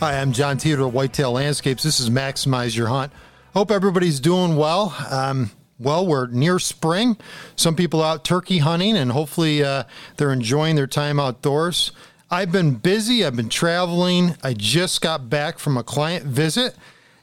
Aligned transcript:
Hi, 0.00 0.18
I'm 0.18 0.32
John 0.32 0.56
Teeter 0.56 0.86
of 0.86 0.94
Whitetail 0.94 1.32
Landscapes. 1.32 1.82
This 1.82 2.00
is 2.00 2.08
Maximize 2.08 2.74
Your 2.74 2.86
Hunt. 2.86 3.12
Hope 3.52 3.70
everybody's 3.70 4.18
doing 4.18 4.56
well. 4.56 4.96
Um, 5.10 5.50
well, 5.78 6.06
we're 6.06 6.26
near 6.28 6.58
spring. 6.58 7.18
Some 7.54 7.76
people 7.76 8.02
out 8.02 8.24
turkey 8.24 8.56
hunting, 8.60 8.96
and 8.96 9.12
hopefully 9.12 9.62
uh, 9.62 9.84
they're 10.16 10.32
enjoying 10.32 10.76
their 10.76 10.86
time 10.86 11.20
outdoors. 11.20 11.92
I've 12.30 12.50
been 12.50 12.76
busy. 12.76 13.26
I've 13.26 13.36
been 13.36 13.50
traveling. 13.50 14.38
I 14.42 14.54
just 14.54 15.02
got 15.02 15.28
back 15.28 15.58
from 15.58 15.76
a 15.76 15.82
client 15.82 16.24
visit, 16.24 16.76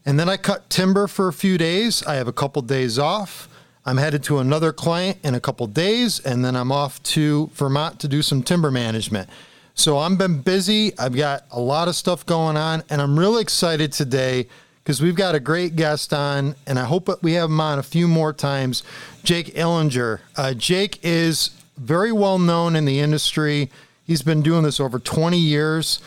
and 0.06 0.20
then 0.20 0.30
I 0.30 0.38
cut 0.38 0.70
timber 0.70 1.08
for 1.08 1.28
a 1.28 1.34
few 1.34 1.58
days. 1.58 2.04
I 2.04 2.14
have 2.14 2.28
a 2.28 2.32
couple 2.32 2.62
days 2.62 3.00
off. 3.00 3.50
I'm 3.88 3.98
headed 3.98 4.22
to 4.26 4.38
another 4.38 4.72
client 4.72 5.18
in 5.24 5.34
a 5.34 5.40
couple 5.40 5.66
days, 5.66 6.20
and 6.20 6.46
then 6.46 6.56
I'm 6.56 6.72
off 6.72 7.02
to 7.04 7.50
Vermont 7.56 8.00
to 8.02 8.08
do 8.08 8.22
some 8.22 8.44
timber 8.44 8.70
management. 8.70 9.32
So 9.78 10.00
I've 10.00 10.18
been 10.18 10.42
busy. 10.42 10.98
I've 10.98 11.16
got 11.16 11.44
a 11.52 11.60
lot 11.60 11.88
of 11.88 11.96
stuff 11.96 12.26
going 12.26 12.58
on, 12.58 12.82
and 12.90 13.00
I'm 13.00 13.18
really 13.18 13.44
excited 13.44 13.94
today 13.94 14.48
because 14.84 15.04
we've 15.04 15.16
got 15.16 15.36
a 15.36 15.40
great 15.40 15.76
guest 15.76 16.16
on, 16.16 16.56
and 16.66 16.80
I 16.80 16.86
hope 16.86 17.08
we 17.22 17.34
have 17.34 17.52
him 17.52 17.62
on 17.62 17.78
a 17.78 17.84
few 17.84 18.08
more 18.08 18.34
times. 18.34 18.82
Jake 19.24 19.54
Ellinger. 19.54 20.22
Uh, 20.36 20.56
Jake 20.56 20.98
is 21.04 21.52
very 21.78 22.12
well 22.12 22.40
known 22.40 22.76
in 22.76 22.86
the 22.86 23.00
industry. 23.00 23.70
He's 24.04 24.24
been 24.24 24.42
doing 24.42 24.64
this 24.64 24.80
over 24.80 24.98
20 24.98 25.38
years. 25.38 26.00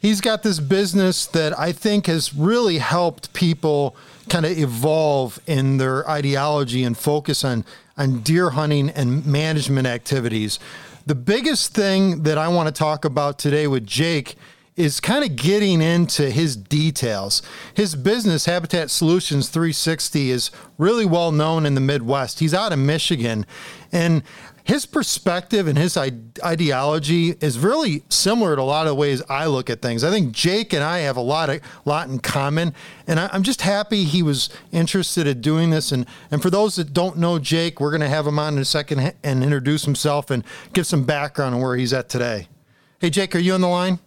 He's 0.00 0.20
got 0.20 0.42
this 0.42 0.58
business 0.58 1.24
that 1.26 1.56
I 1.56 1.70
think 1.70 2.06
has 2.06 2.34
really 2.34 2.78
helped 2.78 3.32
people 3.34 3.94
kind 4.28 4.44
of 4.44 4.58
evolve 4.58 5.38
in 5.46 5.76
their 5.76 6.08
ideology 6.10 6.82
and 6.82 6.98
focus 6.98 7.44
on 7.44 7.64
on 7.96 8.20
deer 8.20 8.50
hunting 8.50 8.88
and 8.90 9.24
management 9.26 9.86
activities. 9.86 10.58
The 11.04 11.14
biggest 11.16 11.74
thing 11.74 12.22
that 12.22 12.38
I 12.38 12.46
want 12.46 12.68
to 12.68 12.72
talk 12.72 13.04
about 13.04 13.38
today 13.38 13.66
with 13.66 13.84
Jake 13.84 14.36
is 14.76 15.00
kind 15.00 15.24
of 15.24 15.34
getting 15.34 15.82
into 15.82 16.30
his 16.30 16.56
details. 16.56 17.42
His 17.74 17.96
business, 17.96 18.46
Habitat 18.46 18.88
Solutions 18.88 19.48
360, 19.48 20.30
is 20.30 20.50
really 20.78 21.04
well 21.04 21.32
known 21.32 21.66
in 21.66 21.74
the 21.74 21.80
Midwest. 21.80 22.38
He's 22.38 22.54
out 22.54 22.72
of 22.72 22.78
Michigan. 22.78 23.44
And 23.90 24.22
his 24.64 24.86
perspective 24.86 25.66
and 25.66 25.76
his 25.76 25.96
ideology 25.96 27.34
is 27.40 27.58
really 27.58 28.02
similar 28.08 28.54
to 28.54 28.62
a 28.62 28.64
lot 28.64 28.86
of 28.86 28.90
the 28.90 28.94
ways 28.94 29.20
I 29.28 29.46
look 29.46 29.68
at 29.68 29.82
things. 29.82 30.04
I 30.04 30.10
think 30.10 30.32
Jake 30.32 30.72
and 30.72 30.84
I 30.84 30.98
have 31.00 31.16
a 31.16 31.22
lot 31.22 31.50
of 31.50 31.60
lot 31.84 32.08
in 32.08 32.20
common, 32.20 32.72
and 33.08 33.18
I'm 33.18 33.42
just 33.42 33.62
happy 33.62 34.04
he 34.04 34.22
was 34.22 34.50
interested 34.70 35.26
in 35.26 35.40
doing 35.40 35.70
this. 35.70 35.90
And 35.90 36.06
and 36.30 36.40
for 36.40 36.48
those 36.50 36.76
that 36.76 36.92
don't 36.92 37.18
know 37.18 37.38
Jake, 37.40 37.80
we're 37.80 37.90
going 37.90 38.02
to 38.02 38.08
have 38.08 38.26
him 38.26 38.38
on 38.38 38.54
in 38.54 38.60
a 38.60 38.64
second 38.64 39.14
and 39.24 39.42
introduce 39.42 39.84
himself 39.84 40.30
and 40.30 40.44
give 40.72 40.86
some 40.86 41.04
background 41.04 41.56
on 41.56 41.60
where 41.60 41.76
he's 41.76 41.92
at 41.92 42.08
today. 42.08 42.46
Hey, 43.00 43.10
Jake, 43.10 43.34
are 43.34 43.40
you 43.40 43.54
on 43.54 43.60
the 43.60 43.68
line? 43.68 43.98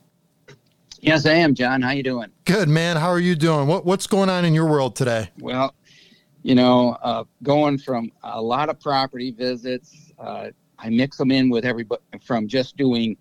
Yes, 1.02 1.26
I 1.26 1.34
am, 1.34 1.54
John. 1.54 1.82
How 1.82 1.92
you 1.92 2.02
doing? 2.02 2.32
Good, 2.46 2.70
man. 2.70 2.96
How 2.96 3.10
are 3.10 3.20
you 3.20 3.36
doing? 3.36 3.68
What 3.68 3.86
what's 3.86 4.08
going 4.08 4.30
on 4.30 4.46
in 4.46 4.54
your 4.54 4.68
world 4.68 4.96
today? 4.96 5.30
Well, 5.38 5.76
you 6.44 6.56
know, 6.56 6.98
uh, 7.02 7.26
going 7.44 7.78
from 7.78 8.12
a 8.24 8.42
lot 8.42 8.70
of 8.70 8.80
property 8.80 9.32
visits 9.32 10.05
uh, 10.20 10.50
I 10.78 10.90
mix 10.90 11.18
them 11.18 11.32
in 11.32 11.50
with 11.50 11.66
everybody 11.66 12.02
from 12.24 12.48
just 12.48 12.78
doing 12.78 13.18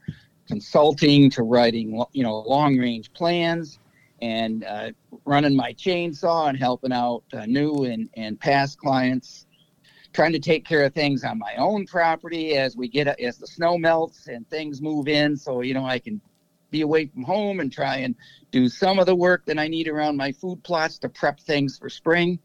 consulting 0.47 1.31
to 1.31 1.43
writing, 1.43 2.03
you 2.13 2.23
know, 2.23 2.41
long 2.41 2.77
range 2.77 3.13
plans 3.13 3.79
and 4.21 4.65
uh, 4.65 4.91
running 5.25 5.57
my 5.57 5.73
chainsaw 5.73 6.49
and 6.49 6.59
helping 6.59 6.93
out 6.93 7.23
uh, 7.33 7.47
new 7.47 7.85
and, 7.85 8.09
and 8.17 8.39
past 8.39 8.79
clients, 8.79 9.47
trying 10.13 10.33
to 10.33 10.39
take 10.39 10.65
care 10.65 10.85
of 10.85 10.95
things 10.95 11.25
on 11.25 11.39
my 11.39 11.55
own 11.57 11.87
property 11.87 12.57
as 12.57 12.77
we 12.77 12.89
get 12.89 13.09
as 13.21 13.39
the 13.39 13.47
snow 13.47 13.79
melts 13.79 14.29
and 14.29 14.49
things 14.49 14.81
move 14.81 15.09
in. 15.09 15.37
So, 15.37 15.61
you 15.63 15.75
know, 15.75 15.85
I 15.85 15.99
can 15.99 16.21
be 16.71 16.83
away 16.83 17.07
from 17.07 17.23
home 17.23 17.61
and 17.61 17.73
try 17.73 17.99
and 17.99 18.15
do 18.51 18.69
some 18.69 18.99
of 18.99 19.07
the 19.07 19.15
work 19.15 19.45
that 19.47 19.59
I 19.59 19.69
need 19.69 19.89
around 19.89 20.17
my 20.17 20.33
food 20.33 20.63
plots 20.65 20.99
to 20.99 21.09
prep 21.09 21.41
things 21.41 21.79
for 21.79 21.89
spring 21.89 22.39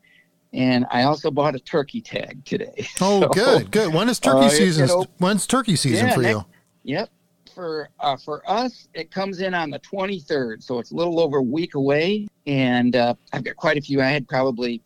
and 0.54 0.86
I 0.90 1.04
also 1.04 1.30
bought 1.30 1.56
a 1.56 1.60
turkey 1.60 2.02
tag 2.02 2.44
today. 2.46 2.88
Oh, 3.02 3.22
so, 3.22 3.30
good, 3.30 3.72
good. 3.72 3.94
When 3.94 4.10
is 4.10 4.20
turkey 4.20 4.48
uh, 4.48 4.50
season? 4.50 4.88
You 4.88 4.94
know, 4.94 5.06
when's 5.20 5.48
turkey 5.48 5.76
season 5.76 6.08
yeah, 6.08 6.14
for 6.14 6.24
you? 6.24 6.46
Yep. 6.84 7.10
For 7.56 7.90
uh, 8.00 8.18
for 8.18 8.42
us, 8.50 8.88
it 8.94 9.12
comes 9.12 9.42
in 9.42 9.54
on 9.54 9.70
the 9.70 9.80
23rd, 9.80 10.64
so 10.64 10.80
it's 10.80 10.92
a 10.92 10.96
little 10.96 11.20
over 11.20 11.38
a 11.38 11.44
week 11.44 11.76
away. 11.76 12.28
And 12.48 12.96
uh, 12.96 13.16
I've 13.34 13.44
got 13.44 13.56
quite 13.56 13.78
a 13.78 13.82
few. 13.82 14.02
I 14.02 14.06
had 14.06 14.28
probably 14.28 14.82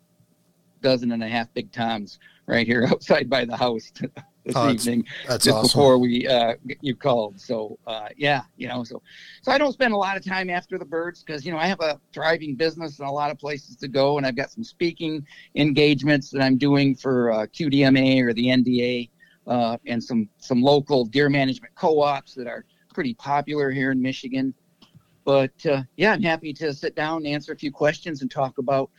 a 0.79 0.83
dozen 0.83 1.11
and 1.11 1.23
a 1.23 1.27
half 1.27 1.53
big 1.53 1.71
toms 1.71 2.19
right 2.45 2.65
here 2.65 2.85
outside 2.89 3.29
by 3.29 3.45
the 3.45 3.57
house 3.57 3.91
this 4.43 4.55
oh, 4.55 4.69
evening 4.69 5.05
that's 5.27 5.45
just 5.45 5.55
awesome. 5.55 5.67
before 5.67 5.97
we 5.97 6.27
uh, 6.27 6.55
you 6.81 6.95
called. 6.95 7.39
So 7.39 7.77
uh, 7.87 8.09
yeah, 8.17 8.41
you 8.57 8.67
know, 8.67 8.83
so 8.83 9.01
so 9.41 9.51
I 9.51 9.57
don't 9.57 9.73
spend 9.73 9.93
a 9.93 9.97
lot 9.97 10.17
of 10.17 10.25
time 10.25 10.49
after 10.49 10.77
the 10.77 10.85
birds 10.85 11.23
because 11.23 11.45
you 11.45 11.51
know 11.51 11.57
I 11.57 11.67
have 11.67 11.79
a 11.79 11.99
thriving 12.13 12.55
business 12.55 12.99
and 12.99 13.07
a 13.07 13.11
lot 13.11 13.31
of 13.31 13.37
places 13.37 13.75
to 13.77 13.87
go, 13.87 14.17
and 14.17 14.25
I've 14.25 14.35
got 14.35 14.51
some 14.51 14.63
speaking 14.63 15.25
engagements 15.55 16.29
that 16.31 16.41
I'm 16.41 16.57
doing 16.57 16.95
for 16.95 17.31
uh, 17.31 17.45
QDMA 17.47 18.21
or 18.21 18.33
the 18.33 18.47
NDA, 18.47 19.09
uh, 19.47 19.77
and 19.85 20.03
some 20.03 20.29
some 20.37 20.61
local 20.61 21.05
deer 21.05 21.29
management 21.29 21.73
co-ops 21.75 22.33
that 22.35 22.47
are 22.47 22.65
pretty 22.93 23.13
popular 23.13 23.71
here 23.71 23.91
in 23.91 24.01
Michigan. 24.01 24.53
But 25.25 25.65
uh, 25.65 25.83
yeah, 25.95 26.11
I'm 26.13 26.21
happy 26.21 26.53
to 26.53 26.73
sit 26.73 26.95
down 26.95 27.17
and 27.17 27.27
answer 27.27 27.53
a 27.53 27.57
few 27.57 27.71
questions 27.71 28.21
and 28.21 28.29
talk 28.29 28.57
about 28.57 28.89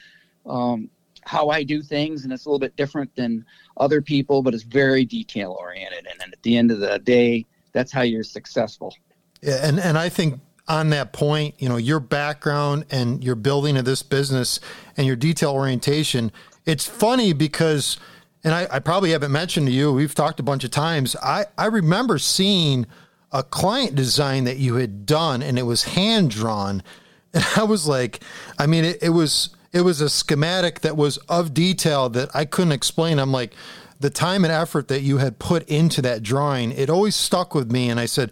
um, 0.47 0.88
how 1.27 1.49
I 1.49 1.62
do 1.62 1.83
things, 1.83 2.25
and 2.25 2.33
it's 2.33 2.47
a 2.47 2.49
little 2.49 2.59
bit 2.59 2.77
different 2.77 3.15
than 3.17 3.45
other 3.77 4.01
people, 4.01 4.43
but 4.43 4.55
it's 4.55 4.62
very 4.62 5.05
detail 5.05 5.57
oriented. 5.59 6.07
And 6.11 6.21
then 6.21 6.31
at 6.33 6.43
the 6.43 6.57
end 6.57 6.71
of 6.71 6.81
the 6.81 6.99
day, 6.99 7.47
that's 7.73 7.93
how 7.93 8.03
you're 8.03 8.23
successful. 8.23 8.95
Yeah, 9.43 9.67
and 9.67 9.79
and 9.79 9.99
I 9.99 10.09
think 10.09 10.41
on 10.67 10.91
that 10.91 11.12
point, 11.12 11.55
you 11.59 11.69
know, 11.69 11.77
your 11.77 12.01
background 12.01 12.87
and 12.91 13.23
your 13.23 13.35
building 13.35 13.77
of 13.77 13.85
this 13.85 14.03
business 14.03 14.61
and 14.97 15.07
your 15.07 15.17
detail 15.17 15.51
orientation, 15.51 16.33
it's 16.65 16.87
funny 16.87 17.35
because, 17.35 17.99
and 18.43 18.55
I, 18.55 18.67
I 18.71 18.79
probably 18.79 19.11
haven't 19.11 19.33
mentioned 19.33 19.67
to 19.67 19.73
you, 19.73 19.93
we've 19.93 20.15
talked 20.15 20.41
a 20.41 20.43
bunch 20.43 20.65
of 20.65 20.71
times. 20.71 21.17
I 21.23 21.47
I 21.59 21.67
remember 21.67 22.19
seeing 22.19 22.87
a 23.33 23.43
client 23.43 23.95
design 23.95 24.45
that 24.45 24.56
you 24.56 24.77
had 24.77 25.05
done, 25.05 25.43
and 25.43 25.59
it 25.59 25.65
was 25.65 25.83
hand 25.83 26.31
drawn, 26.31 26.82
and 27.35 27.44
I 27.56 27.65
was 27.65 27.87
like, 27.87 28.21
I 28.59 28.67
mean, 28.67 28.85
it, 28.85 29.03
it 29.03 29.11
was 29.11 29.50
it 29.75 29.81
was 29.82 30.00
a 30.00 30.09
schematic 30.09 30.81
that 30.81 30.97
was 30.97 31.19
of 31.29 31.53
detail 31.53 32.09
that 32.11 32.31
I 32.35 32.44
couldn't 32.44 32.73
explain. 32.73 33.19
I'm 33.19 33.32
like, 33.32 33.53
the 33.99 34.09
time 34.09 34.44
and 34.44 34.53
effort 34.53 34.88
that 34.88 35.03
you 35.03 35.19
had 35.19 35.38
put 35.38 35.69
into 35.69 36.00
that 36.03 36.23
drawing, 36.23 36.71
it 36.71 36.88
always 36.88 37.17
stuck 37.17 37.55
with 37.55 37.73
me. 37.73 37.91
And 37.91 37.99
I 37.99 38.06
said, 38.06 38.31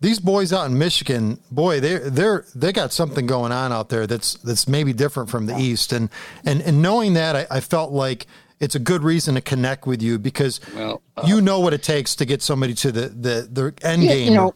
these 0.00 0.18
boys 0.18 0.52
out 0.52 0.66
in 0.66 0.76
Michigan, 0.76 1.38
boy, 1.52 1.78
they 1.78 1.98
they're 1.98 2.44
they 2.56 2.72
got 2.72 2.92
something 2.92 3.24
going 3.24 3.52
on 3.52 3.72
out 3.72 3.88
there 3.88 4.08
that's 4.08 4.34
that's 4.34 4.66
maybe 4.66 4.92
different 4.92 5.30
from 5.30 5.46
the 5.46 5.56
East. 5.56 5.92
And 5.92 6.10
and 6.44 6.60
and 6.60 6.82
knowing 6.82 7.14
that, 7.14 7.36
I, 7.36 7.46
I 7.48 7.60
felt 7.60 7.92
like 7.92 8.26
it's 8.58 8.74
a 8.74 8.80
good 8.80 9.04
reason 9.04 9.36
to 9.36 9.40
connect 9.40 9.86
with 9.86 10.02
you 10.02 10.18
because 10.18 10.60
well, 10.74 11.02
uh, 11.16 11.22
you 11.24 11.40
know 11.40 11.60
what 11.60 11.72
it 11.72 11.84
takes 11.84 12.16
to 12.16 12.24
get 12.24 12.42
somebody 12.42 12.74
to 12.74 12.90
the 12.90 13.08
the, 13.08 13.48
the 13.52 13.74
end 13.86 14.02
yeah, 14.02 14.12
game. 14.12 14.28
You 14.30 14.34
know, 14.34 14.54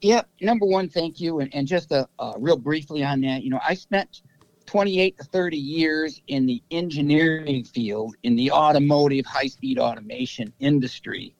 yeah. 0.00 0.22
Number 0.40 0.66
one, 0.66 0.88
thank 0.88 1.20
you, 1.20 1.40
and 1.40 1.52
and 1.52 1.66
just 1.66 1.90
a, 1.90 2.08
uh, 2.20 2.34
real 2.38 2.56
briefly 2.56 3.02
on 3.02 3.22
that. 3.22 3.42
You 3.42 3.50
know, 3.50 3.60
I 3.66 3.74
spent 3.74 4.22
28 4.70 5.18
to 5.18 5.24
30 5.24 5.56
years 5.56 6.22
in 6.28 6.46
the 6.46 6.62
engineering 6.70 7.64
field 7.64 8.14
in 8.22 8.36
the 8.36 8.52
automotive 8.52 9.26
high 9.26 9.48
speed 9.48 9.80
automation 9.80 10.52
industry. 10.60 11.34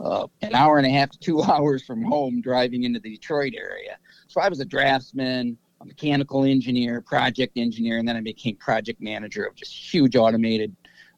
uh, 0.00 0.26
an 0.42 0.54
hour 0.54 0.76
and 0.76 0.86
a 0.86 0.90
half 0.90 1.08
to 1.10 1.18
two 1.18 1.42
hours 1.50 1.82
from 1.82 2.02
home 2.02 2.42
driving 2.42 2.84
into 2.84 3.00
the 3.00 3.10
Detroit 3.10 3.54
area. 3.56 3.96
So 4.28 4.42
I 4.42 4.48
was 4.50 4.60
a 4.60 4.64
draftsman, 4.64 5.56
a 5.80 5.86
mechanical 5.86 6.44
engineer, 6.44 7.00
project 7.00 7.56
engineer, 7.56 7.98
and 7.98 8.06
then 8.06 8.14
I 8.16 8.20
became 8.20 8.56
project 8.56 9.00
manager 9.00 9.44
of 9.44 9.54
just 9.54 9.72
huge 9.72 10.14
automated 10.14 10.76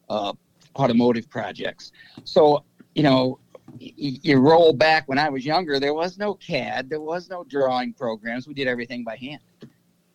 uh, 0.08 0.32
automotive 0.76 1.28
projects. 1.28 1.90
So, 2.22 2.64
you 2.94 3.02
know, 3.02 3.40
you 3.81 4.38
roll 4.38 4.72
back 4.72 5.08
when 5.08 5.19
I 5.19 5.28
was 5.28 5.44
younger, 5.44 5.81
there 5.81 5.93
was 5.93 6.16
no 6.19 6.34
CAD, 6.34 6.88
there 6.88 7.00
was 7.00 7.28
no 7.28 7.44
drawing 7.44 7.93
programs. 7.94 8.46
We 8.46 8.54
did 8.54 8.69
everything 8.69 9.02
by 9.02 9.16
hand. 9.16 9.40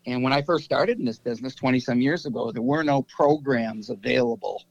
And 0.06 0.22
when 0.24 0.34
I 0.34 0.42
first 0.42 0.66
started 0.66 1.00
in 1.00 1.06
this 1.06 1.20
business 1.20 1.56
20 1.56 1.80
some 1.80 2.02
years 2.02 2.26
ago, 2.26 2.52
there 2.52 2.62
were 2.62 2.84
no 2.84 3.04
programs 3.04 3.90
available 3.90 4.64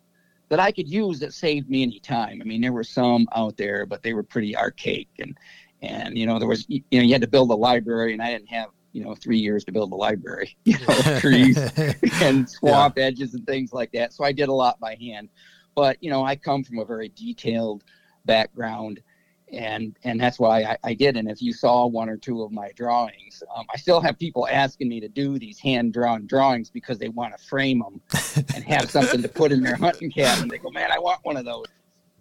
that 0.48 0.60
I 0.60 0.70
could 0.70 0.88
use 0.88 1.18
that 1.20 1.32
saved 1.32 1.70
me 1.70 1.82
any 1.82 1.98
time. 1.98 2.42
I 2.42 2.44
mean, 2.44 2.60
there 2.60 2.72
were 2.72 2.84
some 2.84 3.26
out 3.34 3.56
there, 3.56 3.86
but 3.86 4.02
they 4.02 4.12
were 4.12 4.22
pretty 4.22 4.56
archaic 4.56 5.08
and 5.18 5.36
and 5.82 6.16
you 6.16 6.26
know 6.26 6.38
there 6.38 6.48
was 6.48 6.64
you 6.68 6.82
know 6.92 7.00
you 7.00 7.12
had 7.12 7.22
to 7.22 7.28
build 7.28 7.50
a 7.50 7.54
library, 7.54 8.12
and 8.12 8.22
I 8.22 8.30
didn't 8.30 8.48
have 8.48 8.68
you 8.92 9.04
know 9.04 9.14
three 9.14 9.38
years 9.38 9.64
to 9.64 9.72
build 9.72 9.92
a 9.92 9.96
library, 9.96 10.56
you 10.64 10.78
know, 10.78 10.94
trees 11.18 11.58
and 12.22 12.48
swamp 12.48 12.96
yeah. 12.96 13.04
edges 13.04 13.34
and 13.34 13.46
things 13.46 13.72
like 13.72 13.90
that. 13.92 14.12
So 14.12 14.24
I 14.24 14.32
did 14.32 14.48
a 14.48 14.52
lot 14.52 14.78
by 14.78 14.94
hand. 14.94 15.28
But 15.74 15.96
you 16.02 16.10
know, 16.10 16.24
I 16.24 16.36
come 16.36 16.62
from 16.62 16.78
a 16.78 16.84
very 16.84 17.08
detailed 17.08 17.84
background 18.24 19.00
and 19.52 19.96
and 20.04 20.20
that's 20.20 20.38
why 20.38 20.62
I, 20.62 20.76
I, 20.84 20.94
did. 20.94 21.16
And 21.16 21.30
if 21.30 21.42
you 21.42 21.52
saw 21.52 21.86
one 21.86 22.08
or 22.08 22.16
two 22.16 22.42
of 22.42 22.52
my 22.52 22.70
drawings, 22.74 23.42
um, 23.54 23.66
I 23.72 23.76
still 23.76 24.00
have 24.00 24.18
people 24.18 24.48
asking 24.48 24.88
me 24.88 25.00
to 25.00 25.08
do 25.08 25.38
these 25.38 25.58
hand 25.58 25.92
drawn 25.92 26.26
drawings 26.26 26.70
because 26.70 26.98
they 26.98 27.08
want 27.08 27.36
to 27.36 27.44
frame 27.44 27.80
them 27.80 28.00
and 28.54 28.64
have 28.64 28.90
something 28.90 29.22
to 29.22 29.28
put 29.28 29.52
in 29.52 29.62
their 29.62 29.76
hunting 29.76 30.10
cabin. 30.10 30.48
They 30.48 30.58
go, 30.58 30.70
man, 30.70 30.90
I 30.90 30.98
want 30.98 31.20
one 31.24 31.36
of 31.36 31.44
those. 31.44 31.66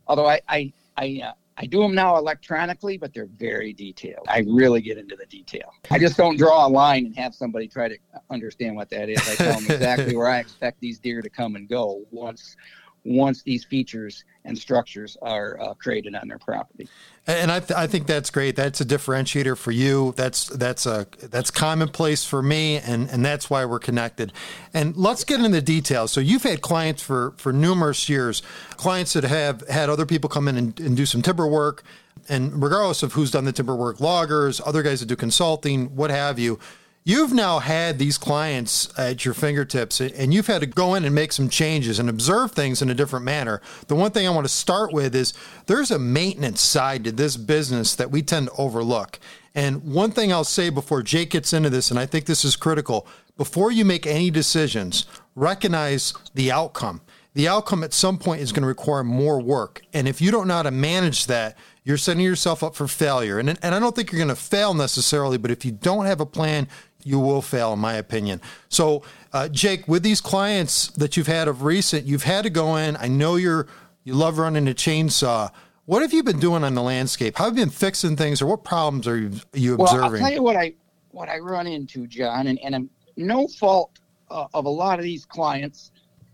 Although 0.07 0.27
I 0.27 0.41
I 0.47 0.73
I, 0.97 1.21
uh, 1.23 1.33
I 1.57 1.65
do 1.65 1.81
them 1.81 1.93
now 1.93 2.17
electronically, 2.17 2.97
but 2.97 3.13
they're 3.13 3.29
very 3.37 3.73
detailed. 3.73 4.25
I 4.27 4.43
really 4.47 4.81
get 4.81 4.97
into 4.97 5.15
the 5.15 5.25
detail. 5.25 5.71
I 5.89 5.99
just 5.99 6.17
don't 6.17 6.37
draw 6.37 6.65
a 6.65 6.69
line 6.69 7.05
and 7.05 7.15
have 7.17 7.35
somebody 7.35 7.67
try 7.67 7.87
to 7.87 7.97
understand 8.29 8.75
what 8.75 8.89
that 8.89 9.09
is. 9.09 9.19
I 9.29 9.35
tell 9.35 9.59
them 9.59 9.65
exactly 9.69 10.15
where 10.15 10.27
I 10.27 10.39
expect 10.39 10.79
these 10.79 10.99
deer 10.99 11.21
to 11.21 11.29
come 11.29 11.55
and 11.55 11.69
go 11.69 12.03
once 12.11 12.55
once 13.03 13.41
these 13.43 13.65
features 13.65 14.23
and 14.45 14.57
structures 14.57 15.17
are 15.21 15.59
uh, 15.61 15.73
created 15.75 16.15
on 16.15 16.27
their 16.27 16.37
property. 16.39 16.87
And 17.27 17.51
I, 17.51 17.59
th- 17.59 17.77
I 17.77 17.85
think 17.85 18.07
that's 18.07 18.31
great. 18.31 18.55
That's 18.55 18.81
a 18.81 18.85
differentiator 18.85 19.55
for 19.55 19.71
you. 19.71 20.13
That's 20.17 20.47
that's 20.47 20.87
a 20.87 21.05
that's 21.21 21.51
commonplace 21.51 22.25
for 22.25 22.41
me, 22.41 22.77
and 22.77 23.07
and 23.09 23.23
that's 23.23 23.49
why 23.49 23.63
we're 23.65 23.79
connected. 23.79 24.33
And 24.73 24.97
let's 24.97 25.23
get 25.23 25.37
into 25.37 25.51
the 25.51 25.61
details. 25.61 26.11
So 26.11 26.19
you've 26.19 26.43
had 26.43 26.61
clients 26.61 27.03
for 27.03 27.33
for 27.37 27.53
numerous 27.53 28.09
years, 28.09 28.41
clients 28.71 29.13
that 29.13 29.23
have 29.23 29.67
had 29.67 29.89
other 29.89 30.07
people 30.07 30.29
come 30.29 30.47
in 30.47 30.57
and, 30.57 30.79
and 30.79 30.97
do 30.97 31.05
some 31.05 31.21
timber 31.21 31.47
work, 31.47 31.83
and 32.27 32.61
regardless 32.61 33.03
of 33.03 33.13
who's 33.13 33.29
done 33.29 33.45
the 33.45 33.51
timber 33.51 33.75
work, 33.75 33.99
loggers, 33.99 34.59
other 34.65 34.81
guys 34.81 35.01
that 35.01 35.05
do 35.05 35.15
consulting, 35.15 35.95
what 35.95 36.09
have 36.09 36.39
you 36.39 36.59
You've 37.03 37.33
now 37.33 37.57
had 37.57 37.97
these 37.97 38.19
clients 38.19 38.87
at 38.95 39.25
your 39.25 39.33
fingertips 39.33 39.99
and 39.99 40.31
you've 40.31 40.45
had 40.45 40.61
to 40.61 40.67
go 40.67 40.93
in 40.93 41.03
and 41.03 41.15
make 41.15 41.31
some 41.31 41.49
changes 41.49 41.97
and 41.97 42.07
observe 42.07 42.51
things 42.51 42.83
in 42.83 42.91
a 42.91 42.93
different 42.93 43.25
manner. 43.25 43.59
The 43.87 43.95
one 43.95 44.11
thing 44.11 44.27
I 44.27 44.29
want 44.29 44.45
to 44.45 44.53
start 44.53 44.93
with 44.93 45.15
is 45.15 45.33
there's 45.65 45.89
a 45.89 45.97
maintenance 45.97 46.61
side 46.61 47.03
to 47.05 47.11
this 47.11 47.37
business 47.37 47.95
that 47.95 48.11
we 48.11 48.21
tend 48.21 48.47
to 48.47 48.53
overlook. 48.53 49.19
And 49.55 49.83
one 49.83 50.11
thing 50.11 50.31
I'll 50.31 50.43
say 50.43 50.69
before 50.69 51.01
Jake 51.01 51.31
gets 51.31 51.53
into 51.53 51.71
this, 51.71 51.89
and 51.89 51.99
I 51.99 52.05
think 52.05 52.25
this 52.25 52.45
is 52.45 52.55
critical, 52.55 53.07
before 53.35 53.71
you 53.71 53.83
make 53.83 54.05
any 54.05 54.29
decisions, 54.29 55.07
recognize 55.33 56.13
the 56.35 56.51
outcome. 56.51 57.01
The 57.33 57.47
outcome 57.47 57.83
at 57.83 57.93
some 57.93 58.19
point 58.19 58.41
is 58.41 58.51
going 58.51 58.61
to 58.61 58.67
require 58.67 59.03
more 59.03 59.41
work. 59.41 59.81
And 59.93 60.07
if 60.07 60.21
you 60.21 60.29
don't 60.29 60.47
know 60.47 60.55
how 60.55 60.63
to 60.63 60.71
manage 60.71 61.25
that, 61.27 61.57
you're 61.83 61.97
setting 61.97 62.23
yourself 62.23 62.61
up 62.61 62.75
for 62.75 62.87
failure. 62.87 63.39
And, 63.39 63.49
and 63.49 63.73
I 63.73 63.79
don't 63.79 63.95
think 63.95 64.11
you're 64.11 64.19
going 64.19 64.27
to 64.27 64.35
fail 64.35 64.73
necessarily, 64.73 65.37
but 65.37 65.49
if 65.49 65.65
you 65.65 65.71
don't 65.71 66.05
have 66.05 66.19
a 66.19 66.25
plan, 66.25 66.67
you 67.03 67.19
will 67.19 67.41
fail, 67.41 67.73
in 67.73 67.79
my 67.79 67.93
opinion. 67.93 68.41
So, 68.69 69.03
uh, 69.33 69.47
Jake, 69.49 69.87
with 69.87 70.03
these 70.03 70.21
clients 70.21 70.87
that 70.89 71.17
you've 71.17 71.27
had 71.27 71.47
of 71.47 71.63
recent, 71.63 72.05
you've 72.05 72.23
had 72.23 72.43
to 72.43 72.49
go 72.49 72.75
in. 72.75 72.97
I 72.97 73.07
know 73.07 73.35
you're 73.35 73.67
you 74.03 74.13
love 74.13 74.37
running 74.37 74.67
a 74.67 74.73
chainsaw. 74.73 75.51
What 75.85 76.01
have 76.01 76.13
you 76.13 76.23
been 76.23 76.39
doing 76.39 76.63
on 76.63 76.73
the 76.73 76.81
landscape? 76.81 77.37
How 77.37 77.45
have 77.45 77.57
you 77.57 77.65
been 77.65 77.69
fixing 77.69 78.15
things, 78.15 78.41
or 78.41 78.45
what 78.45 78.63
problems 78.63 79.07
are 79.07 79.17
you, 79.17 79.31
are 79.53 79.59
you 79.59 79.73
observing? 79.75 80.01
Well, 80.01 80.03
I'll 80.03 80.19
tell 80.19 80.31
you 80.31 80.43
what 80.43 80.55
I 80.55 80.73
what 81.11 81.29
I 81.29 81.39
run 81.39 81.67
into, 81.67 82.07
John, 82.07 82.47
and 82.47 82.59
and 82.63 82.75
I'm 82.75 82.89
no 83.17 83.47
fault 83.47 83.99
uh, 84.29 84.47
of 84.53 84.65
a 84.65 84.69
lot 84.69 84.99
of 84.99 85.03
these 85.03 85.25
clients. 85.25 85.91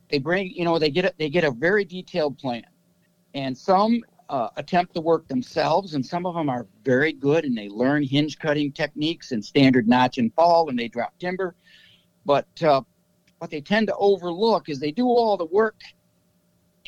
They 0.10 0.20
bring, 0.20 0.52
you 0.52 0.64
know, 0.64 0.80
they 0.80 0.90
get 0.90 1.06
a, 1.06 1.14
they 1.18 1.30
get 1.30 1.44
a 1.44 1.52
very 1.52 1.84
detailed 1.84 2.38
plan, 2.38 2.66
and 3.34 3.58
some 3.58 4.04
uh, 4.30 4.50
attempt 4.58 4.94
the 4.94 5.02
work 5.02 5.28
themselves, 5.28 5.94
and 5.94 6.06
some 6.06 6.26
of 6.26 6.36
them 6.36 6.50
are 6.50 6.68
very 6.84 7.14
good 7.14 7.46
and 7.46 7.58
they 7.58 7.70
learn 7.70 8.04
hinge 8.04 8.38
cutting 8.40 8.72
techniques 8.72 9.32
and 9.32 9.44
standard 9.44 9.88
notch 9.88 10.18
and 10.18 10.34
fall 10.34 10.70
and 10.70 10.78
they 10.78 10.88
drop 10.88 11.18
timber. 11.20 11.56
But 12.26 12.48
uh, 12.62 12.82
what 13.40 13.52
they 13.52 13.62
tend 13.62 13.88
to 13.88 13.96
overlook 13.96 14.70
is 14.70 14.80
they 14.80 14.92
do 14.92 15.08
all 15.08 15.38
the 15.38 15.46
work, 15.46 15.80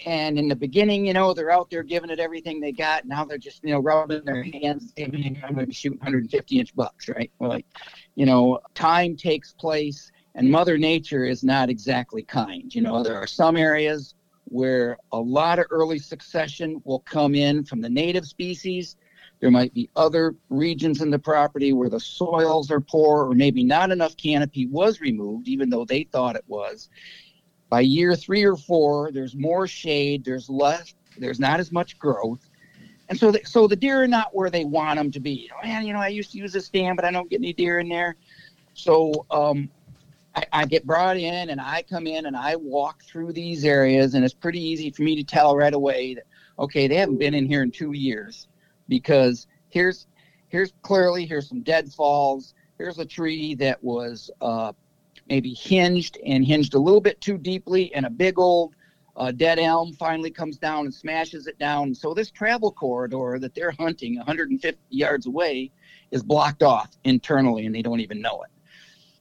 and 0.05 0.37
in 0.37 0.47
the 0.47 0.55
beginning, 0.55 1.05
you 1.05 1.13
know, 1.13 1.33
they're 1.33 1.51
out 1.51 1.69
there 1.69 1.83
giving 1.83 2.09
it 2.09 2.19
everything 2.19 2.59
they 2.59 2.71
got. 2.71 3.05
Now 3.05 3.25
they're 3.25 3.37
just, 3.37 3.63
you 3.63 3.71
know, 3.71 3.79
rubbing 3.79 4.23
their 4.25 4.43
hands, 4.43 4.93
saying, 4.97 5.41
"I'm 5.43 5.55
going 5.55 5.67
to 5.67 5.73
shoot 5.73 5.93
150 5.93 6.59
inch 6.59 6.75
bucks," 6.75 7.09
right? 7.09 7.31
Well, 7.39 7.49
like, 7.49 7.65
you 8.15 8.25
know, 8.25 8.59
time 8.75 9.15
takes 9.15 9.53
place, 9.53 10.11
and 10.35 10.49
Mother 10.49 10.77
Nature 10.77 11.25
is 11.25 11.43
not 11.43 11.69
exactly 11.69 12.23
kind. 12.23 12.73
You 12.73 12.81
know, 12.81 13.03
there 13.03 13.15
are 13.15 13.27
some 13.27 13.55
areas 13.57 14.15
where 14.49 14.97
a 15.11 15.19
lot 15.19 15.59
of 15.59 15.65
early 15.69 15.99
succession 15.99 16.81
will 16.85 16.99
come 16.99 17.35
in 17.35 17.63
from 17.63 17.81
the 17.81 17.89
native 17.89 18.25
species. 18.25 18.95
There 19.39 19.51
might 19.51 19.73
be 19.73 19.89
other 19.95 20.35
regions 20.49 21.01
in 21.01 21.09
the 21.09 21.19
property 21.19 21.71
where 21.71 21.89
the 21.89 21.99
soils 21.99 22.71
are 22.71 22.81
poor 22.81 23.29
or 23.29 23.33
maybe 23.33 23.63
not 23.63 23.91
enough 23.91 24.17
canopy 24.17 24.67
was 24.67 24.99
removed, 24.99 25.47
even 25.47 25.69
though 25.69 25.85
they 25.85 26.03
thought 26.03 26.35
it 26.35 26.43
was. 26.47 26.89
By 27.69 27.81
year 27.81 28.15
three 28.15 28.43
or 28.43 28.55
four, 28.55 29.11
there's 29.11 29.35
more 29.35 29.67
shade, 29.67 30.25
there's 30.25 30.49
less, 30.49 30.93
there's 31.17 31.39
not 31.39 31.59
as 31.59 31.71
much 31.71 31.97
growth. 31.99 32.49
And 33.07 33.17
so, 33.17 33.31
the, 33.31 33.41
so 33.45 33.67
the 33.67 33.75
deer 33.75 34.03
are 34.03 34.07
not 34.07 34.35
where 34.35 34.49
they 34.49 34.65
want 34.65 34.97
them 34.97 35.11
to 35.11 35.19
be. 35.19 35.49
Oh, 35.53 35.65
man, 35.65 35.85
you 35.85 35.93
know, 35.93 35.99
I 35.99 36.09
used 36.09 36.31
to 36.33 36.37
use 36.37 36.53
this 36.53 36.65
stand, 36.65 36.95
but 36.95 37.05
I 37.05 37.11
don't 37.11 37.29
get 37.29 37.37
any 37.37 37.53
deer 37.53 37.79
in 37.79 37.89
there. 37.89 38.17
So 38.73 39.25
um, 39.31 39.69
I, 40.39 40.61
I, 40.61 40.65
get 40.65 40.85
brought 40.85 41.17
in 41.17 41.49
and 41.49 41.59
I 41.59 41.83
come 41.89 42.07
in 42.07 42.25
and 42.25 42.35
I 42.35 42.55
walk 42.55 43.03
through 43.03 43.33
these 43.33 43.65
areas, 43.65 44.13
and 44.13 44.23
it's 44.23 44.33
pretty 44.33 44.61
easy 44.61 44.89
for 44.89 45.01
me 45.01 45.15
to 45.15 45.23
tell 45.23 45.55
right 45.55 45.73
away 45.73 46.13
that 46.15 46.25
okay, 46.57 46.87
they 46.87 46.95
haven't 46.95 47.19
been 47.19 47.33
in 47.33 47.45
here 47.45 47.61
in 47.63 47.71
two 47.71 47.91
years 47.91 48.47
because 48.87 49.47
here's 49.69 50.07
here's 50.47 50.73
clearly 50.81 51.25
here's 51.25 51.49
some 51.49 51.61
deadfalls. 51.61 52.53
Here's 52.77 52.99
a 52.99 53.05
tree 53.05 53.55
that 53.55 53.83
was 53.83 54.31
uh, 54.39 54.71
maybe 55.27 55.53
hinged 55.53 56.17
and 56.25 56.45
hinged 56.45 56.73
a 56.73 56.79
little 56.79 57.01
bit 57.01 57.19
too 57.19 57.37
deeply, 57.37 57.93
and 57.93 58.05
a 58.05 58.09
big 58.09 58.39
old 58.39 58.75
uh, 59.17 59.31
dead 59.31 59.59
elm 59.59 59.91
finally 59.93 60.31
comes 60.31 60.57
down 60.57 60.85
and 60.85 60.93
smashes 60.93 61.47
it 61.47 61.59
down. 61.59 61.93
So 61.93 62.13
this 62.13 62.31
travel 62.31 62.71
corridor 62.71 63.37
that 63.39 63.53
they're 63.53 63.71
hunting 63.71 64.15
150 64.15 64.79
yards 64.89 65.25
away 65.25 65.71
is 66.11 66.23
blocked 66.23 66.63
off 66.63 66.89
internally, 67.03 67.65
and 67.65 67.75
they 67.75 67.81
don't 67.81 67.99
even 67.99 68.21
know 68.21 68.41
it. 68.43 68.49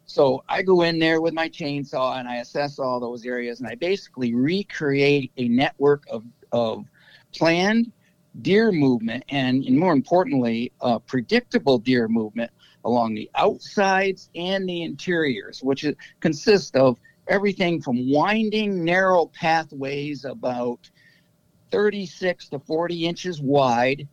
So 0.08 0.42
I 0.48 0.62
go 0.62 0.82
in 0.82 0.98
there 0.98 1.20
with 1.20 1.34
my 1.34 1.50
chainsaw 1.50 2.18
and 2.18 2.26
I 2.26 2.36
assess 2.36 2.78
all 2.78 2.98
those 2.98 3.26
areas 3.26 3.60
and 3.60 3.68
I 3.68 3.74
basically 3.74 4.34
recreate 4.34 5.30
a 5.36 5.48
network 5.48 6.04
of, 6.10 6.24
of 6.50 6.86
planned 7.34 7.92
deer 8.40 8.72
movement 8.72 9.24
and, 9.28 9.62
and 9.64 9.78
more 9.78 9.92
importantly, 9.92 10.72
uh, 10.80 10.98
predictable 11.00 11.78
deer 11.78 12.08
movement 12.08 12.50
along 12.86 13.14
the 13.14 13.30
outsides 13.34 14.30
and 14.34 14.66
the 14.66 14.82
interiors, 14.82 15.62
which 15.62 15.84
is, 15.84 15.94
consists 16.20 16.70
of 16.74 16.98
everything 17.28 17.82
from 17.82 18.10
winding, 18.10 18.82
narrow 18.82 19.26
pathways 19.26 20.24
about 20.24 20.90
36 21.70 22.48
to 22.48 22.58
40 22.58 23.06
inches 23.06 23.42
wide 23.42 24.08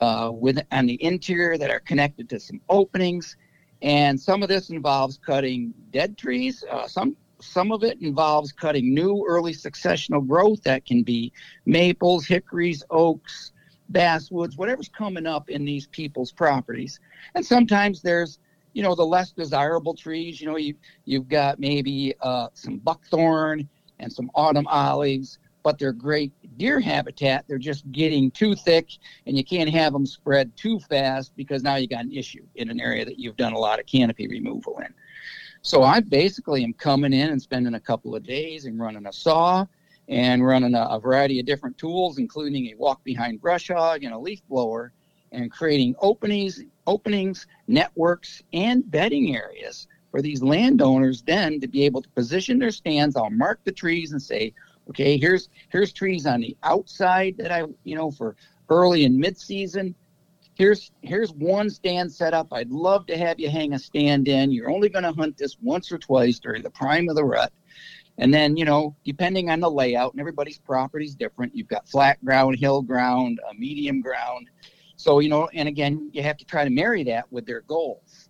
uh, 0.00 0.30
with 0.32 0.58
on 0.72 0.86
the 0.86 1.02
interior 1.04 1.58
that 1.58 1.70
are 1.70 1.80
connected 1.80 2.30
to 2.30 2.40
some 2.40 2.62
openings 2.70 3.36
and 3.82 4.20
some 4.20 4.42
of 4.42 4.48
this 4.48 4.70
involves 4.70 5.18
cutting 5.24 5.72
dead 5.90 6.18
trees. 6.18 6.64
Uh, 6.70 6.86
some 6.86 7.16
some 7.40 7.72
of 7.72 7.82
it 7.82 8.00
involves 8.02 8.52
cutting 8.52 8.92
new 8.94 9.24
early 9.26 9.54
successional 9.54 10.26
growth 10.26 10.62
that 10.64 10.84
can 10.84 11.02
be 11.02 11.32
maples, 11.64 12.26
hickories, 12.26 12.82
oaks, 12.90 13.52
basswoods, 13.92 14.58
whatever's 14.58 14.90
coming 14.90 15.26
up 15.26 15.48
in 15.48 15.64
these 15.64 15.86
people's 15.86 16.32
properties. 16.32 17.00
And 17.34 17.44
sometimes 17.44 18.02
there's 18.02 18.38
you 18.72 18.82
know 18.82 18.94
the 18.94 19.06
less 19.06 19.32
desirable 19.32 19.94
trees. 19.94 20.40
You 20.40 20.48
know 20.48 20.56
you 20.56 20.74
you've 21.04 21.28
got 21.28 21.58
maybe 21.58 22.14
uh, 22.20 22.48
some 22.54 22.78
buckthorn 22.78 23.68
and 23.98 24.12
some 24.12 24.30
autumn 24.34 24.66
olives, 24.66 25.38
but 25.62 25.78
they're 25.78 25.92
great 25.92 26.32
deer 26.56 26.80
habitat, 26.80 27.44
they're 27.48 27.58
just 27.58 27.90
getting 27.92 28.30
too 28.30 28.54
thick 28.54 28.88
and 29.26 29.36
you 29.36 29.44
can't 29.44 29.70
have 29.70 29.92
them 29.92 30.06
spread 30.06 30.56
too 30.56 30.80
fast 30.80 31.32
because 31.36 31.62
now 31.62 31.76
you 31.76 31.86
got 31.86 32.04
an 32.04 32.12
issue 32.12 32.44
in 32.54 32.70
an 32.70 32.80
area 32.80 33.04
that 33.04 33.18
you've 33.18 33.36
done 33.36 33.52
a 33.52 33.58
lot 33.58 33.78
of 33.78 33.86
canopy 33.86 34.28
removal 34.28 34.78
in. 34.78 34.92
So 35.62 35.82
I 35.82 36.00
basically 36.00 36.64
am 36.64 36.72
coming 36.72 37.12
in 37.12 37.30
and 37.30 37.40
spending 37.40 37.74
a 37.74 37.80
couple 37.80 38.14
of 38.14 38.22
days 38.22 38.64
and 38.64 38.80
running 38.80 39.06
a 39.06 39.12
saw 39.12 39.66
and 40.08 40.44
running 40.44 40.74
a, 40.74 40.82
a 40.90 40.98
variety 40.98 41.38
of 41.38 41.46
different 41.46 41.76
tools, 41.78 42.18
including 42.18 42.66
a 42.66 42.74
walk 42.76 43.04
behind 43.04 43.40
brush 43.40 43.68
hog 43.68 44.02
and 44.02 44.14
a 44.14 44.18
leaf 44.18 44.42
blower, 44.48 44.92
and 45.32 45.52
creating 45.52 45.94
openings, 46.00 46.62
openings, 46.86 47.46
networks, 47.68 48.42
and 48.52 48.90
bedding 48.90 49.36
areas 49.36 49.86
for 50.10 50.20
these 50.20 50.42
landowners 50.42 51.22
then 51.22 51.60
to 51.60 51.68
be 51.68 51.84
able 51.84 52.02
to 52.02 52.08
position 52.10 52.58
their 52.58 52.72
stands. 52.72 53.14
I'll 53.14 53.30
mark 53.30 53.60
the 53.64 53.70
trees 53.70 54.12
and 54.12 54.20
say, 54.20 54.52
okay, 54.90 55.16
here's 55.16 55.48
here's 55.70 55.92
trees 55.92 56.26
on 56.26 56.40
the 56.40 56.56
outside 56.62 57.36
that 57.38 57.50
I, 57.50 57.64
you 57.84 57.96
know, 57.96 58.10
for 58.10 58.36
early 58.68 59.04
and 59.04 59.16
mid 59.16 59.38
season. 59.38 59.94
Here's 60.54 60.90
here's 61.00 61.32
one 61.32 61.70
stand 61.70 62.12
set 62.12 62.34
up. 62.34 62.48
I'd 62.52 62.70
love 62.70 63.06
to 63.06 63.16
have 63.16 63.40
you 63.40 63.48
hang 63.48 63.72
a 63.72 63.78
stand 63.78 64.28
in. 64.28 64.50
You're 64.50 64.70
only 64.70 64.88
going 64.90 65.04
to 65.04 65.12
hunt 65.12 65.38
this 65.38 65.56
once 65.62 65.90
or 65.90 65.98
twice 65.98 66.38
during 66.38 66.62
the 66.62 66.70
prime 66.70 67.08
of 67.08 67.16
the 67.16 67.24
rut. 67.24 67.52
And 68.18 68.34
then, 68.34 68.56
you 68.56 68.66
know, 68.66 68.94
depending 69.04 69.48
on 69.48 69.60
the 69.60 69.70
layout, 69.70 70.12
and 70.12 70.20
everybody's 70.20 70.58
property 70.58 71.06
is 71.06 71.14
different. 71.14 71.56
You've 71.56 71.68
got 71.68 71.88
flat 71.88 72.22
ground, 72.22 72.58
hill 72.58 72.82
ground, 72.82 73.40
a 73.50 73.54
medium 73.54 74.02
ground. 74.02 74.50
So, 74.96 75.20
you 75.20 75.30
know, 75.30 75.48
and 75.54 75.66
again, 75.66 76.10
you 76.12 76.22
have 76.22 76.36
to 76.36 76.44
try 76.44 76.64
to 76.64 76.68
marry 76.68 77.02
that 77.04 77.32
with 77.32 77.46
their 77.46 77.62
goals. 77.62 78.28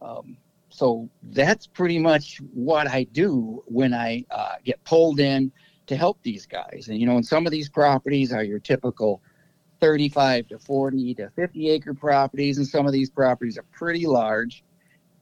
Um, 0.00 0.36
so 0.70 1.08
that's 1.22 1.68
pretty 1.68 2.00
much 2.00 2.40
what 2.52 2.88
I 2.88 3.04
do 3.04 3.62
when 3.66 3.94
I 3.94 4.24
uh, 4.30 4.54
get 4.64 4.82
pulled 4.82 5.20
in 5.20 5.52
to 5.92 5.98
help 5.98 6.18
these 6.22 6.46
guys. 6.46 6.88
And 6.88 6.98
you 6.98 7.06
know, 7.06 7.16
and 7.16 7.26
some 7.26 7.46
of 7.46 7.52
these 7.52 7.68
properties 7.68 8.32
are 8.32 8.42
your 8.42 8.58
typical 8.58 9.22
35 9.80 10.48
to 10.48 10.58
40 10.58 11.14
to 11.16 11.30
50 11.30 11.70
acre 11.70 11.94
properties, 11.94 12.56
and 12.58 12.66
some 12.66 12.86
of 12.86 12.92
these 12.92 13.10
properties 13.10 13.58
are 13.58 13.64
pretty 13.72 14.06
large. 14.06 14.64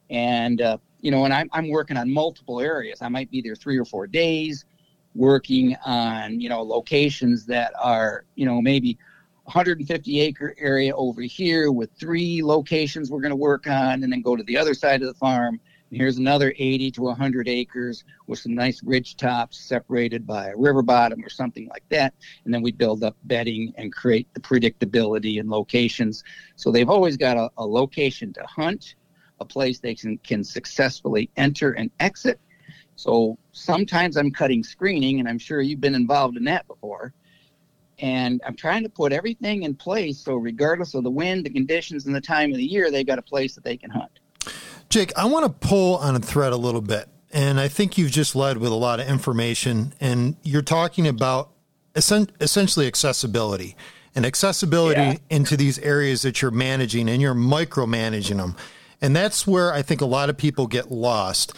And 0.09 0.61
uh, 0.61 0.77
you 1.01 1.11
know, 1.11 1.25
and 1.25 1.33
I'm 1.33 1.49
I'm 1.51 1.69
working 1.69 1.97
on 1.97 2.11
multiple 2.11 2.61
areas. 2.61 3.01
I 3.01 3.09
might 3.09 3.29
be 3.29 3.41
there 3.41 3.55
three 3.55 3.77
or 3.77 3.85
four 3.85 4.07
days, 4.07 4.65
working 5.13 5.75
on 5.85 6.39
you 6.39 6.47
know 6.47 6.61
locations 6.61 7.45
that 7.47 7.73
are 7.79 8.25
you 8.35 8.45
know 8.45 8.61
maybe 8.61 8.97
150 9.43 10.21
acre 10.21 10.55
area 10.57 10.95
over 10.95 11.21
here 11.21 11.71
with 11.71 11.89
three 11.99 12.41
locations 12.41 13.11
we're 13.11 13.19
going 13.19 13.31
to 13.31 13.35
work 13.35 13.67
on, 13.67 14.03
and 14.03 14.11
then 14.11 14.21
go 14.21 14.37
to 14.37 14.43
the 14.43 14.57
other 14.57 14.73
side 14.73 15.01
of 15.01 15.07
the 15.07 15.15
farm. 15.15 15.59
Here's 15.91 16.17
another 16.17 16.53
80 16.57 16.91
to 16.91 17.01
100 17.01 17.49
acres 17.49 18.05
with 18.25 18.39
some 18.39 18.55
nice 18.55 18.81
ridge 18.81 19.17
tops 19.17 19.59
separated 19.59 20.25
by 20.25 20.47
a 20.47 20.55
river 20.55 20.81
bottom 20.81 21.23
or 21.23 21.29
something 21.29 21.67
like 21.67 21.83
that. 21.89 22.13
And 22.45 22.53
then 22.53 22.61
we 22.61 22.71
build 22.71 23.03
up 23.03 23.17
bedding 23.23 23.73
and 23.75 23.91
create 23.91 24.33
the 24.33 24.39
predictability 24.39 25.39
and 25.41 25.49
locations. 25.49 26.23
So 26.55 26.71
they've 26.71 26.89
always 26.89 27.17
got 27.17 27.35
a, 27.35 27.49
a 27.57 27.65
location 27.65 28.31
to 28.33 28.43
hunt, 28.43 28.95
a 29.41 29.45
place 29.45 29.79
they 29.79 29.95
can, 29.95 30.17
can 30.19 30.45
successfully 30.45 31.29
enter 31.35 31.73
and 31.73 31.91
exit. 31.99 32.39
So 32.95 33.37
sometimes 33.51 34.15
I'm 34.15 34.31
cutting 34.31 34.63
screening, 34.63 35.19
and 35.19 35.27
I'm 35.27 35.39
sure 35.39 35.59
you've 35.59 35.81
been 35.81 35.95
involved 35.95 36.37
in 36.37 36.45
that 36.45 36.67
before 36.67 37.13
and 37.99 38.41
I'm 38.45 38.55
trying 38.55 38.83
to 38.83 38.89
put 38.89 39.13
everything 39.13 39.63
in 39.63 39.75
place 39.75 40.19
so 40.19 40.33
regardless 40.35 40.95
of 40.95 41.03
the 41.03 41.11
wind, 41.11 41.45
the 41.45 41.51
conditions, 41.51 42.07
and 42.07 42.15
the 42.15 42.21
time 42.21 42.51
of 42.51 42.57
the 42.57 42.65
year, 42.65 42.89
they've 42.89 43.05
got 43.05 43.19
a 43.19 43.23
place 43.23 43.53
that 43.53 43.63
they 43.63 43.77
can 43.77 43.91
hunt. 43.91 44.19
Jake, 44.91 45.17
I 45.17 45.23
want 45.23 45.45
to 45.45 45.67
pull 45.67 45.95
on 45.99 46.17
a 46.17 46.19
thread 46.19 46.51
a 46.51 46.57
little 46.57 46.81
bit, 46.81 47.07
and 47.31 47.61
I 47.61 47.69
think 47.69 47.97
you've 47.97 48.11
just 48.11 48.35
led 48.35 48.57
with 48.57 48.73
a 48.73 48.75
lot 48.75 48.99
of 48.99 49.07
information, 49.07 49.93
and 50.01 50.35
you're 50.43 50.61
talking 50.61 51.07
about 51.07 51.51
essentially 51.95 52.87
accessibility 52.87 53.77
and 54.15 54.25
accessibility 54.25 54.99
yeah. 54.99 55.15
into 55.29 55.55
these 55.55 55.79
areas 55.79 56.23
that 56.23 56.41
you're 56.41 56.51
managing 56.51 57.07
and 57.07 57.21
you're 57.21 57.33
micromanaging 57.33 58.35
them. 58.35 58.57
And 58.99 59.15
that's 59.15 59.47
where 59.47 59.71
I 59.71 59.81
think 59.81 60.01
a 60.01 60.05
lot 60.05 60.29
of 60.29 60.35
people 60.35 60.67
get 60.67 60.91
lost. 60.91 61.53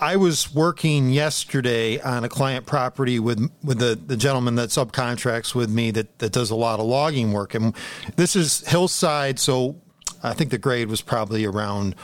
I 0.00 0.16
was 0.16 0.52
working 0.52 1.10
yesterday 1.10 2.00
on 2.00 2.24
a 2.24 2.28
client 2.28 2.66
property 2.66 3.20
with 3.20 3.48
with 3.62 3.78
the, 3.78 3.94
the 3.94 4.16
gentleman 4.16 4.56
that 4.56 4.70
subcontracts 4.70 5.54
with 5.54 5.70
me 5.70 5.92
that, 5.92 6.18
that 6.18 6.32
does 6.32 6.50
a 6.50 6.56
lot 6.56 6.80
of 6.80 6.86
logging 6.86 7.32
work. 7.32 7.54
And 7.54 7.76
this 8.16 8.34
is 8.34 8.66
hillside, 8.66 9.38
so 9.38 9.80
I 10.24 10.34
think 10.34 10.50
the 10.50 10.58
grade 10.58 10.88
was 10.88 11.00
probably 11.00 11.44
around 11.44 11.94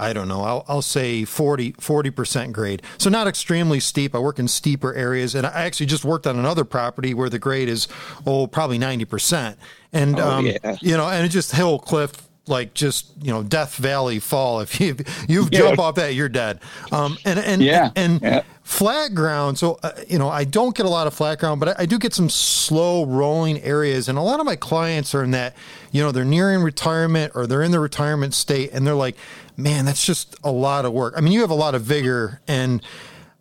I 0.00 0.12
don't 0.12 0.28
know, 0.28 0.42
I'll, 0.42 0.64
I'll 0.68 0.82
say 0.82 1.24
40, 1.24 1.72
40% 1.74 2.52
grade. 2.52 2.82
So 2.98 3.10
not 3.10 3.26
extremely 3.26 3.80
steep. 3.80 4.14
I 4.14 4.18
work 4.18 4.38
in 4.38 4.48
steeper 4.48 4.94
areas. 4.94 5.34
And 5.34 5.46
I 5.46 5.64
actually 5.64 5.86
just 5.86 6.04
worked 6.04 6.26
on 6.26 6.38
another 6.38 6.64
property 6.64 7.14
where 7.14 7.28
the 7.28 7.38
grade 7.38 7.68
is, 7.68 7.86
oh, 8.26 8.46
probably 8.46 8.78
90%. 8.78 9.56
And, 9.92 10.18
oh, 10.18 10.28
um, 10.28 10.46
yeah. 10.46 10.76
you 10.80 10.96
know, 10.96 11.08
and 11.08 11.24
it's 11.24 11.34
just 11.34 11.52
hill 11.52 11.78
cliff 11.78 12.12
like 12.50 12.74
just 12.74 13.12
you 13.22 13.30
know 13.32 13.42
Death 13.42 13.76
Valley 13.76 14.18
fall. 14.18 14.60
If 14.60 14.80
you 14.80 14.96
you 15.28 15.48
yeah. 15.52 15.58
jump 15.58 15.78
off 15.78 15.94
that, 15.94 16.14
you're 16.14 16.28
dead. 16.28 16.60
Um, 16.92 17.16
and 17.24 17.38
and 17.38 17.62
yeah. 17.62 17.90
and 17.96 18.20
yeah. 18.20 18.42
flat 18.62 19.14
ground. 19.14 19.58
So 19.58 19.78
uh, 19.82 19.92
you 20.08 20.18
know 20.18 20.28
I 20.28 20.44
don't 20.44 20.76
get 20.76 20.84
a 20.84 20.90
lot 20.90 21.06
of 21.06 21.14
flat 21.14 21.38
ground, 21.38 21.60
but 21.60 21.70
I, 21.70 21.82
I, 21.82 21.86
do 21.86 21.98
get 21.98 22.12
some 22.12 22.28
slow 22.28 23.06
rolling 23.06 23.60
areas, 23.62 24.08
and 24.08 24.18
a 24.18 24.22
lot 24.22 24.40
of 24.40 24.46
my 24.46 24.56
clients 24.56 25.14
are 25.14 25.22
in 25.22 25.30
that. 25.30 25.56
You 25.92 26.02
know 26.02 26.12
they're 26.12 26.24
nearing 26.24 26.62
retirement 26.62 27.32
or 27.34 27.46
they're 27.46 27.62
in 27.62 27.70
the 27.70 27.80
retirement 27.80 28.34
state, 28.34 28.70
and 28.72 28.86
they're 28.86 28.94
like, 28.94 29.16
man, 29.56 29.84
that's 29.84 30.04
just 30.04 30.36
a 30.44 30.50
lot 30.50 30.84
of 30.84 30.92
work. 30.92 31.14
I 31.16 31.20
mean, 31.20 31.32
you 31.32 31.40
have 31.40 31.50
a 31.50 31.54
lot 31.54 31.74
of 31.74 31.82
vigor 31.82 32.40
and 32.48 32.82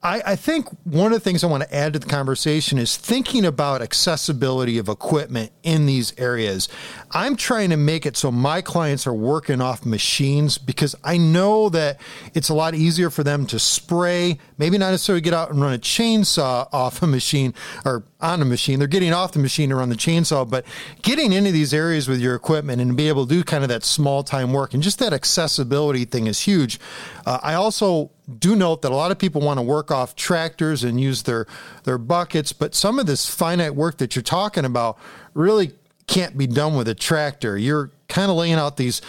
I, 0.01 0.21
I, 0.27 0.35
think 0.37 0.69
one 0.85 1.07
of 1.07 1.11
the 1.11 1.19
things 1.19 1.43
I 1.43 1.47
want 1.47 1.63
to 1.63 1.75
add 1.75 1.91
to 1.91 1.99
the 1.99 2.07
conversation 2.07 2.77
is 2.77 2.95
thinking 2.95 3.43
about 3.43 3.81
accessibility 3.81 4.77
of 4.77 4.87
equipment 4.87 5.51
in 5.61 5.87
these 5.87 6.13
areas. 6.17 6.69
I'm 7.11 7.35
trying 7.35 7.69
to 7.71 7.77
make 7.77 8.05
it 8.05 8.15
so 8.15 8.31
my 8.31 8.61
clients 8.61 9.05
are 9.05 9.13
working 9.13 9.59
off 9.59 9.85
machines 9.85 10.57
because 10.57 10.95
I 11.03 11.17
know 11.17 11.67
that 11.69 11.99
it's 12.33 12.47
a 12.47 12.53
lot 12.53 12.75
easier 12.75 13.09
for 13.09 13.25
them 13.25 13.45
to 13.47 13.59
spray, 13.59 14.37
maybe 14.57 14.77
not 14.77 14.91
necessarily 14.91 15.19
get 15.19 15.33
out 15.33 15.49
and 15.49 15.59
run 15.59 15.73
a 15.73 15.79
chainsaw 15.79 16.69
off 16.71 17.01
a 17.01 17.07
machine 17.07 17.53
or 17.83 18.05
on 18.21 18.41
a 18.41 18.45
machine. 18.45 18.79
They're 18.79 18.87
getting 18.87 19.11
off 19.11 19.33
the 19.33 19.39
machine 19.39 19.67
to 19.69 19.75
run 19.75 19.89
the 19.89 19.95
chainsaw, 19.95 20.49
but 20.49 20.65
getting 21.01 21.33
into 21.33 21.51
these 21.51 21.73
areas 21.73 22.07
with 22.07 22.21
your 22.21 22.35
equipment 22.35 22.81
and 22.81 22.95
be 22.95 23.09
able 23.09 23.27
to 23.27 23.33
do 23.35 23.43
kind 23.43 23.63
of 23.63 23.69
that 23.69 23.83
small 23.83 24.23
time 24.23 24.53
work 24.53 24.73
and 24.73 24.81
just 24.81 24.99
that 24.99 25.11
accessibility 25.11 26.05
thing 26.05 26.27
is 26.27 26.41
huge. 26.41 26.79
Uh, 27.25 27.39
I 27.43 27.55
also 27.55 28.11
do 28.37 28.55
note 28.55 28.81
that 28.83 28.91
a 28.91 28.95
lot 28.95 29.11
of 29.11 29.17
people 29.17 29.41
want 29.41 29.57
to 29.57 29.61
work 29.61 29.91
off 29.91 30.15
tractors 30.15 30.83
and 30.83 30.99
use 30.99 31.23
their 31.23 31.47
their 31.83 31.97
buckets, 31.97 32.53
but 32.53 32.75
some 32.75 32.99
of 32.99 33.05
this 33.05 33.29
finite 33.29 33.75
work 33.75 33.97
that 33.97 34.15
you're 34.15 34.23
talking 34.23 34.65
about 34.65 34.97
really 35.33 35.73
can't 36.07 36.37
be 36.37 36.47
done 36.47 36.75
with 36.75 36.87
a 36.87 36.95
tractor. 36.95 37.57
You're 37.57 37.91
kind 38.07 38.29
of 38.29 38.37
laying 38.37 38.55
out 38.55 38.77
these 38.77 39.01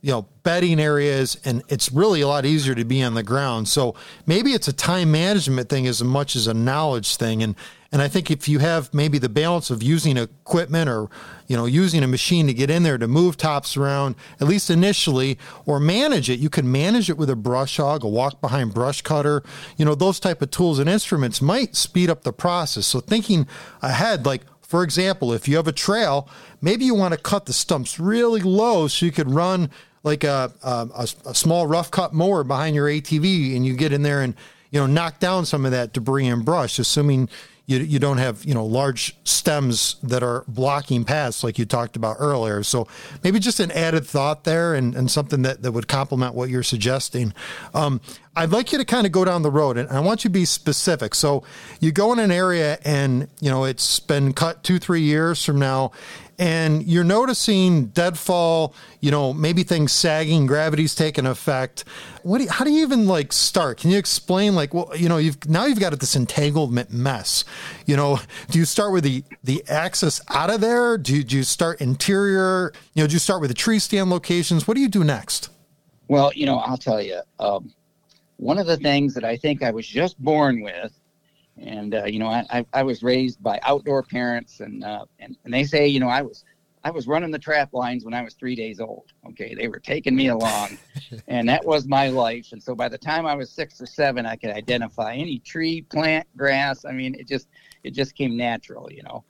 you 0.00 0.12
know 0.12 0.26
bedding 0.42 0.80
areas 0.80 1.38
and 1.44 1.62
it's 1.68 1.90
really 1.90 2.20
a 2.20 2.28
lot 2.28 2.46
easier 2.46 2.74
to 2.74 2.84
be 2.84 3.02
on 3.02 3.14
the 3.14 3.22
ground 3.22 3.68
so 3.68 3.96
maybe 4.26 4.52
it's 4.52 4.68
a 4.68 4.72
time 4.72 5.10
management 5.10 5.68
thing 5.68 5.88
as 5.88 6.02
much 6.04 6.36
as 6.36 6.46
a 6.46 6.54
knowledge 6.54 7.16
thing 7.16 7.42
and 7.42 7.56
and 7.90 8.02
I 8.02 8.08
think 8.08 8.30
if 8.30 8.48
you 8.48 8.58
have 8.58 8.92
maybe 8.92 9.18
the 9.18 9.30
balance 9.30 9.70
of 9.70 9.82
using 9.82 10.18
equipment 10.18 10.90
or, 10.90 11.08
you 11.46 11.56
know, 11.56 11.64
using 11.64 12.02
a 12.02 12.06
machine 12.06 12.46
to 12.46 12.52
get 12.52 12.68
in 12.68 12.82
there 12.82 12.98
to 12.98 13.08
move 13.08 13.38
tops 13.38 13.78
around, 13.78 14.14
at 14.40 14.46
least 14.46 14.68
initially, 14.68 15.38
or 15.64 15.80
manage 15.80 16.28
it, 16.28 16.38
you 16.38 16.50
can 16.50 16.70
manage 16.70 17.08
it 17.08 17.16
with 17.16 17.30
a 17.30 17.36
brush 17.36 17.78
hog, 17.78 18.04
a 18.04 18.08
walk 18.08 18.42
behind 18.42 18.74
brush 18.74 19.00
cutter, 19.00 19.42
you 19.78 19.86
know, 19.86 19.94
those 19.94 20.20
type 20.20 20.42
of 20.42 20.50
tools 20.50 20.78
and 20.78 20.88
instruments 20.88 21.40
might 21.40 21.76
speed 21.76 22.10
up 22.10 22.24
the 22.24 22.32
process. 22.32 22.86
So 22.86 23.00
thinking 23.00 23.46
ahead, 23.80 24.26
like, 24.26 24.42
for 24.60 24.82
example, 24.82 25.32
if 25.32 25.48
you 25.48 25.56
have 25.56 25.66
a 25.66 25.72
trail, 25.72 26.28
maybe 26.60 26.84
you 26.84 26.94
want 26.94 27.14
to 27.14 27.18
cut 27.18 27.46
the 27.46 27.54
stumps 27.54 27.98
really 27.98 28.42
low 28.42 28.86
so 28.86 29.06
you 29.06 29.12
could 29.12 29.30
run 29.30 29.70
like 30.02 30.24
a, 30.24 30.52
a, 30.62 31.08
a 31.24 31.34
small 31.34 31.66
rough 31.66 31.90
cut 31.90 32.12
mower 32.12 32.44
behind 32.44 32.76
your 32.76 32.86
ATV 32.86 33.56
and 33.56 33.64
you 33.64 33.74
get 33.74 33.94
in 33.94 34.02
there 34.02 34.20
and, 34.20 34.34
you 34.70 34.78
know, 34.78 34.86
knock 34.86 35.20
down 35.20 35.46
some 35.46 35.64
of 35.64 35.70
that 35.70 35.94
debris 35.94 36.26
and 36.26 36.44
brush, 36.44 36.78
assuming 36.78 37.30
you, 37.68 37.80
you 37.80 37.98
don't 37.98 38.16
have 38.16 38.44
you 38.44 38.54
know 38.54 38.64
large 38.64 39.16
stems 39.24 39.96
that 40.02 40.22
are 40.22 40.42
blocking 40.48 41.04
paths 41.04 41.44
like 41.44 41.58
you 41.58 41.66
talked 41.66 41.96
about 41.96 42.16
earlier. 42.18 42.62
So 42.62 42.88
maybe 43.22 43.38
just 43.38 43.60
an 43.60 43.70
added 43.70 44.06
thought 44.06 44.44
there 44.44 44.74
and, 44.74 44.96
and 44.96 45.10
something 45.10 45.42
that, 45.42 45.62
that 45.62 45.72
would 45.72 45.86
complement 45.86 46.34
what 46.34 46.48
you're 46.48 46.62
suggesting. 46.62 47.34
Um, 47.74 48.00
I'd 48.34 48.50
like 48.50 48.72
you 48.72 48.78
to 48.78 48.84
kind 48.86 49.04
of 49.04 49.12
go 49.12 49.24
down 49.24 49.42
the 49.42 49.50
road 49.50 49.76
and 49.76 49.88
I 49.90 50.00
want 50.00 50.24
you 50.24 50.30
to 50.30 50.32
be 50.32 50.46
specific. 50.46 51.14
So 51.14 51.44
you 51.78 51.92
go 51.92 52.10
in 52.12 52.18
an 52.18 52.32
area 52.32 52.78
and 52.84 53.28
you 53.38 53.50
know 53.50 53.64
it's 53.64 54.00
been 54.00 54.32
cut 54.32 54.64
two 54.64 54.78
three 54.78 55.02
years 55.02 55.44
from 55.44 55.58
now 55.58 55.92
and 56.38 56.84
you're 56.86 57.04
noticing 57.04 57.86
deadfall, 57.86 58.74
you 59.00 59.10
know, 59.10 59.32
maybe 59.32 59.62
things 59.64 59.92
sagging, 59.92 60.46
gravity's 60.46 60.94
taking 60.94 61.26
effect. 61.26 61.84
What 62.22 62.38
do 62.38 62.44
you, 62.44 62.50
how 62.50 62.64
do 62.64 62.70
you 62.70 62.82
even 62.82 63.06
like 63.06 63.32
start? 63.32 63.78
Can 63.78 63.90
you 63.90 63.98
explain 63.98 64.54
like, 64.54 64.72
well, 64.72 64.90
you 64.96 65.08
know, 65.08 65.16
you've 65.16 65.48
now 65.48 65.64
you've 65.66 65.80
got 65.80 65.98
this 65.98 66.14
entanglement 66.14 66.92
mess. 66.92 67.44
You 67.86 67.96
know, 67.96 68.20
do 68.50 68.58
you 68.58 68.64
start 68.64 68.92
with 68.92 69.04
the 69.04 69.24
the 69.42 69.64
axis 69.68 70.20
out 70.28 70.50
of 70.50 70.60
there? 70.60 70.96
Do 70.96 71.16
you, 71.16 71.24
do 71.24 71.36
you 71.36 71.42
start 71.42 71.80
interior? 71.80 72.72
You 72.94 73.02
know, 73.02 73.06
do 73.08 73.14
you 73.14 73.18
start 73.18 73.40
with 73.40 73.50
the 73.50 73.54
tree 73.54 73.78
stand 73.78 74.10
locations? 74.10 74.68
What 74.68 74.74
do 74.74 74.80
you 74.80 74.88
do 74.88 75.02
next? 75.02 75.50
Well, 76.06 76.32
you 76.34 76.46
know, 76.46 76.58
I'll 76.58 76.78
tell 76.78 77.02
you. 77.02 77.20
Um, 77.38 77.72
one 78.36 78.58
of 78.58 78.66
the 78.66 78.76
things 78.76 79.14
that 79.14 79.24
I 79.24 79.36
think 79.36 79.62
I 79.62 79.70
was 79.72 79.86
just 79.86 80.18
born 80.22 80.62
with 80.62 80.92
and 81.60 81.94
uh, 81.94 82.04
you 82.04 82.18
know 82.18 82.28
I, 82.28 82.64
I 82.72 82.82
was 82.82 83.02
raised 83.02 83.42
by 83.42 83.58
outdoor 83.62 84.02
parents 84.02 84.60
and, 84.60 84.84
uh, 84.84 85.04
and 85.18 85.36
and 85.44 85.52
they 85.52 85.64
say 85.64 85.86
you 85.86 86.00
know 86.00 86.08
I 86.08 86.22
was 86.22 86.44
I 86.84 86.90
was 86.90 87.06
running 87.06 87.30
the 87.30 87.38
trap 87.38 87.72
lines 87.72 88.04
when 88.04 88.14
I 88.14 88.22
was 88.22 88.34
three 88.34 88.54
days 88.54 88.80
old. 88.80 89.12
Okay, 89.30 89.54
they 89.54 89.68
were 89.68 89.80
taking 89.80 90.14
me 90.14 90.28
along, 90.28 90.78
and 91.28 91.48
that 91.48 91.64
was 91.64 91.86
my 91.86 92.08
life. 92.08 92.48
And 92.52 92.62
so 92.62 92.74
by 92.74 92.88
the 92.88 92.98
time 92.98 93.26
I 93.26 93.34
was 93.34 93.50
six 93.50 93.80
or 93.80 93.86
seven, 93.86 94.26
I 94.26 94.36
could 94.36 94.50
identify 94.50 95.14
any 95.14 95.40
tree, 95.40 95.82
plant, 95.82 96.26
grass. 96.36 96.84
I 96.84 96.92
mean, 96.92 97.14
it 97.14 97.26
just 97.26 97.48
it 97.82 97.90
just 97.92 98.14
came 98.14 98.36
natural, 98.36 98.90
you 98.92 99.02
know. 99.02 99.24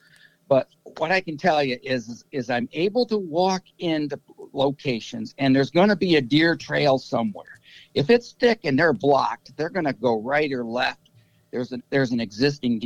But 0.48 0.68
what 0.96 1.10
I 1.10 1.20
can 1.20 1.36
tell 1.36 1.62
you 1.62 1.78
is 1.82 2.24
is 2.32 2.50
I'm 2.50 2.68
able 2.72 3.06
to 3.06 3.18
walk 3.18 3.62
into 3.78 4.18
locations 4.52 5.34
and 5.38 5.54
there's 5.54 5.70
going 5.70 5.88
to 5.88 5.96
be 5.96 6.16
a 6.16 6.20
deer 6.20 6.56
trail 6.56 6.98
somewhere. 6.98 7.60
If 7.94 8.10
it's 8.10 8.32
thick 8.32 8.60
and 8.64 8.78
they're 8.78 8.92
blocked, 8.92 9.56
they're 9.56 9.70
going 9.70 9.86
to 9.86 9.92
go 9.92 10.20
right 10.20 10.50
or 10.52 10.64
left. 10.64 11.07
There's 11.50 11.72
a, 11.72 11.80
there's 11.90 12.12
an 12.12 12.20
existing 12.20 12.80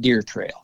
deer 0.00 0.22
trail, 0.22 0.62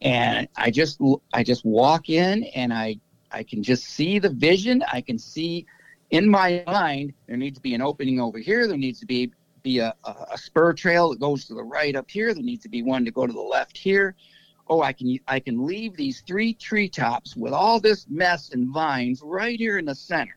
and 0.00 0.48
I 0.56 0.70
just 0.70 1.00
I 1.32 1.42
just 1.42 1.64
walk 1.64 2.08
in 2.08 2.44
and 2.54 2.72
I 2.72 2.96
I 3.32 3.42
can 3.42 3.62
just 3.62 3.84
see 3.84 4.18
the 4.18 4.30
vision. 4.30 4.84
I 4.92 5.00
can 5.00 5.18
see 5.18 5.66
in 6.10 6.28
my 6.28 6.62
mind 6.66 7.12
there 7.26 7.36
needs 7.36 7.58
to 7.58 7.62
be 7.62 7.74
an 7.74 7.82
opening 7.82 8.20
over 8.20 8.38
here. 8.38 8.66
There 8.68 8.76
needs 8.76 9.00
to 9.00 9.06
be 9.06 9.32
be 9.62 9.78
a, 9.78 9.94
a 10.04 10.38
spur 10.38 10.72
trail 10.72 11.10
that 11.10 11.18
goes 11.18 11.44
to 11.46 11.54
the 11.54 11.64
right 11.64 11.96
up 11.96 12.08
here. 12.08 12.32
There 12.32 12.42
needs 12.42 12.62
to 12.62 12.68
be 12.68 12.82
one 12.82 13.04
to 13.04 13.10
go 13.10 13.26
to 13.26 13.32
the 13.32 13.40
left 13.40 13.76
here 13.76 14.14
oh, 14.68 14.82
I 14.82 14.92
can 14.92 15.18
I 15.26 15.40
can 15.40 15.66
leave 15.66 15.96
these 15.96 16.22
three 16.26 16.54
treetops 16.54 17.36
with 17.36 17.52
all 17.52 17.80
this 17.80 18.06
mess 18.08 18.50
and 18.50 18.72
vines 18.72 19.20
right 19.22 19.58
here 19.58 19.78
in 19.78 19.84
the 19.84 19.94
center. 19.94 20.36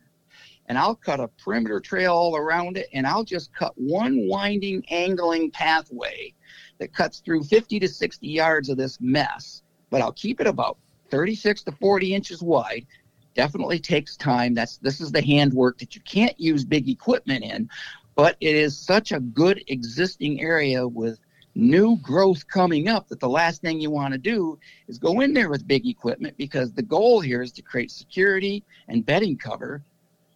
And 0.68 0.78
I'll 0.78 0.96
cut 0.96 1.20
a 1.20 1.28
perimeter 1.28 1.80
trail 1.80 2.14
all 2.14 2.36
around 2.36 2.78
it, 2.78 2.88
and 2.94 3.08
I'll 3.08 3.24
just 3.24 3.54
cut 3.56 3.74
one 3.76 4.28
winding, 4.28 4.84
angling 4.90 5.50
pathway 5.52 6.34
that 6.80 6.94
cuts 6.94 7.20
through 7.20 7.44
50 7.44 7.80
to 7.80 7.88
60 7.88 8.28
yards 8.28 8.70
of 8.70 8.78
this 8.78 9.00
mess. 9.00 9.62
But 9.90 10.02
I'll 10.02 10.14
keep 10.14 10.42
it 10.42 10.48
about 10.48 10.78
36 11.12 11.64
to 11.64 11.72
40 11.74 12.14
inches 12.14 12.42
wide. 12.42 12.86
Definitely 13.36 13.80
takes 13.80 14.18
time. 14.18 14.54
That's 14.54 14.78
this 14.78 15.00
is 15.00 15.12
the 15.12 15.22
handwork 15.22 15.78
that 15.80 15.96
you 15.96 16.02
can't 16.02 16.40
use 16.40 16.66
big 16.66 16.90
equipment 16.90 17.44
in, 17.44 17.70
but 18.16 18.36
it 18.42 18.56
is 18.56 18.78
such 18.78 19.12
a 19.12 19.20
good 19.20 19.64
existing 19.68 20.42
area 20.42 20.88
with 20.88 21.20
new 21.56 21.98
growth 21.98 22.48
coming 22.48 22.88
up 22.88 23.08
that 23.08 23.20
the 23.20 23.30
last 23.30 23.62
thing 23.62 23.80
you 23.80 23.90
want 23.90 24.14
to 24.14 24.18
do 24.18 24.58
is 24.88 24.98
go 24.98 25.20
in 25.22 25.34
there 25.34 25.50
with 25.50 25.68
big 25.68 25.86
equipment 25.88 26.36
because 26.38 26.72
the 26.72 26.82
goal 26.82 27.20
here 27.20 27.42
is 27.42 27.52
to 27.52 27.62
create 27.62 27.92
security 27.92 28.64
and 28.88 29.06
bedding 29.06 29.38
cover 29.38 29.82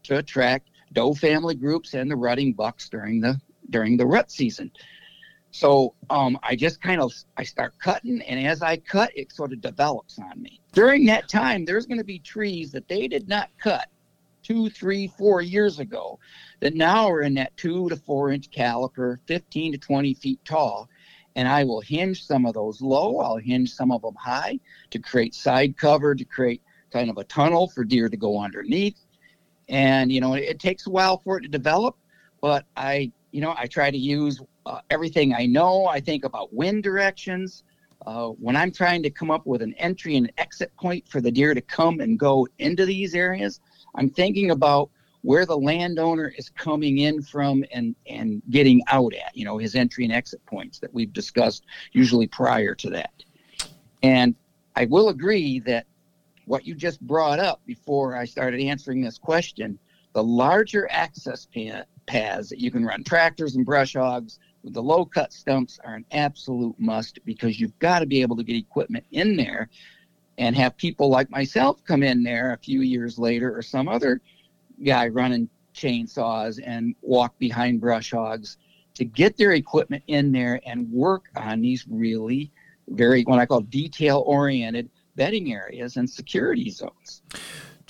to 0.03 0.17
attract 0.17 0.69
doe 0.93 1.13
family 1.13 1.55
groups 1.55 1.93
and 1.93 2.09
the 2.09 2.15
rutting 2.15 2.53
bucks 2.53 2.89
during 2.89 3.19
the 3.19 3.39
during 3.69 3.97
the 3.97 4.05
rut 4.05 4.29
season. 4.29 4.71
So 5.53 5.93
um, 6.09 6.39
I 6.41 6.55
just 6.55 6.81
kind 6.81 6.99
of 6.99 7.13
I 7.37 7.43
start 7.43 7.75
cutting, 7.77 8.21
and 8.23 8.45
as 8.45 8.63
I 8.63 8.77
cut, 8.77 9.11
it 9.15 9.31
sort 9.31 9.53
of 9.53 9.61
develops 9.61 10.17
on 10.17 10.41
me. 10.41 10.59
During 10.71 11.05
that 11.05 11.29
time, 11.29 11.63
there's 11.63 11.85
going 11.85 11.99
to 11.99 12.03
be 12.03 12.17
trees 12.17 12.71
that 12.71 12.87
they 12.87 13.07
did 13.07 13.29
not 13.29 13.49
cut 13.61 13.87
two, 14.41 14.71
three, 14.71 15.07
four 15.07 15.43
years 15.43 15.77
ago 15.77 16.17
that 16.59 16.73
now 16.73 17.07
are 17.07 17.21
in 17.21 17.35
that 17.35 17.55
two 17.55 17.87
to 17.89 17.95
four 17.95 18.31
inch 18.31 18.49
caliper, 18.49 19.19
15 19.27 19.73
to 19.73 19.77
20 19.77 20.15
feet 20.15 20.39
tall, 20.43 20.89
and 21.35 21.47
I 21.47 21.63
will 21.63 21.81
hinge 21.81 22.25
some 22.25 22.47
of 22.47 22.55
those 22.55 22.81
low. 22.81 23.19
I'll 23.19 23.37
hinge 23.37 23.71
some 23.71 23.91
of 23.91 24.01
them 24.01 24.15
high 24.15 24.59
to 24.89 24.97
create 24.97 25.35
side 25.35 25.77
cover, 25.77 26.15
to 26.15 26.25
create 26.25 26.63
kind 26.91 27.11
of 27.11 27.19
a 27.19 27.23
tunnel 27.25 27.67
for 27.67 27.83
deer 27.83 28.09
to 28.09 28.17
go 28.17 28.39
underneath. 28.39 28.99
And, 29.69 30.11
you 30.11 30.19
know, 30.19 30.33
it, 30.33 30.45
it 30.45 30.59
takes 30.59 30.87
a 30.87 30.89
while 30.89 31.19
for 31.19 31.37
it 31.37 31.41
to 31.41 31.47
develop, 31.47 31.95
but 32.41 32.65
I, 32.75 33.11
you 33.33 33.41
know, 33.41 33.55
I 33.57 33.65
try 33.65 33.89
to 33.89 33.97
use 33.97 34.39
uh, 34.65 34.79
everything 34.91 35.33
I 35.33 35.47
know. 35.47 35.87
I 35.87 35.99
think 35.99 36.23
about 36.23 36.53
wind 36.53 36.83
directions. 36.83 37.63
Uh, 38.05 38.27
when 38.27 38.55
I'm 38.55 38.71
trying 38.71 39.01
to 39.03 39.09
come 39.09 39.31
up 39.31 39.45
with 39.47 39.61
an 39.61 39.73
entry 39.73 40.17
and 40.17 40.31
exit 40.37 40.71
point 40.77 41.07
for 41.07 41.19
the 41.19 41.31
deer 41.31 41.53
to 41.53 41.61
come 41.61 41.99
and 41.99 42.19
go 42.19 42.47
into 42.59 42.85
these 42.85 43.15
areas, 43.15 43.59
I'm 43.95 44.09
thinking 44.09 44.51
about 44.51 44.91
where 45.23 45.45
the 45.45 45.57
landowner 45.57 46.31
is 46.37 46.49
coming 46.49 46.99
in 46.99 47.21
from 47.21 47.63
and 47.71 47.95
and 48.07 48.41
getting 48.49 48.81
out 48.87 49.13
at 49.13 49.35
you 49.35 49.45
know 49.45 49.57
his 49.57 49.73
entry 49.73 50.03
and 50.03 50.13
exit 50.13 50.45
points 50.45 50.79
that 50.79 50.93
we've 50.93 51.13
discussed 51.13 51.63
usually 51.93 52.27
prior 52.27 52.75
to 52.75 52.89
that 52.89 53.23
and 54.03 54.35
i 54.75 54.83
will 54.83 55.07
agree 55.07 55.59
that 55.61 55.85
what 56.45 56.67
you 56.67 56.75
just 56.75 56.99
brought 56.99 57.39
up 57.39 57.61
before 57.65 58.17
i 58.17 58.25
started 58.25 58.59
answering 58.59 59.01
this 59.01 59.17
question 59.17 59.79
the 60.11 60.23
larger 60.23 60.91
access 60.91 61.47
paths 62.05 62.49
that 62.49 62.59
you 62.59 62.71
can 62.71 62.85
run 62.85 63.03
tractors 63.03 63.55
and 63.55 63.65
brush 63.65 63.93
hogs 63.93 64.39
with 64.63 64.73
the 64.73 64.83
low 64.83 65.05
cut 65.05 65.33
stumps 65.33 65.79
are 65.83 65.95
an 65.95 66.05
absolute 66.11 66.75
must 66.79 67.19
because 67.25 67.59
you've 67.59 67.77
got 67.79 67.99
to 67.99 68.05
be 68.05 68.21
able 68.21 68.35
to 68.35 68.43
get 68.43 68.55
equipment 68.55 69.05
in 69.11 69.35
there 69.35 69.69
and 70.37 70.55
have 70.55 70.75
people 70.77 71.09
like 71.09 71.29
myself 71.29 71.83
come 71.85 72.03
in 72.03 72.23
there 72.23 72.53
a 72.53 72.57
few 72.57 72.81
years 72.81 73.19
later 73.19 73.55
or 73.55 73.61
some 73.61 73.87
other 73.87 74.21
guy 74.83 75.07
running 75.07 75.49
chainsaws 75.75 76.59
and 76.65 76.95
walk 77.01 77.37
behind 77.39 77.81
brush 77.81 78.11
hogs 78.11 78.57
to 78.95 79.05
get 79.05 79.37
their 79.37 79.53
equipment 79.53 80.03
in 80.07 80.31
there 80.31 80.59
and 80.65 80.89
work 80.91 81.25
on 81.35 81.61
these 81.61 81.85
really 81.89 82.51
very 82.89 83.23
what 83.23 83.39
I 83.39 83.45
call 83.45 83.61
detail 83.61 84.23
oriented 84.25 84.89
bedding 85.15 85.53
areas 85.53 85.97
and 85.97 86.09
security 86.09 86.69
zones. 86.69 87.21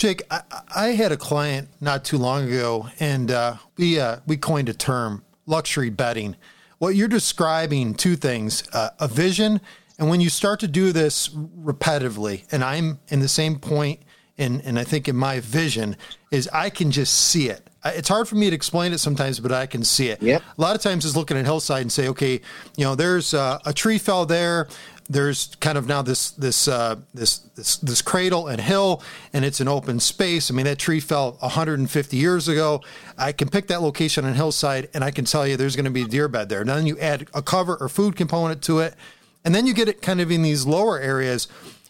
Jake, 0.03 0.23
I, 0.29 0.41
I, 0.75 0.87
had 0.87 1.13
a 1.13 1.17
client 1.17 1.69
not 1.79 2.03
too 2.03 2.17
long 2.17 2.49
ago, 2.49 2.89
and 2.99 3.31
uh, 3.31 3.55
we 3.77 4.01
uh, 4.01 4.17
we 4.27 4.35
coined 4.35 4.67
a 4.67 4.73
term, 4.73 5.23
luxury 5.45 5.89
bedding. 5.89 6.35
What 6.77 6.97
you're 6.97 7.07
describing, 7.07 7.93
two 7.93 8.17
things: 8.17 8.65
uh, 8.73 8.89
a 8.99 9.07
vision, 9.07 9.61
and 9.97 10.09
when 10.09 10.19
you 10.19 10.29
start 10.29 10.59
to 10.59 10.67
do 10.67 10.91
this 10.91 11.29
repetitively, 11.29 12.43
and 12.51 12.65
I'm 12.65 12.99
in 13.07 13.21
the 13.21 13.29
same 13.29 13.59
point 13.59 14.01
and 14.37 14.61
and 14.65 14.79
I 14.79 14.83
think 14.83 15.07
in 15.07 15.15
my 15.15 15.39
vision 15.39 15.95
is 16.31 16.49
I 16.51 16.69
can 16.69 16.91
just 16.91 17.13
see 17.13 17.49
it. 17.49 17.69
It's 17.85 18.07
hard 18.07 18.27
for 18.27 18.35
me 18.35 18.49
to 18.49 18.55
explain 18.55 18.93
it 18.93 18.99
sometimes, 18.99 19.39
but 19.39 19.51
I 19.51 19.65
can 19.65 19.83
see 19.83 20.07
it. 20.07 20.21
Yep. 20.21 20.41
A 20.57 20.61
lot 20.61 20.73
of 20.75 20.81
times, 20.81 21.03
is 21.03 21.17
looking 21.17 21.37
at 21.37 21.43
hillside 21.43 21.81
and 21.81 21.91
say, 21.91 22.07
okay, 22.07 22.39
you 22.77 22.85
know, 22.85 22.95
there's 22.95 23.33
uh, 23.33 23.59
a 23.65 23.73
tree 23.73 23.97
fell 23.97 24.25
there. 24.25 24.69
There's 25.09 25.55
kind 25.59 25.77
of 25.77 25.87
now 25.87 26.01
this 26.01 26.31
this 26.31 26.67
uh, 26.67 26.95
this 27.13 27.39
this 27.55 27.77
this 27.77 28.01
cradle 28.01 28.47
and 28.47 28.61
hill, 28.61 29.03
and 29.33 29.43
it's 29.43 29.59
an 29.59 29.67
open 29.67 29.99
space. 29.99 30.49
I 30.49 30.53
mean, 30.53 30.65
that 30.65 30.79
tree 30.79 30.99
fell 30.99 31.33
150 31.39 32.17
years 32.17 32.47
ago. 32.47 32.81
I 33.17 33.31
can 33.31 33.49
pick 33.49 33.67
that 33.67 33.81
location 33.81 34.25
on 34.25 34.33
hillside, 34.33 34.89
and 34.93 35.03
I 35.03 35.11
can 35.11 35.25
tell 35.25 35.45
you 35.45 35.57
there's 35.57 35.75
going 35.75 35.85
to 35.85 35.91
be 35.91 36.03
a 36.03 36.07
deer 36.07 36.27
bed 36.27 36.49
there. 36.49 36.63
Then 36.63 36.87
you 36.87 36.97
add 36.99 37.27
a 37.33 37.41
cover 37.41 37.75
or 37.75 37.89
food 37.89 38.15
component 38.15 38.61
to 38.63 38.79
it, 38.79 38.95
and 39.43 39.53
then 39.53 39.67
you 39.67 39.73
get 39.73 39.89
it 39.89 40.01
kind 40.01 40.21
of 40.21 40.31
in 40.31 40.41
these 40.41 40.65
lower 40.65 40.99
areas 40.99 41.47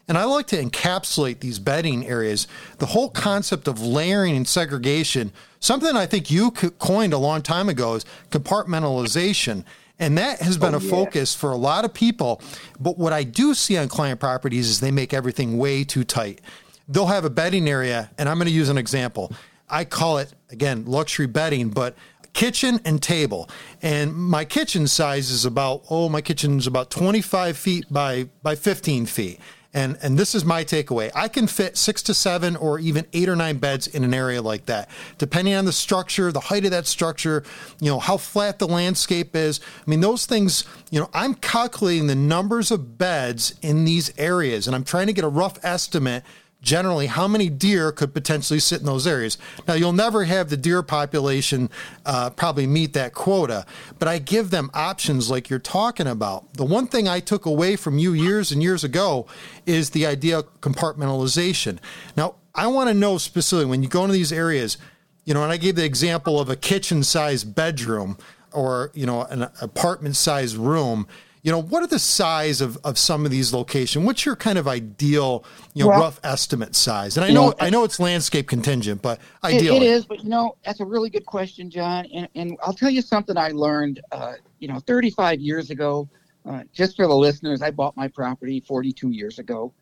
and 0.08 0.18
I 0.18 0.26
like 0.26 0.48
to 0.48 0.62
encapsulate 0.62 1.40
these 1.40 1.60
bedding 1.60 2.06
areas. 2.06 2.48
The 2.80 2.88
whole 2.88 3.10
concept 3.10 3.68
of 3.68 3.82
layering 3.82 4.36
and 4.36 4.48
segregation, 4.48 5.32
something 5.60 5.96
I 5.96 6.06
think 6.06 6.30
you 6.30 6.52
coined 6.52 7.14
a 7.14 7.18
long 7.18 7.42
time 7.42 7.70
ago, 7.70 7.96
is 7.96 8.06
compartmentalization. 8.30 9.64
And 10.04 10.18
that 10.18 10.42
has 10.42 10.58
been 10.58 10.76
oh, 10.76 10.80
a 10.80 10.82
yeah. 10.82 10.90
focus 10.90 11.34
for 11.34 11.52
a 11.52 11.56
lot 11.56 11.86
of 11.86 11.94
people. 11.94 12.42
But 12.78 12.98
what 12.98 13.14
I 13.14 13.24
do 13.24 13.54
see 13.54 13.78
on 13.78 13.88
client 13.88 14.20
properties 14.20 14.68
is 14.68 14.82
they 14.82 14.92
make 14.92 15.14
everything 15.14 15.58
way 15.58 15.86
too 15.86 16.04
tight. 16.04 16.42
They'll 16.90 17.06
have 17.06 17.24
a 17.24 17.30
bedding 17.30 17.70
area, 17.70 18.12
and 18.18 18.28
I'm 18.28 18.38
going 18.38 18.50
to 18.50 18.54
use 18.54 18.68
an 18.68 18.78
example. 18.78 19.32
I 19.70 19.86
call 19.86 20.18
it, 20.18 20.34
again, 20.50 20.84
luxury 20.84 21.26
bedding, 21.26 21.70
but 21.70 21.96
kitchen 22.34 22.82
and 22.84 23.02
table. 23.02 23.50
And 23.82 24.14
my 24.14 24.44
kitchen 24.44 24.88
size 24.88 25.30
is 25.30 25.46
about, 25.46 25.84
oh, 25.90 26.10
my 26.10 26.20
kitchen 26.20 26.58
is 26.58 26.68
about 26.68 26.90
25 26.90 27.56
feet 27.56 27.86
by, 27.90 28.28
by 28.42 28.56
15 28.56 29.06
feet. 29.06 29.40
And 29.74 29.98
and 30.02 30.18
this 30.18 30.36
is 30.36 30.46
my 30.46 30.64
takeaway. 30.64 31.12
I 31.16 31.28
can 31.28 31.48
fit 31.48 31.78
six 31.78 32.04
to 32.04 32.14
seven 32.14 32.56
or 32.56 32.80
even 32.80 33.08
eight 33.14 33.28
or 33.28 33.36
nine 33.36 33.58
beds 33.58 33.88
in 33.88 34.04
an 34.04 34.14
area 34.14 34.42
like 34.42 34.68
that, 34.68 34.90
depending 35.18 35.56
on 35.56 35.66
the 35.66 35.72
structure, 35.72 36.32
the 36.32 36.40
height 36.40 36.66
of 36.66 36.72
that 36.72 36.86
structure, 36.86 37.44
you 37.80 37.90
know, 37.90 38.00
how 38.00 38.18
flat 38.18 38.60
the 38.60 38.68
landscape 38.68 39.36
is. 39.36 39.60
I 39.86 39.90
mean, 39.90 40.02
those 40.02 40.26
things, 40.28 40.64
you 40.92 41.00
know, 41.00 41.10
I'm 41.14 41.34
calculating 41.34 42.08
the 42.08 42.16
numbers 42.16 42.70
of 42.70 42.98
beds 42.98 43.56
in 43.62 43.86
these 43.86 44.14
areas 44.18 44.68
and 44.68 44.76
I'm 44.76 44.84
trying 44.84 45.08
to 45.08 45.14
get 45.14 45.24
a 45.24 45.30
rough 45.30 45.58
estimate 45.64 46.24
generally 46.64 47.08
how 47.08 47.28
many 47.28 47.50
deer 47.50 47.92
could 47.92 48.14
potentially 48.14 48.60
sit 48.60 48.80
in 48.80 48.86
those 48.86 49.06
areas. 49.06 49.38
Now, 49.68 49.76
you'll 49.76 49.94
never 49.94 50.24
have 50.24 50.50
the 50.50 50.58
deer 50.58 50.82
population 50.82 51.70
uh, 52.06 52.32
probably 52.32 52.66
meet 52.66 52.94
that 52.94 53.14
quota, 53.14 53.66
but 54.00 54.08
I 54.08 54.18
give 54.18 54.50
them 54.50 54.72
options 54.74 55.30
like 55.30 55.50
you're 55.50 55.60
talking 55.60 56.08
about. 56.08 56.54
The 56.54 56.64
one 56.64 56.88
thing 56.88 57.08
I 57.08 57.20
took 57.20 57.46
away 57.46 57.76
from 57.76 58.00
you 58.00 58.14
years 58.14 58.52
and 58.52 58.64
years 58.64 58.84
ago 58.84 59.28
is 59.66 59.92
the 59.92 60.06
idea 60.06 60.40
of 60.40 60.62
compartmentalization. 60.62 61.80
Now, 62.16 62.36
I 62.56 62.68
want 62.68 62.90
to 62.90 62.94
know 62.94 63.18
specifically 63.18 63.70
when 63.70 63.84
you 63.84 63.90
go 63.90 64.04
into 64.04 64.14
these 64.14 64.32
areas, 64.32 64.78
you 65.26 65.34
know, 65.34 65.44
and 65.44 65.52
I 65.52 65.58
gave 65.58 65.76
the 65.76 65.86
example 65.86 66.40
of 66.40 66.50
a 66.50 66.56
kitchen 66.56 67.04
sized 67.04 67.56
bedroom 67.56 68.18
or, 68.52 68.92
you 68.94 69.06
know, 69.06 69.24
an 69.24 69.50
apartment 69.62 70.16
sized 70.16 70.56
room 70.56 71.08
you 71.44 71.52
know, 71.52 71.62
what 71.62 71.84
are 71.84 71.88
the 71.88 72.00
size 72.00 72.62
of, 72.62 72.78
of 72.86 72.98
some 72.98 73.26
of 73.26 73.32
these 73.32 73.54
locations? 73.54 74.06
What's 74.06 74.26
your 74.26 74.38
kind 74.38 74.58
of 74.58 74.66
ideal, 74.66 75.44
you 75.74 75.84
know, 75.84 75.90
well, 75.90 76.00
rough 76.00 76.20
estimate 76.24 76.74
size? 76.74 77.18
And 77.18 77.26
I 77.26 77.32
know, 77.32 77.50
know, 77.50 77.56
I 77.60 77.70
know 77.70 77.84
it's 77.84 78.00
landscape 78.00 78.48
contingent, 78.48 79.02
but 79.02 79.20
ideally. 79.44 79.78
It, 79.78 79.84
it 79.84 79.88
is, 79.88 80.06
but 80.06 80.24
you 80.24 80.30
know, 80.30 80.56
that's 80.64 80.80
a 80.80 80.86
really 80.86 81.10
good 81.10 81.26
question, 81.26 81.70
John. 81.70 82.06
And, 82.14 82.30
and 82.34 82.58
I'll 82.64 82.74
tell 82.74 82.90
you 82.90 83.02
something 83.02 83.38
I 83.38 83.50
learned, 83.50 84.00
uh, 84.14 84.36
you 84.60 84.70
know, 84.70 84.80
35 84.80 85.42
years 85.42 85.70
ago, 85.70 86.08
uh, 86.46 86.64
just 86.72 86.96
for 86.96 87.08
the 87.08 87.16
listeners, 87.16 87.62
I 87.62 87.72
bought 87.72 87.98
my 87.98 88.08
property 88.08 88.62
42 88.62 89.10
years 89.10 89.38
ago. 89.38 89.74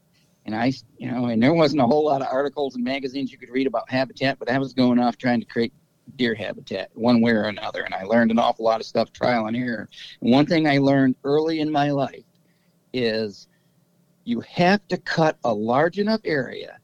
And 0.47 0.55
I, 0.55 0.73
you 0.97 1.11
know, 1.11 1.27
and 1.27 1.41
there 1.41 1.53
wasn't 1.53 1.81
a 1.81 1.85
whole 1.85 2.05
lot 2.05 2.23
of 2.23 2.27
articles 2.31 2.73
and 2.73 2.83
magazines 2.83 3.31
you 3.31 3.37
could 3.37 3.49
read 3.49 3.67
about 3.67 3.87
habitat, 3.91 4.39
but 4.39 4.49
I 4.49 4.57
was 4.57 4.73
going 4.73 4.97
off 4.97 5.15
trying 5.15 5.39
to 5.39 5.45
create 5.45 5.73
deer 6.15 6.35
habitat 6.35 6.89
one 6.93 7.21
way 7.21 7.31
or 7.31 7.43
another. 7.43 7.83
And 7.83 7.93
I 7.93 8.03
learned 8.03 8.31
an 8.31 8.39
awful 8.39 8.65
lot 8.65 8.79
of 8.79 8.85
stuff 8.85 9.11
trial 9.11 9.47
and 9.47 9.55
error. 9.55 9.89
And 10.21 10.31
one 10.31 10.45
thing 10.45 10.67
I 10.67 10.77
learned 10.77 11.15
early 11.23 11.59
in 11.59 11.71
my 11.71 11.91
life 11.91 12.23
is 12.93 13.47
you 14.23 14.41
have 14.41 14.87
to 14.89 14.97
cut 14.97 15.37
a 15.43 15.53
large 15.53 15.99
enough 15.99 16.21
area 16.23 16.77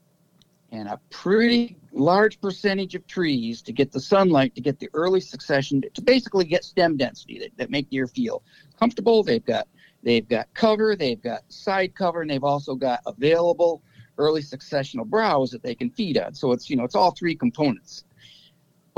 and 0.70 0.88
a 0.88 1.00
pretty 1.10 1.76
large 1.92 2.40
percentage 2.40 2.94
of 2.94 3.06
trees 3.06 3.62
to 3.62 3.72
get 3.72 3.90
the 3.90 4.00
sunlight 4.00 4.54
to 4.54 4.60
get 4.60 4.78
the 4.78 4.88
early 4.92 5.20
succession 5.20 5.82
to 5.94 6.02
basically 6.02 6.44
get 6.44 6.64
stem 6.64 6.96
density 6.96 7.38
that, 7.38 7.56
that 7.56 7.70
make 7.70 7.88
deer 7.90 8.06
feel 8.06 8.42
comfortable 8.78 9.22
they've 9.22 9.44
got 9.44 9.66
they've 10.02 10.28
got 10.28 10.52
cover 10.54 10.94
they've 10.94 11.22
got 11.22 11.40
side 11.48 11.94
cover 11.94 12.20
and 12.20 12.30
they've 12.30 12.44
also 12.44 12.74
got 12.74 13.00
available 13.06 13.82
early 14.18 14.42
successional 14.42 15.06
browse 15.06 15.50
that 15.50 15.62
they 15.62 15.74
can 15.74 15.90
feed 15.90 16.18
on 16.18 16.34
so 16.34 16.52
it's 16.52 16.68
you 16.68 16.76
know 16.76 16.84
it's 16.84 16.94
all 16.94 17.12
three 17.12 17.34
components 17.34 18.04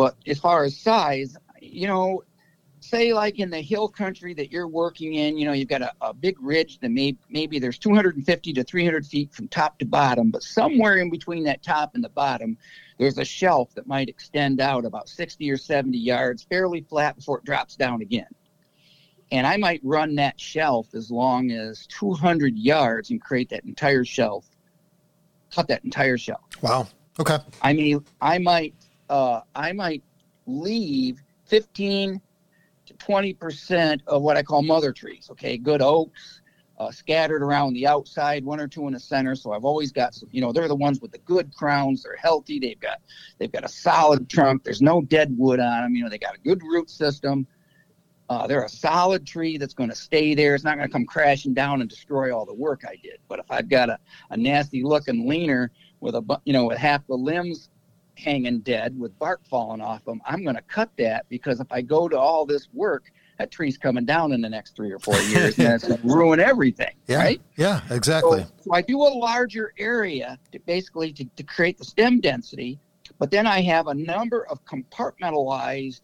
but 0.01 0.17
as 0.27 0.39
far 0.39 0.65
as 0.65 0.75
size 0.79 1.37
you 1.61 1.87
know 1.87 2.23
say 2.81 3.13
like 3.13 3.39
in 3.39 3.51
the 3.51 3.61
hill 3.61 3.89
country 3.89 4.33
that 4.35 4.51
you're 4.51 4.67
working 4.67 5.15
in, 5.15 5.37
you 5.37 5.45
know, 5.45 5.53
you've 5.53 5.69
got 5.69 5.83
a, 5.83 5.93
a 6.01 6.15
big 6.15 6.37
ridge 6.41 6.79
that 6.81 6.91
may, 6.91 7.15
maybe 7.29 7.59
there's 7.59 7.79
250 7.79 8.55
to 8.55 8.65
300 8.65 9.07
feet 9.07 9.33
from 9.35 9.49
top 9.49 9.79
to 9.79 9.85
bottom, 9.85 10.31
but 10.31 10.43
somewhere 10.43 10.97
in 10.97 11.11
between 11.11 11.45
that 11.45 11.63
top 11.63 11.95
and 11.95 12.03
the 12.03 12.09
bottom, 12.09 12.57
there's 12.99 13.19
a 13.19 13.25
shelf 13.25 13.75
that 13.75 13.87
might 13.87 14.09
extend 14.09 14.63
out 14.63 14.87
about 14.87 15.11
60 15.11 15.51
or 15.51 15.59
70 15.59 15.99
yards, 15.99 16.43
fairly 16.43 16.81
flat 16.81 17.17
before 17.17 17.39
it 17.39 17.45
drops 17.45 17.77
down 17.77 18.01
again. 18.01 18.27
And 19.31 19.47
I 19.47 19.59
might 19.59 19.81
run 19.85 20.15
that 20.15 20.41
shelf 20.41 20.89
as 20.95 21.11
long 21.11 21.51
as 21.51 21.87
200 21.89 22.57
yards 22.57 23.11
and 23.11 23.21
create 23.21 23.51
that 23.51 23.65
entire 23.65 24.05
shelf, 24.05 24.47
cut 25.55 25.69
that 25.69 25.85
entire 25.85 26.17
shelf. 26.19 26.41
Wow. 26.63 26.89
Okay. 27.21 27.39
I 27.63 27.75
mean, 27.75 28.05
I 28.21 28.39
might, 28.39 28.75
uh, 29.11 29.41
I 29.55 29.73
might 29.73 30.03
leave 30.47 31.21
15 31.47 32.21
to 32.87 32.95
20% 32.95 34.01
of 34.07 34.23
what 34.23 34.37
I 34.37 34.43
call 34.43 34.63
mother 34.63 34.93
trees, 34.93 35.29
okay? 35.31 35.59
Good 35.59 35.83
oaks 35.83 36.41
uh, 36.79 36.91
scattered 36.91 37.43
around 37.43 37.75
the 37.75 37.87
outside, 37.87 38.45
one 38.45 38.59
or 38.59 38.69
two 38.69 38.87
in 38.87 38.95
the 38.95 39.01
center. 39.01 39.35
So 39.35 39.53
I've 39.53 39.67
always 39.67 39.93
got, 39.93 40.15
some, 40.15 40.29
you 40.33 40.41
know, 40.41 40.53
they're 40.53 40.69
the 40.69 40.75
ones 40.75 41.01
with 41.01 41.11
the 41.13 41.19
good 41.19 41.55
crowns. 41.55 42.05
They're 42.05 42.17
healthy. 42.17 42.59
They've 42.59 42.81
got, 42.81 43.01
they've 43.39 43.53
got 43.53 43.65
a 43.65 43.69
solid 43.69 44.31
trunk. 44.31 44.65
There's 44.65 44.81
no 44.81 45.03
dead 45.03 45.37
wood 45.37 45.61
on 45.61 45.83
them. 45.83 45.95
You 45.95 46.05
know, 46.05 46.09
they 46.09 46.17
got 46.17 46.37
a 46.37 46.41
good 46.41 46.63
root 46.63 46.89
system. 46.89 47.47
Uh, 48.31 48.47
they're 48.47 48.65
a 48.65 48.69
solid 48.69 49.27
tree 49.27 49.59
that's 49.59 49.75
going 49.75 49.91
to 49.91 49.97
stay 49.97 50.35
there. 50.35 50.55
It's 50.55 50.63
not 50.63 50.77
going 50.77 50.89
to 50.89 50.93
come 50.93 51.05
crashing 51.05 51.53
down 51.53 51.81
and 51.81 51.91
destroy 51.91 52.35
all 52.35 52.47
the 52.47 52.55
work 52.55 52.85
I 52.89 52.95
did. 53.03 53.19
But 53.29 53.41
if 53.41 53.51
I've 53.51 53.69
got 53.69 53.91
a, 53.91 53.99
a 54.31 54.37
nasty 54.37 54.85
looking 54.85 55.29
leaner 55.29 55.73
with 55.99 56.15
a, 56.15 56.41
you 56.45 56.53
know, 56.53 56.67
with 56.67 56.79
half 56.79 57.05
the 57.09 57.17
limbs 57.17 57.69
hanging 58.21 58.61
dead 58.61 58.99
with 58.99 59.19
bark 59.19 59.41
falling 59.49 59.81
off 59.81 60.05
them, 60.05 60.21
I'm 60.25 60.43
going 60.45 60.57
to 60.57 60.63
cut 60.63 60.91
that 60.99 61.27
because 61.29 61.61
if 61.61 61.67
I 61.71 61.81
go 61.83 62.09
to 62.09 62.19
all 62.19 62.47
this 62.47 62.69
work, 62.73 63.11
that 63.39 63.51
tree's 63.51 63.79
coming 63.79 64.05
down 64.05 64.33
in 64.33 64.41
the 64.41 64.49
next 64.49 64.77
three 64.77 64.93
or 64.93 64.99
four 64.99 65.17
years 65.23 65.59
and 65.59 65.69
it's 65.69 65.89
going 65.89 66.01
to 66.01 66.07
ruin 66.07 66.41
everything. 66.41 66.95
Yeah. 67.07 67.19
Right? 67.19 67.41
Yeah, 67.57 67.81
exactly. 67.91 68.43
So, 68.43 68.49
so, 68.65 68.75
I 68.75 68.83
do 68.83 68.99
a 68.99 69.09
larger 69.09 69.73
area 69.79 70.39
to 70.53 70.59
basically 70.61 71.13
to, 71.15 71.25
to 71.25 71.43
create 71.43 71.79
the 71.79 71.85
stem 71.85 72.21
density, 72.21 72.79
but 73.19 73.31
then 73.31 73.47
I 73.47 73.63
have 73.63 73.87
a 73.87 73.95
number 73.95 74.47
of 74.49 74.65
compartmentalized 74.65 76.03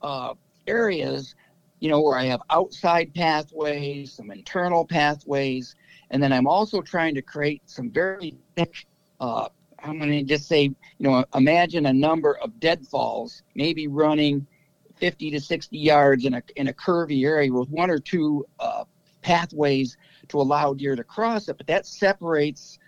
uh, 0.00 0.34
areas, 0.66 1.34
you 1.80 1.90
know, 1.90 2.00
where 2.00 2.18
I 2.18 2.24
have 2.24 2.40
outside 2.50 3.14
pathways, 3.14 4.14
some 4.14 4.30
internal 4.30 4.86
pathways, 4.86 5.74
and 6.10 6.22
then 6.22 6.32
I'm 6.32 6.46
also 6.46 6.80
trying 6.80 7.14
to 7.14 7.22
create 7.22 7.62
some 7.66 7.90
very 7.90 8.36
thick 8.56 8.86
uh, 9.20 9.48
I'm 9.82 9.98
going 9.98 10.10
to 10.10 10.22
just 10.22 10.48
say, 10.48 10.62
you 10.62 10.74
know, 10.98 11.24
imagine 11.34 11.86
a 11.86 11.92
number 11.92 12.38
of 12.38 12.58
deadfalls, 12.60 13.42
maybe 13.54 13.88
running 13.88 14.46
50 14.96 15.30
to 15.32 15.40
60 15.40 15.76
yards 15.76 16.24
in 16.24 16.34
a 16.34 16.42
in 16.56 16.68
a 16.68 16.72
curvy 16.72 17.24
area 17.24 17.52
with 17.52 17.68
one 17.70 17.90
or 17.90 17.98
two 17.98 18.46
uh, 18.60 18.84
pathways 19.22 19.96
to 20.28 20.40
allow 20.40 20.74
deer 20.74 20.94
to 20.94 21.04
cross 21.04 21.48
it. 21.48 21.56
But 21.58 21.66
that 21.66 21.86
separates 21.86 22.78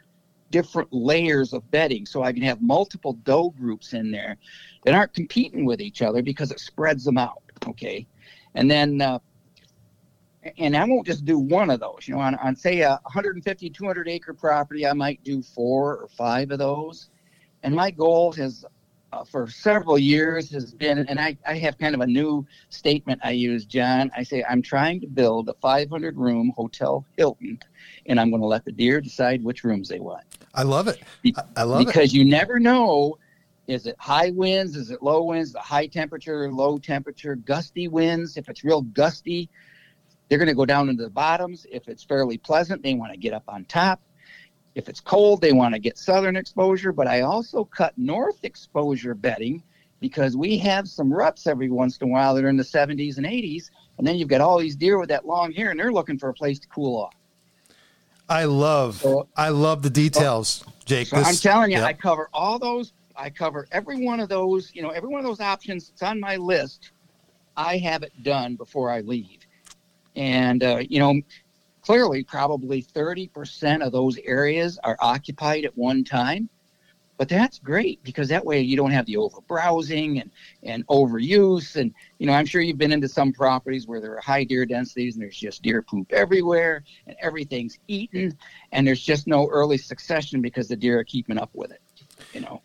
different 0.51 0.93
layers 0.93 1.53
of 1.53 1.69
bedding, 1.71 2.07
so 2.07 2.23
I 2.23 2.33
can 2.33 2.43
have 2.43 2.63
multiple 2.63 3.15
doe 3.25 3.51
groups 3.51 3.93
in 3.93 4.13
there 4.13 4.37
that 4.85 4.95
aren't 4.95 5.15
competing 5.15 5.65
with 5.65 5.81
each 5.81 6.03
other 6.03 6.23
because 6.23 6.53
it 6.53 6.61
spreads 6.61 7.05
them 7.05 7.19
out. 7.19 7.43
Okay, 7.67 8.07
and 8.55 8.71
then. 8.71 9.01
Uh, 9.01 9.19
and 10.59 10.77
I 10.77 10.85
won't 10.85 11.07
just 11.07 11.25
do 11.25 11.39
one 11.39 11.71
of 11.71 11.81
those. 11.81 12.07
You 12.07 12.15
know, 12.15 12.21
on, 12.21 12.35
on 12.37 12.57
say 12.57 12.81
a 12.81 13.01
150, 13.05 13.71
200 13.71 14.09
acre 14.09 14.35
property, 14.35 14.87
I 14.87 14.93
might 14.93 15.23
do 15.25 15.43
four 15.43 15.97
or 15.97 16.09
five 16.09 16.51
of 16.51 16.59
those. 16.59 17.09
And 17.63 17.75
my 17.75 17.91
goal 17.91 18.33
has, 18.33 18.65
uh, 19.13 19.25
for 19.25 19.49
several 19.49 19.99
years, 19.99 20.51
has 20.51 20.75
been, 20.75 20.99
and 20.99 21.19
I, 21.19 21.37
I 21.47 21.55
have 21.59 21.79
kind 21.79 21.95
of 21.95 22.03
a 22.03 22.07
new 22.07 22.47
statement 22.69 23.21
I 23.25 23.31
use, 23.31 23.65
John. 23.65 24.11
I 24.17 24.23
say, 24.23 24.45
I'm 24.49 24.61
trying 24.61 25.01
to 25.01 25.07
build 25.07 25.49
a 25.49 25.55
500 25.55 26.17
room 26.17 26.53
Hotel 26.57 27.05
Hilton, 27.17 27.59
and 28.07 28.21
I'm 28.21 28.31
going 28.31 28.43
to 28.43 28.49
let 28.49 28.65
the 28.65 28.73
deer 28.73 29.01
decide 29.01 29.43
which 29.43 29.65
rooms 29.65 29.89
they 29.89 30.01
want. 30.01 30.25
I 30.55 30.63
love 30.63 30.89
it. 30.89 31.03
I 31.57 31.63
love 31.63 31.79
because 31.79 31.87
it. 31.87 31.87
Because 31.87 32.15
you 32.15 32.25
never 32.25 32.61
know 32.61 33.19
is 33.67 33.87
it 33.87 33.97
high 33.99 34.31
winds? 34.31 34.77
Is 34.77 34.91
it 34.91 35.03
low 35.03 35.23
winds? 35.23 35.53
The 35.53 35.61
high 35.61 35.87
temperature, 35.87 36.53
low 36.53 36.77
temperature, 36.77 37.35
gusty 37.35 37.89
winds. 37.89 38.37
If 38.37 38.51
it's 38.51 38.63
real 38.63 38.83
gusty, 38.83 39.49
they're 40.29 40.39
going 40.39 40.49
to 40.49 40.55
go 40.55 40.67
down 40.67 40.89
into 40.89 41.03
the 41.03 41.11
bottoms. 41.11 41.67
If 41.71 41.89
it's 41.89 42.03
fairly 42.03 42.39
pleasant, 42.39 42.83
they 42.83 42.95
want 42.95 43.13
to 43.13 43.19
get 43.19 43.33
up 43.33 43.45
on 43.49 43.65
top. 43.67 44.01
If 44.75 44.89
it's 44.89 45.01
cold, 45.01 45.41
they 45.41 45.53
want 45.53 45.75
to 45.75 45.79
get 45.79 45.99
southern 45.99 46.37
exposure. 46.37 46.93
But 46.93 47.07
I 47.07 47.21
also 47.21 47.65
cut 47.65 47.97
north 47.97 48.45
exposure 48.45 49.15
bedding 49.15 49.63
because 50.01 50.37
we 50.37 50.59
have 50.59 50.89
some 50.89 51.13
ruts 51.13 51.47
every 51.47 51.71
once 51.71 51.97
in 51.99 52.09
a 52.09 52.11
while 52.11 52.35
that 52.35 52.45
are 52.45 52.49
in 52.49 52.57
the 52.57 52.65
70s 52.65 53.17
and 53.17 53.27
80s. 53.27 53.71
And 53.99 54.07
then 54.07 54.17
you've 54.17 54.29
got 54.29 54.41
all 54.41 54.59
these 54.59 54.77
deer 54.77 54.99
with 54.99 55.09
that 55.11 55.27
long 55.27 55.53
hair, 55.53 55.71
and 55.71 55.79
they're 55.79 55.93
looking 55.93 56.19
for 56.19 56.29
a 56.29 56.35
place 56.35 56.59
to 56.59 56.69
cool 56.69 57.01
off. 57.01 57.15
I 58.29 58.45
love, 58.45 59.01
so, 59.01 59.29
I 59.37 59.51
love 59.51 59.83
the 59.83 59.91
details, 59.91 60.65
Jake. 60.85 61.09
So 61.09 61.17
this, 61.17 61.29
I'm 61.29 61.37
telling 61.37 61.71
you, 61.71 61.79
yep. 61.79 61.87
I 61.87 61.93
cover 61.93 62.29
all 62.33 62.59
those. 62.59 62.93
I 63.17 63.31
cover 63.31 63.69
every 63.71 64.05
one 64.05 64.19
of 64.19 64.29
those. 64.29 64.75
You 64.75 64.83
know, 64.83 64.91
every 64.91 65.09
one 65.09 65.21
of 65.21 65.27
those 65.27 65.41
options. 65.41 65.91
It's 65.91 66.03
on 66.03 66.19
my 66.19 66.37
list. 66.37 66.91
I 67.57 67.77
have 67.79 68.03
it 68.03 68.13
done 68.23 68.57
before 68.57 68.91
I 68.91 69.01
leave. 69.01 69.44
And, 70.17 70.63
uh, 70.63 70.83
you 70.89 70.99
know, 70.99 71.21
clearly 71.83 72.25
probably 72.25 72.83
30% 72.83 73.85
of 73.85 73.93
those 73.93 74.19
areas 74.25 74.79
are 74.85 74.97
occupied 75.01 75.65
at 75.65 75.77
one 75.77 76.05
time. 76.05 76.49
But 77.17 77.29
that's 77.29 77.61
great 77.61 78.03
because 78.03 78.29
that 78.29 78.45
way 78.45 78.61
you 78.61 78.77
don't 78.77 78.91
have 78.91 79.07
the 79.07 79.19
over 79.19 79.41
browsing 79.47 80.21
and, 80.21 80.31
and 80.65 80.85
overuse. 80.89 81.77
And, 81.77 81.95
you 82.19 82.27
know, 82.27 82.33
I'm 82.33 82.45
sure 82.45 82.61
you've 82.61 82.79
been 82.79 82.91
into 82.91 83.09
some 83.09 83.33
properties 83.33 83.87
where 83.87 84.01
there 84.01 84.17
are 84.17 84.21
high 84.21 84.43
deer 84.43 84.67
densities 84.67 85.15
and 85.15 85.23
there's 85.23 85.39
just 85.39 85.63
deer 85.63 85.81
poop 85.81 86.13
everywhere 86.13 86.83
and 87.07 87.17
everything's 87.21 87.79
eaten 87.87 88.37
and 88.73 88.85
there's 88.85 89.03
just 89.03 89.29
no 89.29 89.47
early 89.47 89.79
succession 89.79 90.43
because 90.43 90.67
the 90.67 90.75
deer 90.75 90.99
are 90.99 91.05
keeping 91.05 91.39
up 91.39 91.51
with 91.53 91.71
it, 91.71 91.81
you 92.33 92.41
know. 92.41 92.61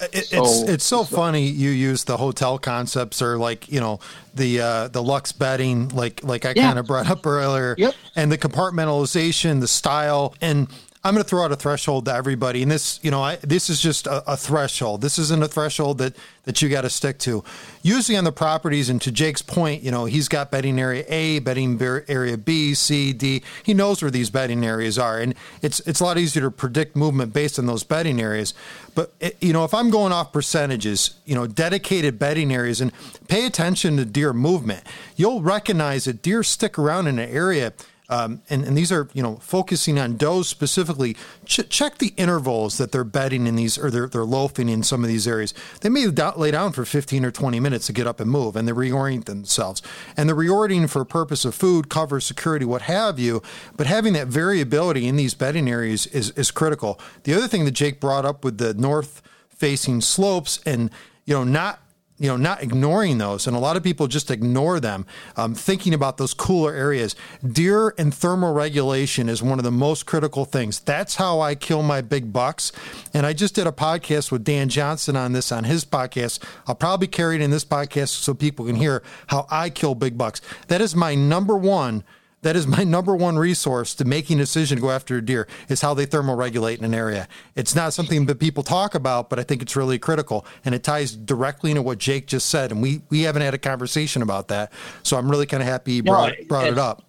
It, 0.00 0.26
so, 0.26 0.42
it's 0.42 0.62
it's 0.62 0.84
so, 0.84 1.04
so, 1.04 1.16
funny 1.16 1.46
you 1.46 1.70
use 1.70 2.04
the 2.04 2.16
hotel 2.16 2.58
concepts 2.58 3.20
or 3.20 3.36
like 3.36 3.70
you 3.70 3.80
know 3.80 4.00
the 4.34 4.60
uh, 4.60 4.88
the 4.88 5.02
Lux 5.02 5.32
bedding 5.32 5.88
like 5.90 6.24
like 6.24 6.46
I 6.46 6.54
yeah. 6.56 6.68
kind 6.68 6.78
of 6.78 6.86
brought 6.86 7.08
up 7.10 7.26
earlier 7.26 7.74
yep. 7.76 7.94
and 8.16 8.32
the 8.32 8.38
compartmentalization 8.38 9.60
the 9.60 9.68
style 9.68 10.34
and 10.40 10.68
I'm 11.02 11.14
going 11.14 11.24
to 11.24 11.28
throw 11.28 11.42
out 11.42 11.50
a 11.50 11.56
threshold 11.56 12.04
to 12.04 12.14
everybody, 12.14 12.62
and 12.62 12.70
this, 12.70 13.00
you 13.02 13.10
know, 13.10 13.22
I, 13.22 13.36
this 13.36 13.70
is 13.70 13.80
just 13.80 14.06
a, 14.06 14.32
a, 14.32 14.36
threshold. 14.36 15.00
This 15.00 15.18
isn't 15.18 15.42
a 15.42 15.48
threshold 15.48 15.96
that 15.96 16.14
that 16.44 16.60
you 16.60 16.68
got 16.68 16.82
to 16.82 16.90
stick 16.90 17.18
to. 17.20 17.42
Usually 17.82 18.18
on 18.18 18.24
the 18.24 18.32
properties, 18.32 18.90
and 18.90 19.00
to 19.00 19.10
Jake's 19.10 19.40
point, 19.40 19.82
you 19.82 19.90
know, 19.90 20.04
he's 20.04 20.28
got 20.28 20.50
bedding 20.50 20.78
area 20.78 21.04
A, 21.08 21.38
bedding 21.38 21.80
area 21.80 22.36
B, 22.36 22.74
C, 22.74 23.14
D. 23.14 23.42
He 23.62 23.72
knows 23.72 24.02
where 24.02 24.10
these 24.10 24.28
bedding 24.28 24.62
areas 24.62 24.98
are, 24.98 25.18
and 25.18 25.34
it's 25.62 25.80
it's 25.80 26.00
a 26.00 26.04
lot 26.04 26.18
easier 26.18 26.42
to 26.42 26.50
predict 26.50 26.94
movement 26.96 27.32
based 27.32 27.58
on 27.58 27.64
those 27.64 27.82
bedding 27.82 28.20
areas. 28.20 28.52
But 28.94 29.14
it, 29.20 29.38
you 29.40 29.54
know, 29.54 29.64
if 29.64 29.72
I'm 29.72 29.88
going 29.88 30.12
off 30.12 30.34
percentages, 30.34 31.14
you 31.24 31.34
know, 31.34 31.46
dedicated 31.46 32.18
bedding 32.18 32.52
areas, 32.52 32.82
and 32.82 32.92
pay 33.26 33.46
attention 33.46 33.96
to 33.96 34.04
deer 34.04 34.34
movement, 34.34 34.82
you'll 35.16 35.40
recognize 35.40 36.04
that 36.04 36.20
deer 36.20 36.42
stick 36.42 36.78
around 36.78 37.06
in 37.06 37.18
an 37.18 37.30
area 37.30 37.72
um, 38.10 38.42
and, 38.50 38.64
and 38.64 38.76
these 38.76 38.90
are, 38.90 39.08
you 39.14 39.22
know, 39.22 39.36
focusing 39.36 39.96
on 39.98 40.16
does 40.16 40.48
specifically. 40.48 41.16
Ch- 41.46 41.68
check 41.68 41.98
the 41.98 42.12
intervals 42.16 42.76
that 42.78 42.90
they're 42.90 43.04
bedding 43.04 43.46
in 43.46 43.54
these, 43.54 43.78
or 43.78 43.88
they're, 43.88 44.08
they're 44.08 44.24
loafing 44.24 44.68
in 44.68 44.82
some 44.82 45.04
of 45.04 45.08
these 45.08 45.28
areas. 45.28 45.54
They 45.80 45.88
may 45.88 46.08
lay 46.08 46.50
down 46.50 46.72
for 46.72 46.84
15 46.84 47.24
or 47.24 47.30
20 47.30 47.60
minutes 47.60 47.86
to 47.86 47.92
get 47.92 48.08
up 48.08 48.18
and 48.18 48.28
move, 48.28 48.56
and 48.56 48.66
they 48.66 48.72
reorient 48.72 49.26
themselves. 49.26 49.80
And 50.16 50.28
they're 50.28 50.36
reorienting 50.36 50.90
for 50.90 51.02
a 51.02 51.06
purpose 51.06 51.44
of 51.44 51.54
food, 51.54 51.88
cover, 51.88 52.20
security, 52.20 52.64
what 52.64 52.82
have 52.82 53.20
you. 53.20 53.42
But 53.76 53.86
having 53.86 54.12
that 54.14 54.26
variability 54.26 55.06
in 55.06 55.14
these 55.14 55.34
bedding 55.34 55.70
areas 55.70 56.06
is, 56.08 56.30
is 56.30 56.50
critical. 56.50 57.00
The 57.22 57.34
other 57.34 57.46
thing 57.46 57.64
that 57.64 57.70
Jake 57.72 58.00
brought 58.00 58.26
up 58.26 58.44
with 58.44 58.58
the 58.58 58.74
north 58.74 59.22
facing 59.48 60.00
slopes 60.00 60.58
and, 60.66 60.90
you 61.26 61.34
know, 61.34 61.44
not 61.44 61.80
you 62.20 62.28
know, 62.28 62.36
not 62.36 62.62
ignoring 62.62 63.16
those. 63.18 63.46
And 63.46 63.56
a 63.56 63.58
lot 63.58 63.76
of 63.76 63.82
people 63.82 64.06
just 64.06 64.30
ignore 64.30 64.78
them, 64.78 65.06
um, 65.36 65.54
thinking 65.54 65.94
about 65.94 66.18
those 66.18 66.34
cooler 66.34 66.72
areas. 66.72 67.16
Deer 67.44 67.94
and 67.96 68.14
thermal 68.14 68.52
regulation 68.52 69.28
is 69.28 69.42
one 69.42 69.58
of 69.58 69.64
the 69.64 69.70
most 69.72 70.04
critical 70.04 70.44
things. 70.44 70.78
That's 70.78 71.16
how 71.16 71.40
I 71.40 71.54
kill 71.54 71.82
my 71.82 72.02
big 72.02 72.30
bucks. 72.30 72.72
And 73.14 73.24
I 73.24 73.32
just 73.32 73.54
did 73.54 73.66
a 73.66 73.72
podcast 73.72 74.30
with 74.30 74.44
Dan 74.44 74.68
Johnson 74.68 75.16
on 75.16 75.32
this 75.32 75.50
on 75.50 75.64
his 75.64 75.84
podcast. 75.84 76.44
I'll 76.66 76.74
probably 76.74 77.08
carry 77.08 77.36
it 77.36 77.40
in 77.40 77.50
this 77.50 77.64
podcast 77.64 78.08
so 78.08 78.34
people 78.34 78.66
can 78.66 78.76
hear 78.76 79.02
how 79.28 79.46
I 79.50 79.70
kill 79.70 79.94
big 79.94 80.18
bucks. 80.18 80.42
That 80.68 80.82
is 80.82 80.94
my 80.94 81.14
number 81.14 81.56
one 81.56 82.04
that 82.42 82.56
is 82.56 82.66
my 82.66 82.84
number 82.84 83.14
one 83.14 83.38
resource 83.38 83.94
to 83.96 84.04
making 84.04 84.38
a 84.38 84.42
decision 84.42 84.76
to 84.76 84.82
go 84.82 84.90
after 84.90 85.16
a 85.16 85.24
deer 85.24 85.46
is 85.68 85.80
how 85.80 85.94
they 85.94 86.06
thermoregulate 86.06 86.78
in 86.78 86.84
an 86.84 86.94
area. 86.94 87.28
It's 87.54 87.74
not 87.74 87.92
something 87.92 88.26
that 88.26 88.38
people 88.38 88.62
talk 88.62 88.94
about, 88.94 89.30
but 89.30 89.38
I 89.38 89.42
think 89.42 89.62
it's 89.62 89.76
really 89.76 89.98
critical. 89.98 90.46
And 90.64 90.74
it 90.74 90.82
ties 90.82 91.14
directly 91.14 91.70
into 91.70 91.82
what 91.82 91.98
Jake 91.98 92.26
just 92.26 92.48
said. 92.48 92.72
And 92.72 92.82
we, 92.82 93.02
we 93.08 93.22
haven't 93.22 93.42
had 93.42 93.54
a 93.54 93.58
conversation 93.58 94.22
about 94.22 94.48
that. 94.48 94.72
So 95.02 95.16
I'm 95.16 95.30
really 95.30 95.46
kind 95.46 95.62
of 95.62 95.68
happy 95.68 95.94
you 95.94 96.02
brought, 96.02 96.34
no, 96.38 96.46
brought 96.46 96.66
it 96.66 96.78
up. 96.78 97.04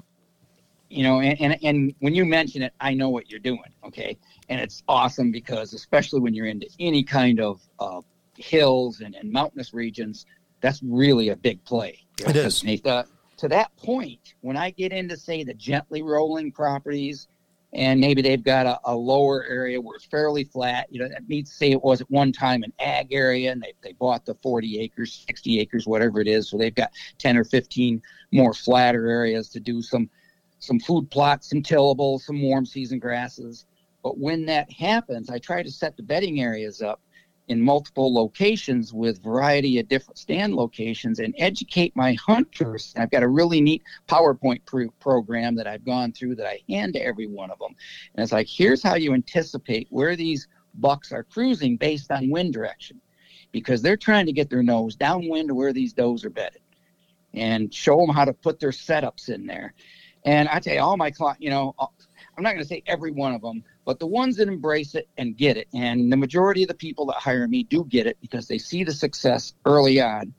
You 0.89 1.03
know, 1.03 1.21
and, 1.21 1.39
and, 1.39 1.57
and 1.63 1.95
when 1.99 2.13
you 2.13 2.25
mention 2.25 2.61
it, 2.61 2.73
I 2.81 2.93
know 2.93 3.09
what 3.09 3.29
you're 3.31 3.39
doing. 3.39 3.63
Okay. 3.85 4.17
And 4.49 4.59
it's 4.59 4.83
awesome 4.89 5.31
because, 5.31 5.73
especially 5.73 6.19
when 6.19 6.33
you're 6.33 6.47
into 6.47 6.67
any 6.79 7.03
kind 7.03 7.39
of 7.39 7.61
uh, 7.79 8.01
hills 8.35 8.99
and, 8.99 9.15
and 9.15 9.31
mountainous 9.31 9.73
regions, 9.73 10.25
that's 10.59 10.81
really 10.83 11.29
a 11.29 11.35
big 11.37 11.63
play. 11.63 11.99
You 12.19 12.25
know, 12.25 12.29
it 12.31 12.35
is. 12.35 12.85
Uh, 12.85 13.03
to 13.41 13.47
that 13.47 13.75
point, 13.75 14.35
when 14.41 14.55
I 14.55 14.69
get 14.69 14.93
into, 14.93 15.17
say, 15.17 15.43
the 15.43 15.55
gently 15.55 16.03
rolling 16.03 16.51
properties, 16.51 17.27
and 17.73 17.99
maybe 17.99 18.21
they've 18.21 18.43
got 18.43 18.67
a, 18.67 18.79
a, 18.85 18.95
lower 18.95 19.43
area 19.45 19.81
where 19.81 19.95
it's 19.95 20.05
fairly 20.05 20.43
flat. 20.43 20.85
You 20.91 21.01
know, 21.01 21.09
that 21.09 21.27
means 21.27 21.51
say 21.51 21.71
it 21.71 21.81
was 21.81 22.01
at 22.01 22.11
one 22.11 22.31
time 22.31 22.61
an 22.61 22.71
ag 22.79 23.11
area 23.11 23.51
and 23.51 23.59
they, 23.59 23.73
they 23.81 23.93
bought 23.93 24.27
the 24.27 24.35
40 24.43 24.79
acres, 24.81 25.25
60 25.27 25.59
acres, 25.59 25.87
whatever 25.87 26.21
it 26.21 26.27
is. 26.27 26.49
So 26.49 26.57
they've 26.57 26.75
got 26.75 26.91
10 27.17 27.35
or 27.35 27.43
15 27.43 27.99
more 28.31 28.53
flatter 28.53 29.09
areas 29.09 29.49
to 29.49 29.59
do 29.59 29.81
some 29.81 30.09
some 30.59 30.79
food 30.79 31.09
plots, 31.09 31.49
some 31.49 31.63
tillable, 31.63 32.19
some 32.19 32.43
warm 32.43 32.67
season 32.67 32.99
grasses. 32.99 33.65
But 34.03 34.19
when 34.19 34.45
that 34.45 34.71
happens, 34.71 35.31
I 35.31 35.39
try 35.39 35.63
to 35.63 35.71
set 35.71 35.97
the 35.97 36.03
bedding 36.03 36.41
areas 36.41 36.83
up 36.83 37.01
in 37.47 37.61
multiple 37.61 38.13
locations 38.13 38.93
with 38.93 39.21
variety 39.23 39.79
of 39.79 39.87
different 39.89 40.17
stand 40.17 40.55
locations 40.55 41.19
and 41.19 41.35
educate 41.37 41.95
my 41.95 42.13
hunters. 42.13 42.93
I've 42.97 43.11
got 43.11 43.23
a 43.23 43.27
really 43.27 43.61
neat 43.61 43.83
PowerPoint 44.07 44.61
program 44.99 45.55
that 45.55 45.67
I've 45.67 45.83
gone 45.83 46.13
through 46.13 46.35
that 46.35 46.47
I 46.47 46.61
hand 46.69 46.93
to 46.93 47.03
every 47.03 47.27
one 47.27 47.51
of 47.51 47.59
them. 47.59 47.75
And 48.15 48.23
it's 48.23 48.31
like, 48.31 48.47
here's 48.47 48.83
how 48.83 48.95
you 48.95 49.13
anticipate 49.13 49.87
where 49.89 50.15
these 50.15 50.47
bucks 50.75 51.11
are 51.11 51.23
cruising 51.23 51.77
based 51.77 52.11
on 52.11 52.29
wind 52.29 52.53
direction 52.53 53.01
because 53.51 53.81
they're 53.81 53.97
trying 53.97 54.25
to 54.27 54.31
get 54.31 54.49
their 54.49 54.63
nose 54.63 54.95
downwind 54.95 55.49
to 55.49 55.55
where 55.55 55.73
these 55.73 55.93
does 55.93 56.23
are 56.23 56.29
bedded 56.29 56.61
and 57.33 57.73
show 57.73 57.97
them 57.97 58.13
how 58.13 58.25
to 58.25 58.33
put 58.33 58.59
their 58.59 58.71
setups 58.71 59.29
in 59.29 59.45
there. 59.45 59.73
And 60.25 60.47
I 60.49 60.59
tell 60.59 60.73
you, 60.73 60.81
all 60.81 60.97
my 60.97 61.11
clients, 61.11 61.41
you 61.41 61.49
know, 61.49 61.73
uh, 61.79 61.87
I'm 62.37 62.43
not 62.43 62.51
going 62.51 62.63
to 62.63 62.67
say 62.67 62.83
every 62.85 63.11
one 63.11 63.33
of 63.33 63.41
them, 63.41 63.63
but 63.85 63.99
the 63.99 64.07
ones 64.07 64.37
that 64.37 64.47
embrace 64.47 64.95
it 64.95 65.07
and 65.17 65.37
get 65.37 65.57
it, 65.57 65.67
and 65.73 66.11
the 66.11 66.17
majority 66.17 66.63
of 66.63 66.67
the 66.67 66.73
people 66.73 67.05
that 67.07 67.15
hire 67.15 67.47
me 67.47 67.63
do 67.63 67.85
get 67.85 68.07
it 68.07 68.17
because 68.21 68.47
they 68.47 68.57
see 68.57 68.83
the 68.83 68.93
success 68.93 69.53
early 69.65 70.01
on, 70.01 70.33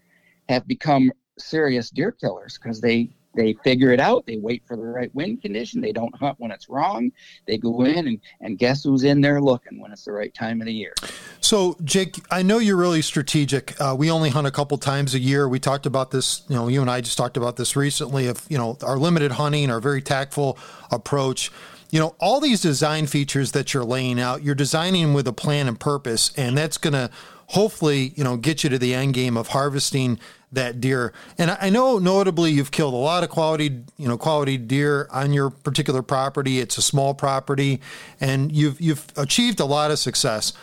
have 0.48 0.66
become 0.66 1.12
serious 1.38 1.90
deer 1.90 2.12
killers 2.12 2.58
because 2.58 2.80
they 2.80 3.10
they 3.34 3.54
figure 3.64 3.92
it 3.92 4.00
out. 4.00 4.26
They 4.26 4.36
wait 4.36 4.62
for 4.66 4.76
the 4.76 4.82
right 4.82 5.12
wind 5.14 5.42
condition. 5.42 5.80
They 5.80 5.92
don't 5.92 6.14
hunt 6.14 6.38
when 6.38 6.50
it's 6.50 6.68
wrong. 6.68 7.12
They 7.46 7.56
go 7.56 7.82
in 7.82 8.06
and, 8.06 8.20
and 8.40 8.58
guess 8.58 8.84
who's 8.84 9.04
in 9.04 9.20
there 9.20 9.40
looking 9.40 9.80
when 9.80 9.92
it's 9.92 10.04
the 10.04 10.12
right 10.12 10.32
time 10.34 10.60
of 10.60 10.66
the 10.66 10.72
year. 10.74 10.92
So, 11.40 11.76
Jake, 11.82 12.20
I 12.30 12.42
know 12.42 12.58
you're 12.58 12.76
really 12.76 13.02
strategic. 13.02 13.78
Uh, 13.80 13.96
we 13.98 14.10
only 14.10 14.30
hunt 14.30 14.46
a 14.46 14.50
couple 14.50 14.76
times 14.78 15.14
a 15.14 15.18
year. 15.18 15.48
We 15.48 15.58
talked 15.58 15.86
about 15.86 16.10
this, 16.10 16.42
you 16.48 16.56
know, 16.56 16.68
you 16.68 16.80
and 16.80 16.90
I 16.90 17.00
just 17.00 17.16
talked 17.16 17.36
about 17.36 17.56
this 17.56 17.74
recently 17.74 18.26
of, 18.26 18.44
you 18.48 18.58
know, 18.58 18.76
our 18.82 18.98
limited 18.98 19.32
hunting, 19.32 19.70
our 19.70 19.80
very 19.80 20.02
tactful 20.02 20.58
approach 20.90 21.50
you 21.92 22.00
know, 22.00 22.16
all 22.18 22.40
these 22.40 22.62
design 22.62 23.06
features 23.06 23.52
that 23.52 23.74
you're 23.74 23.84
laying 23.84 24.18
out, 24.18 24.42
you're 24.42 24.54
designing 24.54 25.12
with 25.12 25.28
a 25.28 25.32
plan 25.32 25.68
and 25.68 25.78
purpose, 25.78 26.32
and 26.38 26.56
that's 26.56 26.78
going 26.78 26.94
to 26.94 27.10
hopefully, 27.48 28.14
you 28.16 28.24
know, 28.24 28.38
get 28.38 28.64
you 28.64 28.70
to 28.70 28.78
the 28.78 28.94
end 28.94 29.12
game 29.12 29.36
of 29.36 29.48
harvesting 29.48 30.18
that 30.50 30.80
deer. 30.80 31.12
And 31.36 31.50
I 31.50 31.68
know 31.68 31.98
notably 31.98 32.50
you've 32.50 32.70
killed 32.70 32.94
a 32.94 32.96
lot 32.96 33.24
of 33.24 33.28
quality, 33.28 33.82
you 33.98 34.08
know, 34.08 34.16
quality 34.16 34.56
deer 34.56 35.06
on 35.10 35.34
your 35.34 35.50
particular 35.50 36.00
property. 36.00 36.60
It's 36.60 36.78
a 36.78 36.82
small 36.82 37.12
property 37.12 37.80
and 38.20 38.50
you've 38.50 38.80
you've 38.80 39.06
achieved 39.16 39.60
a 39.60 39.64
lot 39.66 39.90
of 39.90 39.98
success. 39.98 40.54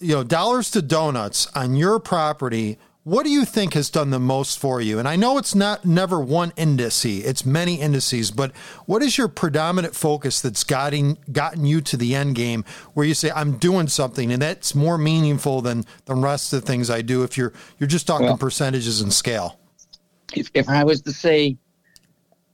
You 0.00 0.16
know, 0.16 0.24
dollars 0.24 0.72
to 0.72 0.82
donuts 0.82 1.46
on 1.54 1.76
your 1.76 2.00
property 2.00 2.78
what 3.06 3.22
do 3.22 3.30
you 3.30 3.44
think 3.44 3.74
has 3.74 3.88
done 3.88 4.10
the 4.10 4.18
most 4.18 4.58
for 4.58 4.80
you? 4.80 4.98
And 4.98 5.06
I 5.06 5.14
know 5.14 5.38
it's 5.38 5.54
not 5.54 5.84
never 5.84 6.18
one 6.18 6.50
indice, 6.56 7.24
it's 7.24 7.46
many 7.46 7.76
indices, 7.76 8.32
but 8.32 8.50
what 8.86 9.00
is 9.00 9.16
your 9.16 9.28
predominant 9.28 9.94
focus 9.94 10.40
that's 10.40 10.64
gotten 10.64 11.16
gotten 11.30 11.64
you 11.64 11.80
to 11.82 11.96
the 11.96 12.16
end 12.16 12.34
game 12.34 12.64
where 12.94 13.06
you 13.06 13.14
say, 13.14 13.30
I'm 13.30 13.58
doing 13.58 13.86
something 13.86 14.32
and 14.32 14.42
that's 14.42 14.74
more 14.74 14.98
meaningful 14.98 15.60
than 15.60 15.84
the 16.06 16.16
rest 16.16 16.52
of 16.52 16.62
the 16.62 16.66
things 16.66 16.90
I 16.90 17.00
do 17.00 17.22
if 17.22 17.38
you're 17.38 17.52
you're 17.78 17.86
just 17.86 18.08
talking 18.08 18.26
well, 18.26 18.38
percentages 18.38 19.00
and 19.00 19.12
scale? 19.12 19.60
If 20.34 20.50
if 20.54 20.68
I 20.68 20.82
was 20.82 21.00
to 21.02 21.12
say 21.12 21.56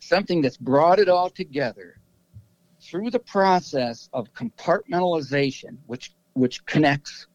something 0.01 0.43
that's 0.43 0.59
brought 0.59 0.99
it 0.99 1.09
all 1.09 1.31
together 1.31 1.97
through 2.79 3.09
the 3.09 3.21
process 3.21 4.11
of 4.13 4.31
compartmentalization, 4.35 5.79
which 5.87 6.13
which 6.35 6.63
connects 6.67 7.27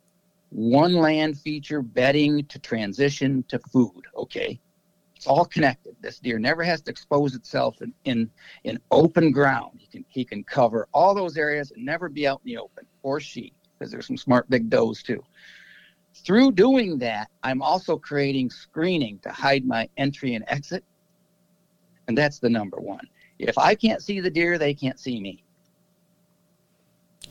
one 0.49 0.93
land 0.93 1.39
feature 1.39 1.81
bedding 1.81 2.45
to 2.45 2.59
transition 2.59 3.43
to 3.47 3.59
food. 3.71 4.03
Okay. 4.15 4.59
It's 5.15 5.25
all 5.25 5.45
connected. 5.45 5.95
This 5.99 6.19
deer 6.19 6.37
never 6.37 6.63
has 6.63 6.81
to 6.83 6.91
expose 6.91 7.33
itself 7.33 7.81
in, 7.81 7.91
in, 8.05 8.29
in 8.65 8.79
open 8.91 9.31
ground. 9.31 9.79
He 9.79 9.87
can, 9.87 10.05
he 10.09 10.23
can 10.23 10.43
cover 10.43 10.87
all 10.93 11.15
those 11.15 11.37
areas 11.37 11.71
and 11.71 11.83
never 11.83 12.07
be 12.07 12.27
out 12.27 12.41
in 12.45 12.53
the 12.53 12.57
open, 12.59 12.85
or 13.01 13.19
she, 13.19 13.51
because 13.73 13.91
there's 13.91 14.05
some 14.05 14.17
smart 14.17 14.47
big 14.47 14.69
does 14.69 15.01
too. 15.01 15.23
Through 16.13 16.51
doing 16.51 16.99
that, 16.99 17.31
I'm 17.41 17.63
also 17.63 17.97
creating 17.97 18.51
screening 18.51 19.17
to 19.19 19.29
hide 19.29 19.65
my 19.65 19.89
entry 19.97 20.35
and 20.35 20.45
exit. 20.47 20.83
And 22.07 22.15
that's 22.15 22.37
the 22.37 22.49
number 22.49 22.77
one. 22.77 23.07
If 23.39 23.57
I 23.57 23.73
can't 23.73 24.03
see 24.03 24.19
the 24.19 24.29
deer, 24.29 24.57
they 24.57 24.73
can't 24.73 24.99
see 24.99 25.19
me. 25.19 25.43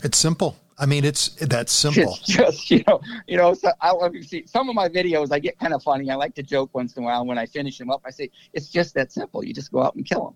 It's 0.03 0.19
simple. 0.19 0.57
I 0.79 0.87
mean, 0.87 1.05
it's 1.05 1.29
that 1.37 1.69
simple. 1.71 2.15
It's 2.21 2.21
just 2.21 2.71
you 2.71 2.83
know, 2.87 3.01
you 3.27 3.37
know. 3.37 3.55
So 3.55 3.73
I 3.81 3.93
love 3.93 4.15
you 4.15 4.23
see 4.23 4.45
some 4.47 4.69
of 4.69 4.75
my 4.75 4.89
videos. 4.89 5.33
I 5.33 5.39
get 5.39 5.59
kind 5.59 5.73
of 5.75 5.83
funny. 5.83 6.11
I 6.11 6.15
like 6.15 6.35
to 6.35 6.43
joke 6.43 6.75
once 6.75 6.97
in 6.97 7.03
a 7.03 7.07
while. 7.07 7.25
When 7.25 7.39
I 7.39 7.47
finish 7.47 7.79
them 7.79 7.91
up, 7.91 8.03
I 8.05 8.11
say 8.11 8.31
it's 8.53 8.69
just 8.69 8.95
that 8.95 9.13
simple. 9.13 9.45
You 9.45 9.55
just 9.55 9.73
go 9.73 9.83
out 9.83 9.95
and 9.95 10.05
kill 10.05 10.25
them. 10.25 10.35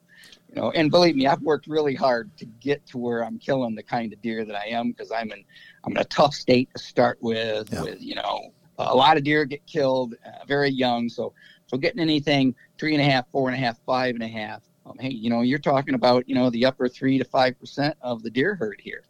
You 0.48 0.60
know, 0.60 0.70
and 0.72 0.90
believe 0.90 1.14
me, 1.14 1.26
I've 1.26 1.42
worked 1.42 1.66
really 1.66 1.94
hard 1.94 2.36
to 2.38 2.46
get 2.46 2.84
to 2.86 2.98
where 2.98 3.24
I'm 3.24 3.38
killing 3.38 3.74
the 3.74 3.82
kind 3.82 4.12
of 4.12 4.20
deer 4.22 4.44
that 4.44 4.56
I 4.56 4.66
am 4.68 4.90
because 4.90 5.12
I'm 5.12 5.30
in 5.32 5.44
I'm 5.84 5.92
in 5.92 5.98
a 5.98 6.04
tough 6.04 6.34
state 6.34 6.70
to 6.74 6.82
start 6.82 7.18
with. 7.20 7.72
Yeah. 7.72 7.82
With 7.82 8.00
you 8.00 8.14
know, 8.14 8.52
a 8.78 8.94
lot 8.94 9.16
of 9.16 9.24
deer 9.24 9.44
get 9.44 9.64
killed 9.66 10.14
uh, 10.24 10.44
very 10.46 10.70
young. 10.70 11.08
So 11.08 11.34
so 11.66 11.76
getting 11.76 12.00
anything 12.00 12.54
three 12.78 12.94
and 12.94 13.02
a 13.02 13.08
half, 13.08 13.30
four 13.30 13.48
and 13.48 13.56
a 13.56 13.60
half, 13.60 13.78
five 13.84 14.14
and 14.14 14.24
a 14.24 14.28
half. 14.28 14.62
Um, 14.86 14.96
hey, 14.98 15.10
you 15.10 15.30
know, 15.30 15.42
you're 15.42 15.58
talking 15.58 15.94
about 15.94 16.28
you 16.28 16.34
know 16.34 16.48
the 16.50 16.64
upper 16.64 16.88
three 16.88 17.18
to 17.18 17.24
five 17.24 17.58
percent 17.60 17.96
of 18.00 18.22
the 18.22 18.30
deer 18.30 18.54
herd 18.54 18.80
here. 18.82 19.04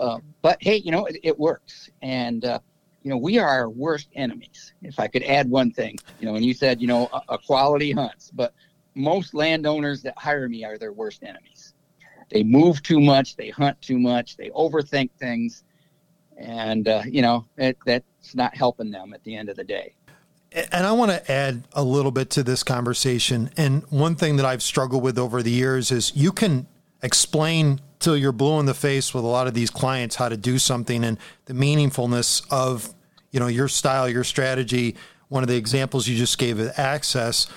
Uh, 0.00 0.18
but 0.42 0.58
hey, 0.60 0.76
you 0.76 0.90
know, 0.90 1.06
it, 1.06 1.18
it 1.22 1.38
works. 1.38 1.90
And, 2.02 2.44
uh, 2.44 2.58
you 3.02 3.10
know, 3.10 3.16
we 3.16 3.38
are 3.38 3.48
our 3.48 3.70
worst 3.70 4.08
enemies. 4.14 4.72
If 4.82 4.98
I 4.98 5.08
could 5.08 5.22
add 5.24 5.48
one 5.50 5.70
thing, 5.70 5.96
you 6.20 6.26
know, 6.26 6.36
and 6.36 6.44
you 6.44 6.54
said, 6.54 6.80
you 6.80 6.86
know, 6.86 7.08
a, 7.12 7.34
a 7.34 7.38
quality 7.38 7.92
hunts, 7.92 8.30
but 8.32 8.54
most 8.94 9.34
landowners 9.34 10.02
that 10.02 10.16
hire 10.16 10.48
me 10.48 10.64
are 10.64 10.78
their 10.78 10.92
worst 10.92 11.22
enemies. 11.22 11.74
They 12.30 12.42
move 12.42 12.82
too 12.82 13.00
much, 13.00 13.36
they 13.36 13.50
hunt 13.50 13.80
too 13.82 13.98
much, 13.98 14.36
they 14.36 14.50
overthink 14.50 15.10
things, 15.18 15.64
and 16.36 16.88
uh, 16.88 17.02
you 17.06 17.22
know 17.22 17.46
it, 17.56 17.76
that's 17.84 18.34
not 18.34 18.56
helping 18.56 18.90
them 18.90 19.12
at 19.14 19.22
the 19.24 19.36
end 19.36 19.48
of 19.48 19.56
the 19.56 19.64
day. 19.64 19.94
And 20.52 20.86
I 20.86 20.92
want 20.92 21.10
to 21.10 21.30
add 21.30 21.64
a 21.72 21.82
little 21.82 22.12
bit 22.12 22.30
to 22.30 22.44
this 22.44 22.62
conversation. 22.62 23.50
And 23.56 23.82
one 23.90 24.14
thing 24.14 24.36
that 24.36 24.46
I've 24.46 24.62
struggled 24.62 25.02
with 25.02 25.18
over 25.18 25.42
the 25.42 25.50
years 25.50 25.90
is 25.90 26.14
you 26.14 26.30
can 26.30 26.68
explain 27.02 27.80
till 28.04 28.16
you're 28.16 28.32
blue 28.32 28.60
in 28.60 28.66
the 28.66 28.74
face 28.74 29.12
with 29.14 29.24
a 29.24 29.26
lot 29.26 29.46
of 29.46 29.54
these 29.54 29.70
clients 29.70 30.16
how 30.16 30.28
to 30.28 30.36
do 30.36 30.58
something 30.58 31.02
and 31.02 31.18
the 31.46 31.54
meaningfulness 31.54 32.46
of 32.50 32.94
you 33.30 33.40
know 33.40 33.46
your 33.46 33.68
style 33.68 34.08
your 34.08 34.24
strategy. 34.24 34.94
One 35.28 35.42
of 35.42 35.48
the 35.48 35.56
examples 35.56 36.06
you 36.06 36.16
just 36.16 36.38
gave 36.38 36.60
access 36.78 37.48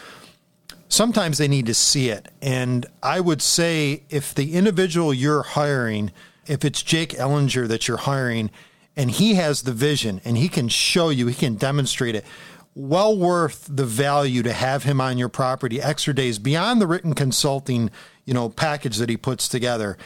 sometimes 0.90 1.38
they 1.38 1.48
need 1.48 1.66
to 1.66 1.74
see 1.74 2.10
it. 2.10 2.30
And 2.42 2.86
i 3.04 3.20
would 3.20 3.42
say 3.42 4.04
if 4.10 4.34
the 4.34 4.54
individual 4.56 5.14
you're 5.14 5.44
hiring 5.44 6.12
if 6.48 6.64
it's 6.64 6.82
jake 6.82 7.10
ellinger 7.12 7.68
that 7.68 7.88
you're 7.88 7.98
hiring 7.98 8.50
and 8.96 9.12
he 9.12 9.36
has 9.36 9.64
the 9.64 9.74
vision 9.74 10.22
and 10.24 10.38
he 10.38 10.48
can 10.50 10.70
show 10.70 11.10
you 11.10 11.28
he 11.28 11.36
can 11.36 11.56
demonstrate 11.56 12.16
it 12.16 12.26
well 12.74 13.18
worth 13.18 13.68
the 13.70 13.86
value 13.86 14.44
to 14.44 14.54
have 14.54 14.84
him 14.84 15.02
on 15.02 15.18
your 15.18 15.30
property 15.30 15.82
extra 15.82 16.14
days 16.14 16.40
beyond 16.40 16.80
the 16.80 16.88
written 16.88 17.14
consulting 17.14 17.92
you 18.26 18.34
know 18.34 18.50
package 18.50 18.98
that 18.98 19.10
he 19.10 19.18
puts 19.18 19.50
together 19.50 19.98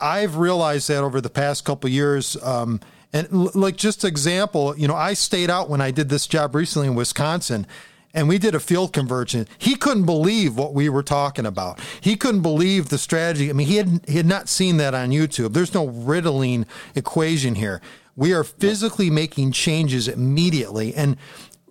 I've 0.00 0.36
realized 0.36 0.88
that 0.88 1.02
over 1.02 1.20
the 1.20 1.30
past 1.30 1.64
couple 1.64 1.90
years. 1.90 2.36
Um, 2.42 2.80
and 3.12 3.54
like 3.54 3.76
just 3.76 4.04
example, 4.04 4.76
you 4.76 4.88
know, 4.88 4.96
I 4.96 5.14
stayed 5.14 5.50
out 5.50 5.70
when 5.70 5.80
I 5.80 5.90
did 5.90 6.08
this 6.08 6.26
job 6.26 6.54
recently 6.54 6.88
in 6.88 6.94
Wisconsin 6.94 7.66
and 8.14 8.28
we 8.28 8.38
did 8.38 8.54
a 8.54 8.60
field 8.60 8.92
conversion. 8.92 9.46
He 9.58 9.74
couldn't 9.74 10.06
believe 10.06 10.56
what 10.56 10.72
we 10.72 10.88
were 10.88 11.02
talking 11.02 11.44
about. 11.44 11.80
He 12.00 12.16
couldn't 12.16 12.42
believe 12.42 12.88
the 12.88 12.98
strategy. 12.98 13.50
I 13.50 13.52
mean, 13.52 13.66
he 13.66 13.76
had 13.76 14.04
he 14.06 14.16
had 14.16 14.26
not 14.26 14.48
seen 14.48 14.76
that 14.78 14.94
on 14.94 15.10
YouTube. 15.10 15.52
There's 15.52 15.74
no 15.74 15.88
riddling 15.88 16.66
equation 16.94 17.56
here. 17.56 17.82
We 18.16 18.32
are 18.32 18.44
physically 18.44 19.10
making 19.10 19.52
changes 19.52 20.06
immediately 20.06 20.94
and 20.94 21.16